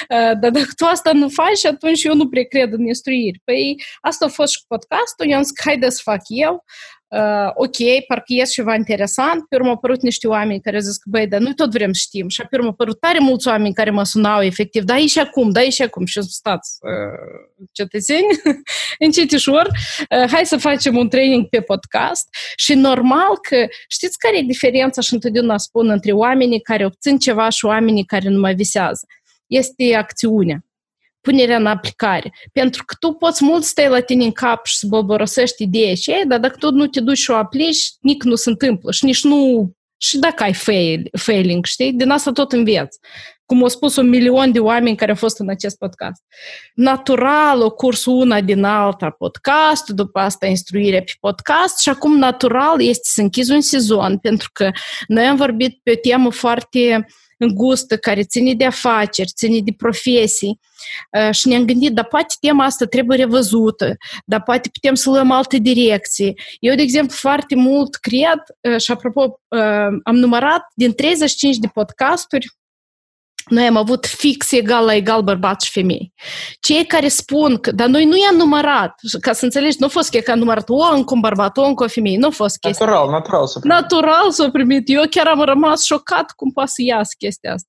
Dar 0.09 0.51
dacă 0.51 0.69
tu 0.77 0.85
asta 0.85 1.13
nu 1.13 1.29
faci, 1.29 1.65
atunci 1.65 2.05
eu 2.05 2.15
nu 2.15 2.29
prea 2.29 2.45
cred 2.45 2.73
în 2.73 2.87
instruiri. 2.87 3.41
Păi 3.45 3.83
asta 4.01 4.25
a 4.25 4.29
fost 4.29 4.53
și 4.53 4.59
cu 4.59 4.65
podcastul, 4.69 5.27
eu 5.29 5.37
am 5.37 5.43
zis, 5.43 5.53
haide 5.65 5.89
să 5.89 6.01
fac 6.05 6.21
eu, 6.27 6.65
Uh, 7.09 7.51
ok, 7.55 8.07
parcă 8.07 8.25
ies 8.27 8.51
ceva 8.51 8.75
interesant, 8.75 9.49
pe 9.49 9.57
urmă 9.57 9.69
au 9.69 9.75
apărut 9.75 10.03
niște 10.03 10.29
oameni 10.29 10.61
care 10.61 10.79
zic, 10.79 11.03
băi, 11.05 11.27
dar 11.27 11.41
noi 11.41 11.55
tot 11.55 11.71
vrem 11.71 11.93
să 11.93 12.01
știm. 12.03 12.29
Și 12.29 12.41
pe 12.41 12.57
urmă 12.57 12.67
au 12.67 12.73
apărut 12.73 13.01
tare 13.01 13.19
mulți 13.19 13.49
oameni 13.49 13.75
care 13.75 13.91
mă 13.91 14.05
sunau 14.05 14.43
efectiv, 14.43 14.83
da, 14.83 14.97
și 14.97 15.19
acum, 15.19 15.51
da, 15.51 15.61
și 15.61 15.83
acum. 15.83 16.05
Și 16.07 16.23
stați, 16.23 16.79
uh, 16.81 17.67
cetățeni, 17.73 18.27
încet 18.99 19.33
ușor, 19.33 19.67
uh, 19.67 20.31
hai 20.31 20.47
să 20.47 20.57
facem 20.57 20.97
un 20.97 21.09
training 21.09 21.49
pe 21.49 21.61
podcast. 21.61 22.29
Și 22.57 22.75
normal 22.75 23.39
că, 23.49 23.67
știți 23.89 24.19
care 24.19 24.39
e 24.39 24.43
diferența 24.43 25.01
și 25.01 25.15
întotdeauna 25.15 25.57
spun 25.57 25.91
între 25.91 26.13
oamenii 26.13 26.61
care 26.61 26.85
obțin 26.85 27.19
ceva 27.19 27.49
și 27.49 27.65
oamenii 27.65 28.05
care 28.05 28.29
nu 28.29 28.41
mai 28.41 28.55
visează? 28.55 29.07
Este 29.49 29.95
acțiunea 29.95 30.63
punerea 31.21 31.57
în 31.57 31.67
aplicare. 31.67 32.33
Pentru 32.53 32.85
că 32.85 32.95
tu 32.99 33.13
poți 33.13 33.45
mult 33.45 33.65
stai 33.65 33.89
la 33.89 34.01
tine 34.01 34.25
în 34.25 34.33
cap 34.33 34.67
și 34.67 34.77
să 34.77 34.87
bolborosești 34.87 35.63
ideea 35.63 35.95
și 35.95 36.11
ei, 36.11 36.25
dar 36.27 36.39
dacă 36.39 36.57
tu 36.59 36.71
nu 36.71 36.87
te 36.87 37.01
duci 37.01 37.19
și 37.19 37.31
o 37.31 37.35
aplici, 37.35 37.93
nici 38.01 38.23
nu 38.23 38.35
se 38.35 38.49
întâmplă 38.49 38.93
și 38.93 39.05
nici 39.05 39.25
nu... 39.25 39.71
Și 40.01 40.19
dacă 40.19 40.43
ai 40.43 40.55
fail, 40.55 41.09
failing, 41.19 41.65
știi? 41.65 41.93
Din 41.93 42.11
asta 42.11 42.33
tot 42.33 42.53
înveți. 42.53 42.99
Cum 43.45 43.63
au 43.63 43.69
spus 43.69 43.97
un 43.97 44.09
milion 44.09 44.53
de 44.53 44.59
oameni 44.59 44.97
care 44.97 45.11
au 45.11 45.17
fost 45.17 45.39
în 45.39 45.49
acest 45.49 45.79
podcast. 45.79 46.23
Natural, 46.75 47.63
o 47.63 47.71
curs 47.71 48.05
una 48.05 48.41
din 48.41 48.65
alta 48.65 49.11
podcast, 49.11 49.89
după 49.89 50.19
asta 50.19 50.47
instruire 50.47 51.03
pe 51.03 51.13
podcast 51.21 51.79
și 51.79 51.89
acum 51.89 52.19
natural 52.19 52.83
este 52.83 53.09
să 53.09 53.21
închizi 53.21 53.53
un 53.53 53.61
sezon, 53.61 54.19
pentru 54.19 54.51
că 54.53 54.71
noi 55.07 55.25
am 55.25 55.37
vorbit 55.37 55.81
pe 55.83 55.91
o 55.91 56.09
temă 56.09 56.31
foarte 56.31 57.07
îngustă, 57.39 57.97
care 57.97 58.23
ține 58.23 58.55
de 58.55 58.65
afaceri, 58.65 59.31
ține 59.35 59.59
de 59.61 59.73
profesii 59.77 60.61
și 61.31 61.49
ne-am 61.49 61.65
gândit, 61.65 61.93
dar 61.93 62.05
poate 62.05 62.35
tema 62.41 62.65
asta 62.65 62.85
trebuie 62.85 63.17
revăzută, 63.17 63.97
dar 64.25 64.43
poate 64.43 64.69
putem 64.73 64.95
să 64.95 65.11
luăm 65.11 65.31
alte 65.31 65.57
direcții. 65.57 66.39
Eu, 66.61 66.75
de 66.75 66.83
exemplu, 66.83 67.17
foarte 67.17 67.55
mult 67.55 67.95
cred, 67.95 68.43
și 68.81 68.93
apropo, 68.93 69.41
am 70.05 70.17
numărat 70.17 70.67
din 70.75 70.95
35 70.95 71.57
de 71.57 71.67
podcasturi, 71.73 72.47
noi 73.49 73.67
am 73.67 73.77
avut 73.77 74.07
fix 74.07 74.53
egal 74.53 74.85
la 74.85 74.95
egal 74.95 75.23
bărbați 75.23 75.67
și 75.67 75.73
femei. 75.73 76.13
Cei 76.61 76.87
care 76.87 77.09
spun 77.09 77.57
că, 77.57 77.73
dar 77.73 77.87
noi 77.87 78.05
nu 78.05 78.17
i-am 78.17 78.37
numărat, 78.37 78.95
ca 79.21 79.33
să 79.33 79.45
înțelegi, 79.45 79.77
nu 79.79 79.87
a 79.87 79.89
fost 79.89 80.17
că 80.17 80.31
am 80.31 80.39
numărat 80.39 80.69
o 80.69 80.95
încă 80.95 81.15
un 81.15 81.21
bărbat, 81.21 81.57
o 81.57 81.63
încă 81.63 81.85
o 81.85 81.89
femeie, 81.89 82.19
nu 82.19 82.27
a 82.27 82.31
fost 82.31 82.59
chestia. 82.59 82.87
Natural, 82.87 83.11
natural 83.11 83.47
s-a 83.47 83.61
primit. 83.61 83.81
Natural 83.81 84.31
s-a 84.31 84.51
primit. 84.51 84.89
Eu 84.89 85.03
chiar 85.11 85.27
am 85.27 85.41
rămas 85.41 85.85
șocat 85.85 86.31
cum 86.37 86.51
poate 86.51 86.71
să 86.71 86.83
iasă 86.83 87.15
chestia 87.19 87.53
asta. 87.53 87.69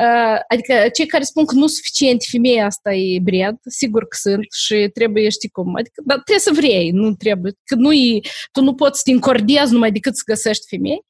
Uh, 0.00 0.38
adică 0.48 0.74
cei 0.94 1.06
care 1.06 1.24
spun 1.24 1.44
că 1.44 1.54
nu 1.54 1.66
suficient 1.66 2.22
femeia 2.30 2.66
asta 2.66 2.92
e 2.92 3.18
bred, 3.22 3.56
sigur 3.68 4.02
că 4.02 4.16
sunt 4.20 4.46
și 4.52 4.90
trebuie, 4.94 5.28
știi 5.28 5.48
cum, 5.48 5.74
adică 5.76 6.02
dar 6.04 6.16
trebuie 6.16 6.38
să 6.38 6.52
vrei, 6.54 6.90
nu 6.90 7.14
trebuie, 7.14 7.52
că 7.64 7.74
nu 7.74 7.92
e, 7.92 8.20
tu 8.52 8.62
nu 8.62 8.74
poți 8.74 8.98
să 8.98 9.02
te 9.04 9.10
încordezi 9.10 9.72
numai 9.72 9.90
decât 9.92 10.16
să 10.16 10.22
găsești 10.26 10.66
femei. 10.68 11.04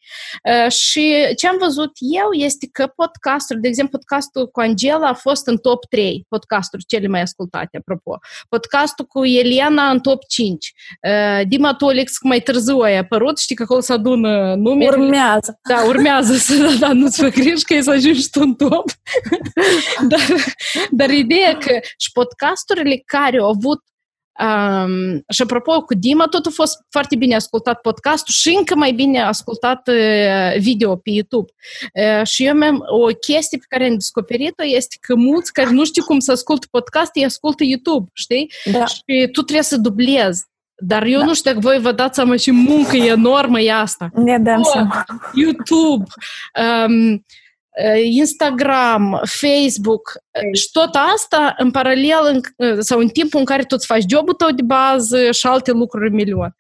Uh, 0.51 0.71
și 0.71 1.15
ce 1.37 1.49
am 1.49 1.57
văzut 1.61 1.91
eu 1.99 2.33
este 2.33 2.69
că 2.73 2.87
podcastul, 2.97 3.61
de 3.61 3.69
exemplu, 3.69 3.99
podcastul 3.99 4.49
cu 4.49 4.61
Angela 4.61 5.09
a 5.09 5.15
fost 5.15 5.47
în 5.47 5.57
top 5.57 5.85
3 5.85 6.25
podcasturi 6.29 6.85
cele 6.85 7.07
mai 7.07 7.21
ascultate, 7.21 7.77
apropo. 7.77 8.19
Podcastul 8.49 9.05
cu 9.05 9.25
Eliana 9.25 9.91
în 9.91 10.01
top 10.01 10.27
5. 10.27 10.73
Uh, 11.09 11.47
Dima 11.49 11.75
Tolix 11.75 12.13
mai 12.23 12.41
târziu 12.41 12.79
a 12.79 12.97
apărut, 12.97 13.39
știi 13.39 13.57
că 13.57 13.63
acolo 13.63 13.81
se 13.81 13.93
adună 13.93 14.55
numere. 14.55 14.97
Urmează. 14.97 15.61
Da, 15.69 15.85
urmează 15.87 16.35
să, 16.35 16.55
da, 16.57 16.87
da 16.87 16.93
nu-ți 16.93 17.21
fă 17.21 17.29
greș 17.29 17.61
că 17.61 17.75
e 17.75 17.81
să 17.81 17.91
ajungi 17.91 18.31
tu 18.31 18.41
în 18.41 18.55
top 18.55 18.72
top. 18.75 18.91
dar, 20.13 20.27
dar 20.91 21.11
ideea 21.11 21.59
că 21.59 21.79
și 21.97 22.13
podcasturile 22.13 23.03
care 23.07 23.39
au 23.39 23.49
avut 23.49 23.83
Um, 24.41 25.23
și 25.29 25.43
apropo, 25.43 25.83
cu 25.83 25.95
Dima 25.95 26.27
tot 26.27 26.47
a 26.47 26.51
fost 26.53 26.85
foarte 26.91 27.17
bine 27.17 27.35
ascultat 27.35 27.81
podcastul 27.81 28.35
și 28.35 28.55
încă 28.59 28.75
mai 28.75 28.93
bine 28.93 29.23
ascultat 29.23 29.89
uh, 29.89 30.59
video 30.59 30.97
pe 30.97 31.11
YouTube. 31.11 31.51
Uh, 31.95 32.27
și 32.27 32.45
eu 32.45 32.53
am 32.63 32.85
o 32.89 33.07
chestie 33.07 33.59
pe 33.59 33.65
care 33.69 33.85
am 33.85 33.95
descoperit-o 33.95 34.65
este 34.65 34.97
că 35.01 35.15
mulți 35.15 35.53
care 35.53 35.71
nu 35.71 35.85
știu 35.85 36.05
cum 36.05 36.19
să 36.19 36.33
ascultă 36.33 36.67
podcast, 36.71 37.11
îi 37.15 37.25
ascultă 37.25 37.65
YouTube, 37.65 38.11
știi? 38.13 38.53
Da. 38.73 38.85
Și 38.85 39.29
tu 39.33 39.43
trebuie 39.43 39.63
să 39.63 39.77
dublezi. 39.77 40.45
Dar 40.85 41.03
eu 41.03 41.19
da. 41.19 41.25
nu 41.25 41.35
știu 41.35 41.51
dacă 41.51 41.63
voi 41.67 41.79
vă 41.79 41.93
dați 41.93 42.15
seama 42.15 42.37
și 42.37 42.51
muncă 42.51 42.97
enormă 42.97 43.61
e 43.61 43.73
asta. 43.73 44.11
Ne 44.15 44.39
dăm 44.39 44.59
oh, 44.59 44.71
seama. 44.73 45.05
YouTube, 45.35 46.05
um, 46.87 47.25
Instagram, 48.03 49.21
Facebook 49.25 50.13
și 50.53 50.71
tot 50.73 50.95
asta 51.15 51.55
în 51.59 51.71
paralel 51.71 52.41
sau 52.79 52.99
în 52.99 53.09
timpul 53.09 53.39
în 53.39 53.45
care 53.45 53.63
tu 53.63 53.75
îți 53.79 53.87
faci 53.87 54.05
jobul 54.09 54.35
tău 54.35 54.51
de 54.51 54.63
bază 54.63 55.31
și 55.31 55.47
alte 55.47 55.71
lucruri 55.71 56.11
milion. 56.11 56.57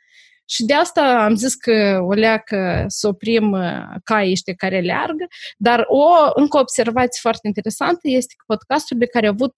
Și 0.48 0.64
de 0.64 0.74
asta 0.74 1.02
am 1.24 1.34
zis 1.34 1.54
că 1.54 1.98
o 2.02 2.12
leacă 2.12 2.84
să 2.86 3.08
oprim 3.08 3.56
caii 4.04 4.30
ăștia 4.30 4.54
care 4.56 4.80
leargă, 4.80 5.26
dar 5.56 5.84
o 5.86 6.04
încă 6.34 6.56
o 6.56 6.60
observație 6.60 7.18
foarte 7.20 7.46
interesantă 7.46 8.00
este 8.02 8.34
că 8.36 8.44
podcasturile 8.46 9.06
care 9.06 9.26
au 9.26 9.32
avut 9.32 9.54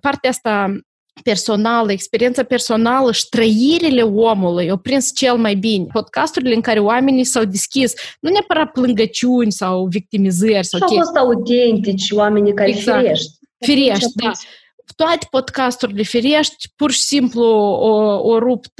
partea 0.00 0.30
asta 0.30 0.78
personală, 1.22 1.92
experiența 1.92 2.42
personală 2.42 3.12
și 3.12 3.28
trăirile 3.28 4.02
omului 4.02 4.70
au 4.70 4.76
prins 4.76 5.14
cel 5.14 5.36
mai 5.36 5.54
bine. 5.54 5.86
Podcasturile 5.92 6.54
în 6.54 6.60
care 6.60 6.80
oamenii 6.80 7.24
s-au 7.24 7.44
deschis, 7.44 7.92
nu 8.20 8.30
neapărat 8.30 8.70
plângăciuni 8.70 9.52
sau 9.52 9.86
victimizări. 9.86 10.66
Sau 10.66 10.78
și 10.78 10.84
au 10.88 10.96
fost 10.96 11.16
autentici 11.16 12.10
oamenii 12.10 12.54
care 12.54 12.68
exact. 12.68 13.00
firești. 13.00 13.38
Firești, 13.58 14.12
da. 14.14 14.30
toate 14.96 15.26
podcasturile 15.30 16.02
firești 16.02 16.68
pur 16.76 16.90
și 16.90 17.00
simplu 17.00 17.44
o, 17.44 18.20
o 18.28 18.38
rupt 18.38 18.72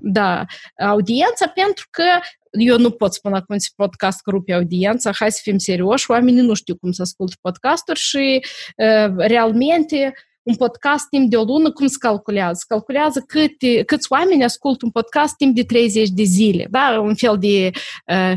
da, 0.00 0.44
audiența 0.88 1.46
pentru 1.54 1.86
că 1.90 2.04
eu 2.50 2.78
nu 2.78 2.90
pot 2.90 3.12
spune 3.12 3.36
acum 3.36 3.58
se 3.58 3.68
podcast 3.76 4.20
că 4.22 4.30
rupe 4.30 4.52
audiența, 4.52 5.10
hai 5.14 5.32
să 5.32 5.40
fim 5.42 5.58
serioși, 5.58 6.10
oamenii 6.10 6.42
nu 6.42 6.54
știu 6.54 6.76
cum 6.76 6.92
să 6.92 7.02
ascultă 7.02 7.34
podcasturi 7.40 7.98
și 7.98 8.40
uh, 8.76 9.14
realmente 9.16 10.14
un 10.46 10.54
podcast 10.54 11.08
timp 11.08 11.30
de 11.30 11.36
o 11.36 11.44
lună, 11.44 11.72
cum 11.72 11.86
se 11.86 11.96
calculează? 11.98 12.54
Se 12.54 12.64
calculează 12.68 13.20
cât, 13.26 13.52
câți 13.86 14.06
oameni 14.12 14.44
ascultă 14.44 14.84
un 14.84 14.90
podcast 14.90 15.36
timp 15.36 15.54
de 15.54 15.64
30 15.64 16.08
de 16.08 16.22
zile, 16.22 16.66
da? 16.70 17.00
Un 17.02 17.14
fel 17.14 17.38
de 17.38 17.70
uh, 18.06 18.32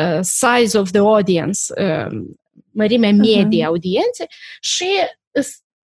uh, 0.00 0.18
size 0.20 0.78
of 0.78 0.90
the 0.90 0.98
audience, 0.98 1.60
uh, 1.76 2.20
mărimea 2.70 3.12
medie 3.12 3.62
uh-huh. 3.62 3.66
audienței 3.66 4.26
și 4.60 4.86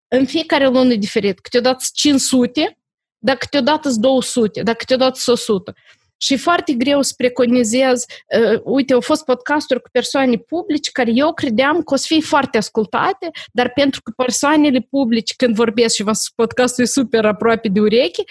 în 0.08 0.26
fiecare 0.26 0.66
lună 0.66 0.94
diferit. 0.94 1.40
Câteodată 1.40 1.84
500, 1.92 2.78
dar 3.18 3.36
câteodată 3.36 3.90
200, 3.90 4.62
dar 4.62 4.74
câteodată 4.74 5.18
100. 5.30 5.74
Și 6.18 6.32
e 6.32 6.36
foarte 6.36 6.72
greu 6.72 7.02
să 7.02 7.12
preconizez, 7.16 8.04
uh, 8.40 8.60
uite, 8.64 8.92
au 8.92 9.00
fost 9.00 9.24
podcasturi 9.24 9.82
cu 9.82 9.88
persoane 9.92 10.36
publice 10.36 10.90
care 10.90 11.10
eu 11.14 11.32
credeam 11.32 11.82
că 11.82 11.94
o 11.94 11.96
să 11.96 12.04
fie 12.08 12.20
foarte 12.20 12.58
ascultate, 12.58 13.30
dar 13.52 13.72
pentru 13.72 14.02
că 14.02 14.12
persoanele 14.16 14.86
publice 14.90 15.34
când 15.36 15.54
vorbesc 15.54 15.94
și 15.94 16.04
podcastul 16.34 16.84
e 16.84 16.86
super 16.86 17.24
aproape 17.24 17.68
de 17.68 17.80
ureche, 17.80 18.22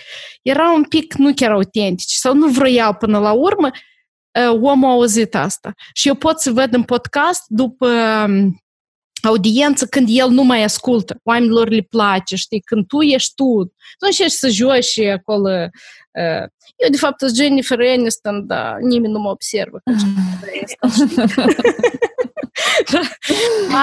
erau 0.42 0.76
un 0.76 0.84
pic 0.84 1.14
nu 1.14 1.34
chiar 1.34 1.52
autentici 1.52 2.12
sau 2.12 2.34
nu 2.34 2.48
vroiau 2.48 2.94
până 2.94 3.20
la 3.20 3.32
urmă, 3.32 3.70
uh, 4.40 4.60
omul 4.62 4.90
a 4.90 4.92
auzit 4.92 5.36
asta. 5.36 5.74
Și 5.94 6.08
eu 6.08 6.16
pot 6.16 6.40
să 6.40 6.52
văd 6.52 6.74
în 6.74 6.84
podcast 6.84 7.44
după 7.48 7.88
um, 8.28 8.62
audiență 9.22 9.86
când 9.86 10.08
el 10.12 10.30
nu 10.30 10.44
mai 10.44 10.64
ascultă. 10.64 11.20
Oamenilor 11.24 11.70
le 11.70 11.82
place, 11.82 12.36
știi, 12.36 12.60
când 12.60 12.88
tu 12.88 13.02
ești 13.02 13.34
tu. 13.36 13.64
Tu 13.98 14.06
încerci 14.06 14.32
să 14.32 14.48
joci 14.48 15.00
acolo. 15.00 15.50
Eu, 16.76 16.90
de 16.92 16.98
fapt, 16.98 17.20
sunt 17.20 17.36
Jennifer 17.36 17.80
Aniston, 17.80 18.48
dar 18.48 18.78
nimeni 18.80 19.14
nu 19.14 19.20
mă 19.20 19.30
observă. 19.30 19.82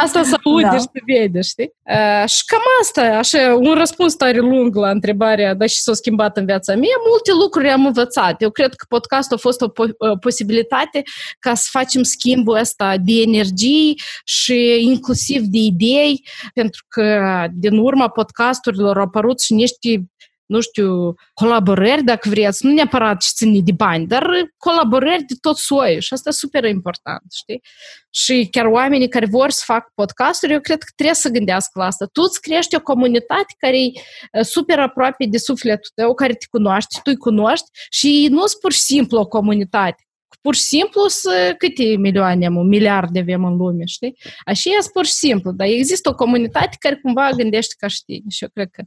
asta 0.03 0.22
să 0.22 0.37
aude 0.45 0.62
da. 0.62 0.72
și 0.72 0.80
să 0.80 1.03
vede, 1.07 1.41
știi? 1.41 1.72
Uh, 1.82 2.28
și 2.28 2.45
cam 2.47 2.61
asta, 2.80 3.03
așa, 3.03 3.55
un 3.55 3.74
răspuns 3.74 4.14
tare 4.14 4.39
lung 4.39 4.76
la 4.76 4.91
întrebarea, 4.91 5.55
da, 5.55 5.66
și 5.66 5.80
s-a 5.80 5.93
schimbat 5.93 6.37
în 6.37 6.45
viața 6.45 6.72
mea, 6.72 6.97
multe 7.09 7.32
lucruri 7.32 7.68
am 7.68 7.87
învățat. 7.87 8.43
Eu 8.43 8.51
cred 8.51 8.74
că 8.74 8.85
podcastul 8.89 9.37
a 9.37 9.41
fost 9.41 9.61
o 9.61 9.68
po- 9.68 10.18
posibilitate 10.20 11.03
ca 11.39 11.55
să 11.55 11.68
facem 11.70 12.03
schimbul 12.03 12.57
ăsta 12.57 12.97
de 12.97 13.12
energii 13.12 14.01
și 14.24 14.76
inclusiv 14.80 15.41
de 15.43 15.59
idei, 15.59 16.24
pentru 16.55 16.85
că 16.89 17.47
din 17.53 17.78
urma 17.78 18.09
podcasturilor 18.09 18.97
au 18.97 19.03
apărut 19.03 19.41
și 19.41 19.53
niște 19.53 20.05
nu 20.47 20.61
știu, 20.61 21.14
colaborări, 21.34 22.05
dacă 22.05 22.28
vreți, 22.28 22.66
nu 22.66 22.72
neapărat 22.72 23.22
și 23.22 23.32
ține 23.34 23.61
de 23.61 23.72
bani, 23.72 24.07
dar 24.07 24.26
colaborări 24.57 25.22
de 25.22 25.34
tot 25.40 25.57
soiul 25.57 26.01
și 26.01 26.12
asta 26.12 26.28
e 26.28 26.32
super 26.32 26.64
important, 26.64 27.22
știi? 27.32 27.62
Și 28.11 28.49
chiar 28.51 28.66
oamenii 28.66 29.09
care 29.09 29.26
vor 29.26 29.51
să 29.51 29.62
fac 29.64 29.92
podcasturi, 29.95 30.53
eu 30.53 30.61
cred 30.61 30.78
că 30.78 30.92
trebuie 30.95 31.16
să 31.16 31.28
gândească 31.28 31.78
la 31.78 31.84
asta. 31.84 32.07
Tu 32.12 32.22
îți 32.22 32.40
crești 32.40 32.76
o 32.76 32.80
comunitate 32.80 33.55
care 33.59 33.76
e 33.76 34.42
super 34.42 34.78
aproape 34.78 35.26
de 35.28 35.38
sufletul 35.38 35.90
tău, 35.95 36.14
care 36.14 36.32
te 36.32 36.47
cunoaște, 36.51 36.95
tu 37.03 37.11
îi 37.11 37.16
cunoști 37.16 37.66
și 37.90 38.26
nu 38.30 38.47
sunt 38.47 38.61
pur 38.61 38.72
și 38.72 38.80
simplu 38.80 39.18
o 39.18 39.26
comunitate 39.26 40.03
pur 40.45 40.55
și 40.55 40.62
simplu 40.62 41.07
să 41.07 41.55
câte 41.59 41.97
milioane 41.97 42.47
am, 42.47 42.66
miliarde 42.66 43.18
avem 43.18 43.45
în 43.45 43.57
lume, 43.57 43.84
știi? 43.84 44.16
Așa 44.45 44.70
e 44.70 44.88
pur 44.92 45.05
și 45.05 45.12
simplu, 45.12 45.51
dar 45.51 45.66
există 45.66 46.09
o 46.09 46.14
comunitate 46.14 46.76
care 46.78 46.95
cumva 47.03 47.30
gândește 47.36 47.74
ca 47.78 47.86
și 47.86 48.05
tine 48.05 48.28
și 48.28 48.42
eu 48.42 48.51
cred 48.55 48.68
că 48.70 48.82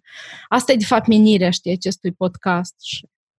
asta 0.49 0.71
e 0.71 0.75
de 0.75 0.85
fapt 0.85 1.07
menirea, 1.07 1.49
știi, 1.49 1.71
acestui 1.71 2.11
podcast. 2.11 2.75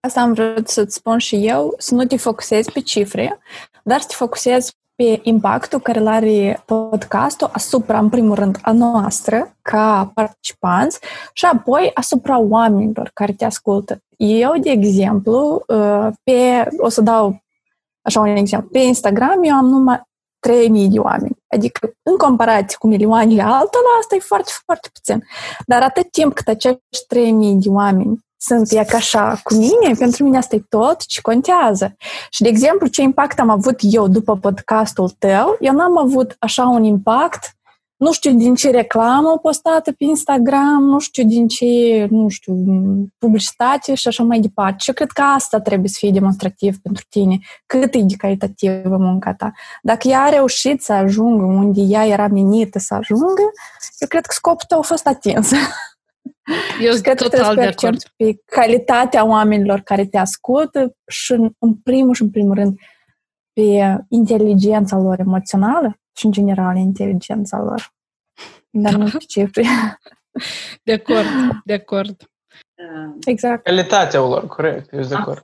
Asta 0.00 0.20
am 0.20 0.32
vrut 0.32 0.68
să-ți 0.68 0.94
spun 0.94 1.18
și 1.18 1.46
eu, 1.46 1.74
să 1.78 1.94
nu 1.94 2.04
te 2.04 2.16
focusezi 2.16 2.72
pe 2.72 2.80
cifre, 2.80 3.38
dar 3.84 4.00
să 4.00 4.06
te 4.08 4.14
focusezi 4.14 4.72
pe 4.94 5.20
impactul 5.22 5.80
care 5.80 5.98
îl 5.98 6.06
are 6.06 6.62
podcastul 6.66 7.50
asupra, 7.52 7.98
în 7.98 8.08
primul 8.08 8.34
rând, 8.34 8.58
a 8.62 8.72
noastră, 8.72 9.56
ca 9.62 10.10
participanți, 10.14 10.98
și 11.32 11.44
apoi 11.44 11.90
asupra 11.94 12.38
oamenilor 12.38 13.10
care 13.14 13.32
te 13.32 13.44
ascultă. 13.44 14.02
Eu, 14.16 14.58
de 14.60 14.70
exemplu, 14.70 15.64
uh, 15.66 16.08
pe, 16.24 16.68
o 16.78 16.88
să 16.88 17.00
dau 17.00 17.46
așa 18.08 18.20
un 18.20 18.36
exemplu, 18.36 18.68
pe 18.68 18.78
Instagram 18.78 19.42
eu 19.42 19.54
am 19.54 19.66
numai 19.66 20.02
3000 20.40 20.88
de 20.88 20.98
oameni. 20.98 21.36
Adică, 21.54 21.90
în 22.02 22.16
comparație 22.16 22.76
cu 22.78 22.86
milioanele 22.86 23.42
altora, 23.42 23.90
asta 24.00 24.14
e 24.14 24.18
foarte, 24.18 24.50
foarte 24.64 24.88
puțin. 24.92 25.24
Dar 25.66 25.82
atât 25.82 26.10
timp 26.10 26.34
cât 26.34 26.48
acești 26.48 27.06
3000 27.08 27.54
de 27.54 27.68
oameni 27.68 28.18
sunt 28.40 28.70
e 28.70 28.84
ca 28.84 28.96
așa 28.96 29.40
cu 29.42 29.54
mine, 29.54 29.94
pentru 29.98 30.24
mine 30.24 30.38
asta 30.38 30.56
e 30.56 30.62
tot 30.68 31.06
ce 31.06 31.20
contează. 31.20 31.96
Și, 32.30 32.42
de 32.42 32.48
exemplu, 32.48 32.86
ce 32.86 33.02
impact 33.02 33.38
am 33.38 33.50
avut 33.50 33.78
eu 33.80 34.08
după 34.08 34.36
podcastul 34.36 35.10
tău, 35.18 35.56
eu 35.60 35.72
n-am 35.72 35.98
avut 35.98 36.36
așa 36.38 36.66
un 36.66 36.84
impact 36.84 37.56
nu 37.98 38.12
știu 38.12 38.32
din 38.32 38.54
ce 38.54 38.70
reclamă 38.70 39.38
postată 39.42 39.92
pe 39.92 40.04
Instagram, 40.04 40.82
nu 40.82 40.98
știu 40.98 41.24
din 41.24 41.48
ce, 41.48 42.06
nu 42.10 42.28
știu, 42.28 42.54
publicitate 43.18 43.94
și 43.94 44.08
așa 44.08 44.22
mai 44.22 44.40
departe. 44.40 44.76
Și 44.78 44.88
eu 44.88 44.94
cred 44.94 45.10
că 45.10 45.22
asta 45.22 45.60
trebuie 45.60 45.88
să 45.88 45.96
fie 45.98 46.10
demonstrativ 46.10 46.78
pentru 46.82 47.04
tine, 47.08 47.38
cât 47.66 47.94
e 47.94 48.00
de 48.00 48.14
calitativă 48.16 48.96
munca 48.96 49.34
ta. 49.34 49.52
Dacă 49.82 50.08
ea 50.08 50.22
a 50.22 50.28
reușit 50.28 50.82
să 50.82 50.92
ajungă 50.92 51.44
unde 51.44 51.80
ea 51.80 52.06
era 52.06 52.26
menită 52.26 52.78
să 52.78 52.94
ajungă, 52.94 53.42
eu 53.98 54.08
cred 54.08 54.26
că 54.26 54.32
scopul 54.34 54.64
tău 54.68 54.78
a 54.78 54.82
fost 54.82 55.06
atins. 55.06 55.50
Eu 56.80 56.92
sunt 56.92 57.14
total 57.14 57.54
de 57.54 57.62
acord. 57.62 58.02
Pe 58.16 58.42
calitatea 58.44 59.26
oamenilor 59.26 59.80
care 59.80 60.06
te 60.06 60.18
ascultă 60.18 60.96
și, 61.06 61.32
în 61.58 61.74
primul 61.82 62.14
și 62.14 62.22
în 62.22 62.30
primul 62.30 62.54
rând, 62.54 62.78
pe 63.52 63.96
inteligența 64.08 64.96
lor 64.96 65.20
emoțională 65.20 65.98
și, 66.18 66.26
în 66.26 66.32
general, 66.32 66.76
inteligența 66.76 67.58
lor. 67.62 67.94
Dar 68.70 68.94
nu 68.94 69.04
pe 69.04 69.18
cifre. 69.18 69.64
De 70.82 70.92
acord, 70.92 71.26
de 71.64 71.72
acord. 71.72 72.30
Exact. 73.26 73.64
Calitatea 73.64 74.20
lor, 74.20 74.46
corect, 74.46 74.92
eu 74.92 74.98
sunt 74.98 75.10
de 75.10 75.14
acord. 75.14 75.42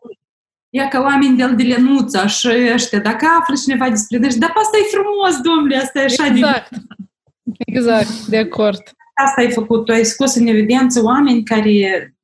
Ia 0.69 0.89
ca 0.89 1.01
oameni 1.01 1.37
de, 1.37 1.47
de 1.47 1.63
lenuța 1.63 2.27
și 2.27 2.49
ăștia, 2.73 3.01
dacă 3.01 3.27
află 3.41 3.55
cineva 3.63 3.89
despre 3.89 4.19
deci, 4.19 4.35
dar 4.35 4.53
asta 4.55 4.77
e 4.79 4.97
frumos, 4.97 5.41
domnule, 5.41 5.77
asta 5.77 6.01
e 6.01 6.05
așa 6.05 6.27
Exact. 6.27 6.71
De... 6.71 7.55
Exact, 7.67 8.27
de 8.27 8.39
acord. 8.39 8.83
Asta 9.15 9.41
ai 9.41 9.53
făcut, 9.53 9.85
tu 9.85 9.93
ai 9.93 10.05
scos 10.05 10.35
în 10.35 10.47
evidență 10.47 11.03
oameni 11.03 11.43
care, 11.43 12.15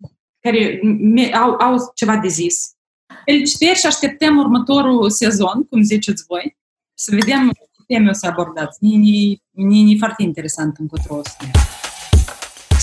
care 0.40 0.80
au, 1.32 1.50
au 1.50 1.90
ceva 1.94 2.16
de 2.16 2.28
zis. 2.28 2.74
Felicitări 3.24 3.78
și 3.78 3.86
așteptăm 3.86 4.36
următorul 4.36 5.10
sezon, 5.10 5.64
cum 5.64 5.82
ziceți 5.82 6.24
voi, 6.26 6.56
să 6.94 7.14
vedem 7.14 7.52
teme 7.90 8.10
o 8.10 8.12
să 8.12 8.26
abordați. 8.26 8.78
Mie 9.52 9.94
e 9.94 9.98
foarte 9.98 10.22
interesant 10.22 10.76
încotro 10.78 11.14
o 11.16 11.20
să 11.24 11.34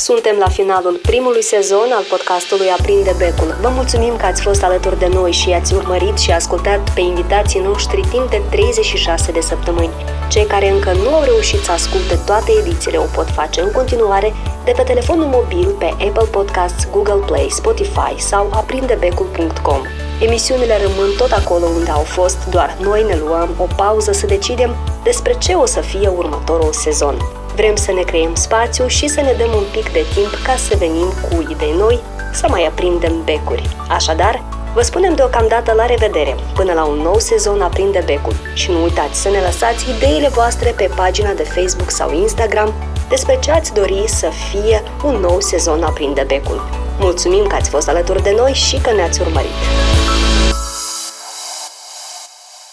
suntem 0.10 0.36
la 0.40 0.50
finalul 0.50 1.00
primului 1.10 1.44
sezon 1.44 1.90
al 1.98 2.06
podcastului 2.10 2.70
Aprinde 2.78 3.14
Becul. 3.18 3.52
Vă 3.62 3.70
mulțumim 3.80 4.16
că 4.18 4.26
ați 4.26 4.42
fost 4.42 4.64
alături 4.64 5.00
de 5.00 5.10
noi 5.14 5.32
și 5.32 5.50
ați 5.52 5.74
urmărit 5.74 6.18
și 6.18 6.32
ascultat 6.32 6.94
pe 6.94 7.02
invitații 7.02 7.62
noștri 7.70 8.02
timp 8.14 8.30
de 8.30 8.42
36 8.50 9.32
de 9.32 9.42
săptămâni. 9.42 9.98
Cei 10.30 10.46
care 10.46 10.70
încă 10.70 10.92
nu 10.94 11.10
au 11.18 11.24
reușit 11.24 11.60
să 11.60 11.72
asculte 11.72 12.16
toate 12.26 12.52
edițiile 12.62 12.98
o 12.98 13.08
pot 13.16 13.30
face 13.30 13.62
în 13.62 13.72
continuare 13.72 14.34
de 14.66 14.72
pe 14.76 14.84
telefonul 14.84 15.30
mobil 15.38 15.68
pe 15.80 15.86
Apple 15.86 16.30
Podcasts, 16.32 16.90
Google 16.92 17.24
Play, 17.26 17.48
Spotify 17.50 18.14
sau 18.18 18.50
aprindebecul.com. 18.52 19.82
Emisiunile 20.22 20.78
rămân 20.82 21.10
tot 21.18 21.32
acolo 21.32 21.66
unde 21.66 21.92
au 21.92 22.02
fost, 22.02 22.38
doar 22.50 22.78
noi 22.82 23.04
ne 23.04 23.16
luăm 23.16 23.50
o 23.58 23.68
pauză 23.76 24.12
să 24.12 24.26
decidem 24.26 24.76
despre 25.04 25.36
ce 25.38 25.54
o 25.54 25.66
să 25.66 25.80
fie 25.80 26.08
următorul 26.08 26.74
sezon. 26.74 27.18
Vrem 27.56 27.76
să 27.76 27.92
ne 27.92 28.02
creăm 28.02 28.36
spațiu 28.36 28.88
și 28.88 29.08
să 29.08 29.22
ne 29.22 29.34
dăm 29.38 29.54
un 29.54 29.64
pic 29.72 29.92
de 29.92 30.06
timp 30.14 30.34
ca 30.44 30.56
să 30.56 30.76
venim 30.78 31.08
cu 31.30 31.48
idei 31.50 31.76
noi, 31.78 32.00
să 32.34 32.48
mai 32.50 32.66
aprindem 32.66 33.24
becuri. 33.24 33.70
Așadar, 33.90 34.44
vă 34.74 34.82
spunem 34.82 35.16
deocamdată 35.16 35.74
la 35.74 35.86
revedere, 35.86 36.36
până 36.54 36.74
la 36.74 36.86
un 36.86 36.98
nou 36.98 37.20
sezon 37.20 37.62
Aprinde 37.62 38.04
Becul 38.06 38.36
și 38.54 38.72
nu 38.72 38.84
uitați 38.84 39.22
să 39.22 39.30
ne 39.30 39.40
lăsați 39.40 39.90
ideile 39.90 40.28
voastre 40.28 40.70
pe 40.70 40.90
pagina 40.96 41.34
de 41.34 41.44
Facebook 41.44 41.90
sau 41.90 42.14
Instagram 42.14 42.74
despre 43.10 43.40
ce 43.40 43.52
ați 43.52 43.74
dori 43.74 44.04
să 44.08 44.30
fie 44.50 44.84
un 45.04 45.16
nou 45.16 45.40
sezon 45.40 45.84
Aprinde 45.84 46.24
Becul. 46.28 46.70
Mulțumim 47.00 47.48
că 47.48 47.56
ați 47.56 47.70
fost 47.70 47.90
alături 47.90 48.24
de 48.24 48.34
noi 48.38 48.52
și 48.52 48.78
că 48.82 48.92
ne-ați 48.92 49.22
urmărit! 49.22 50.37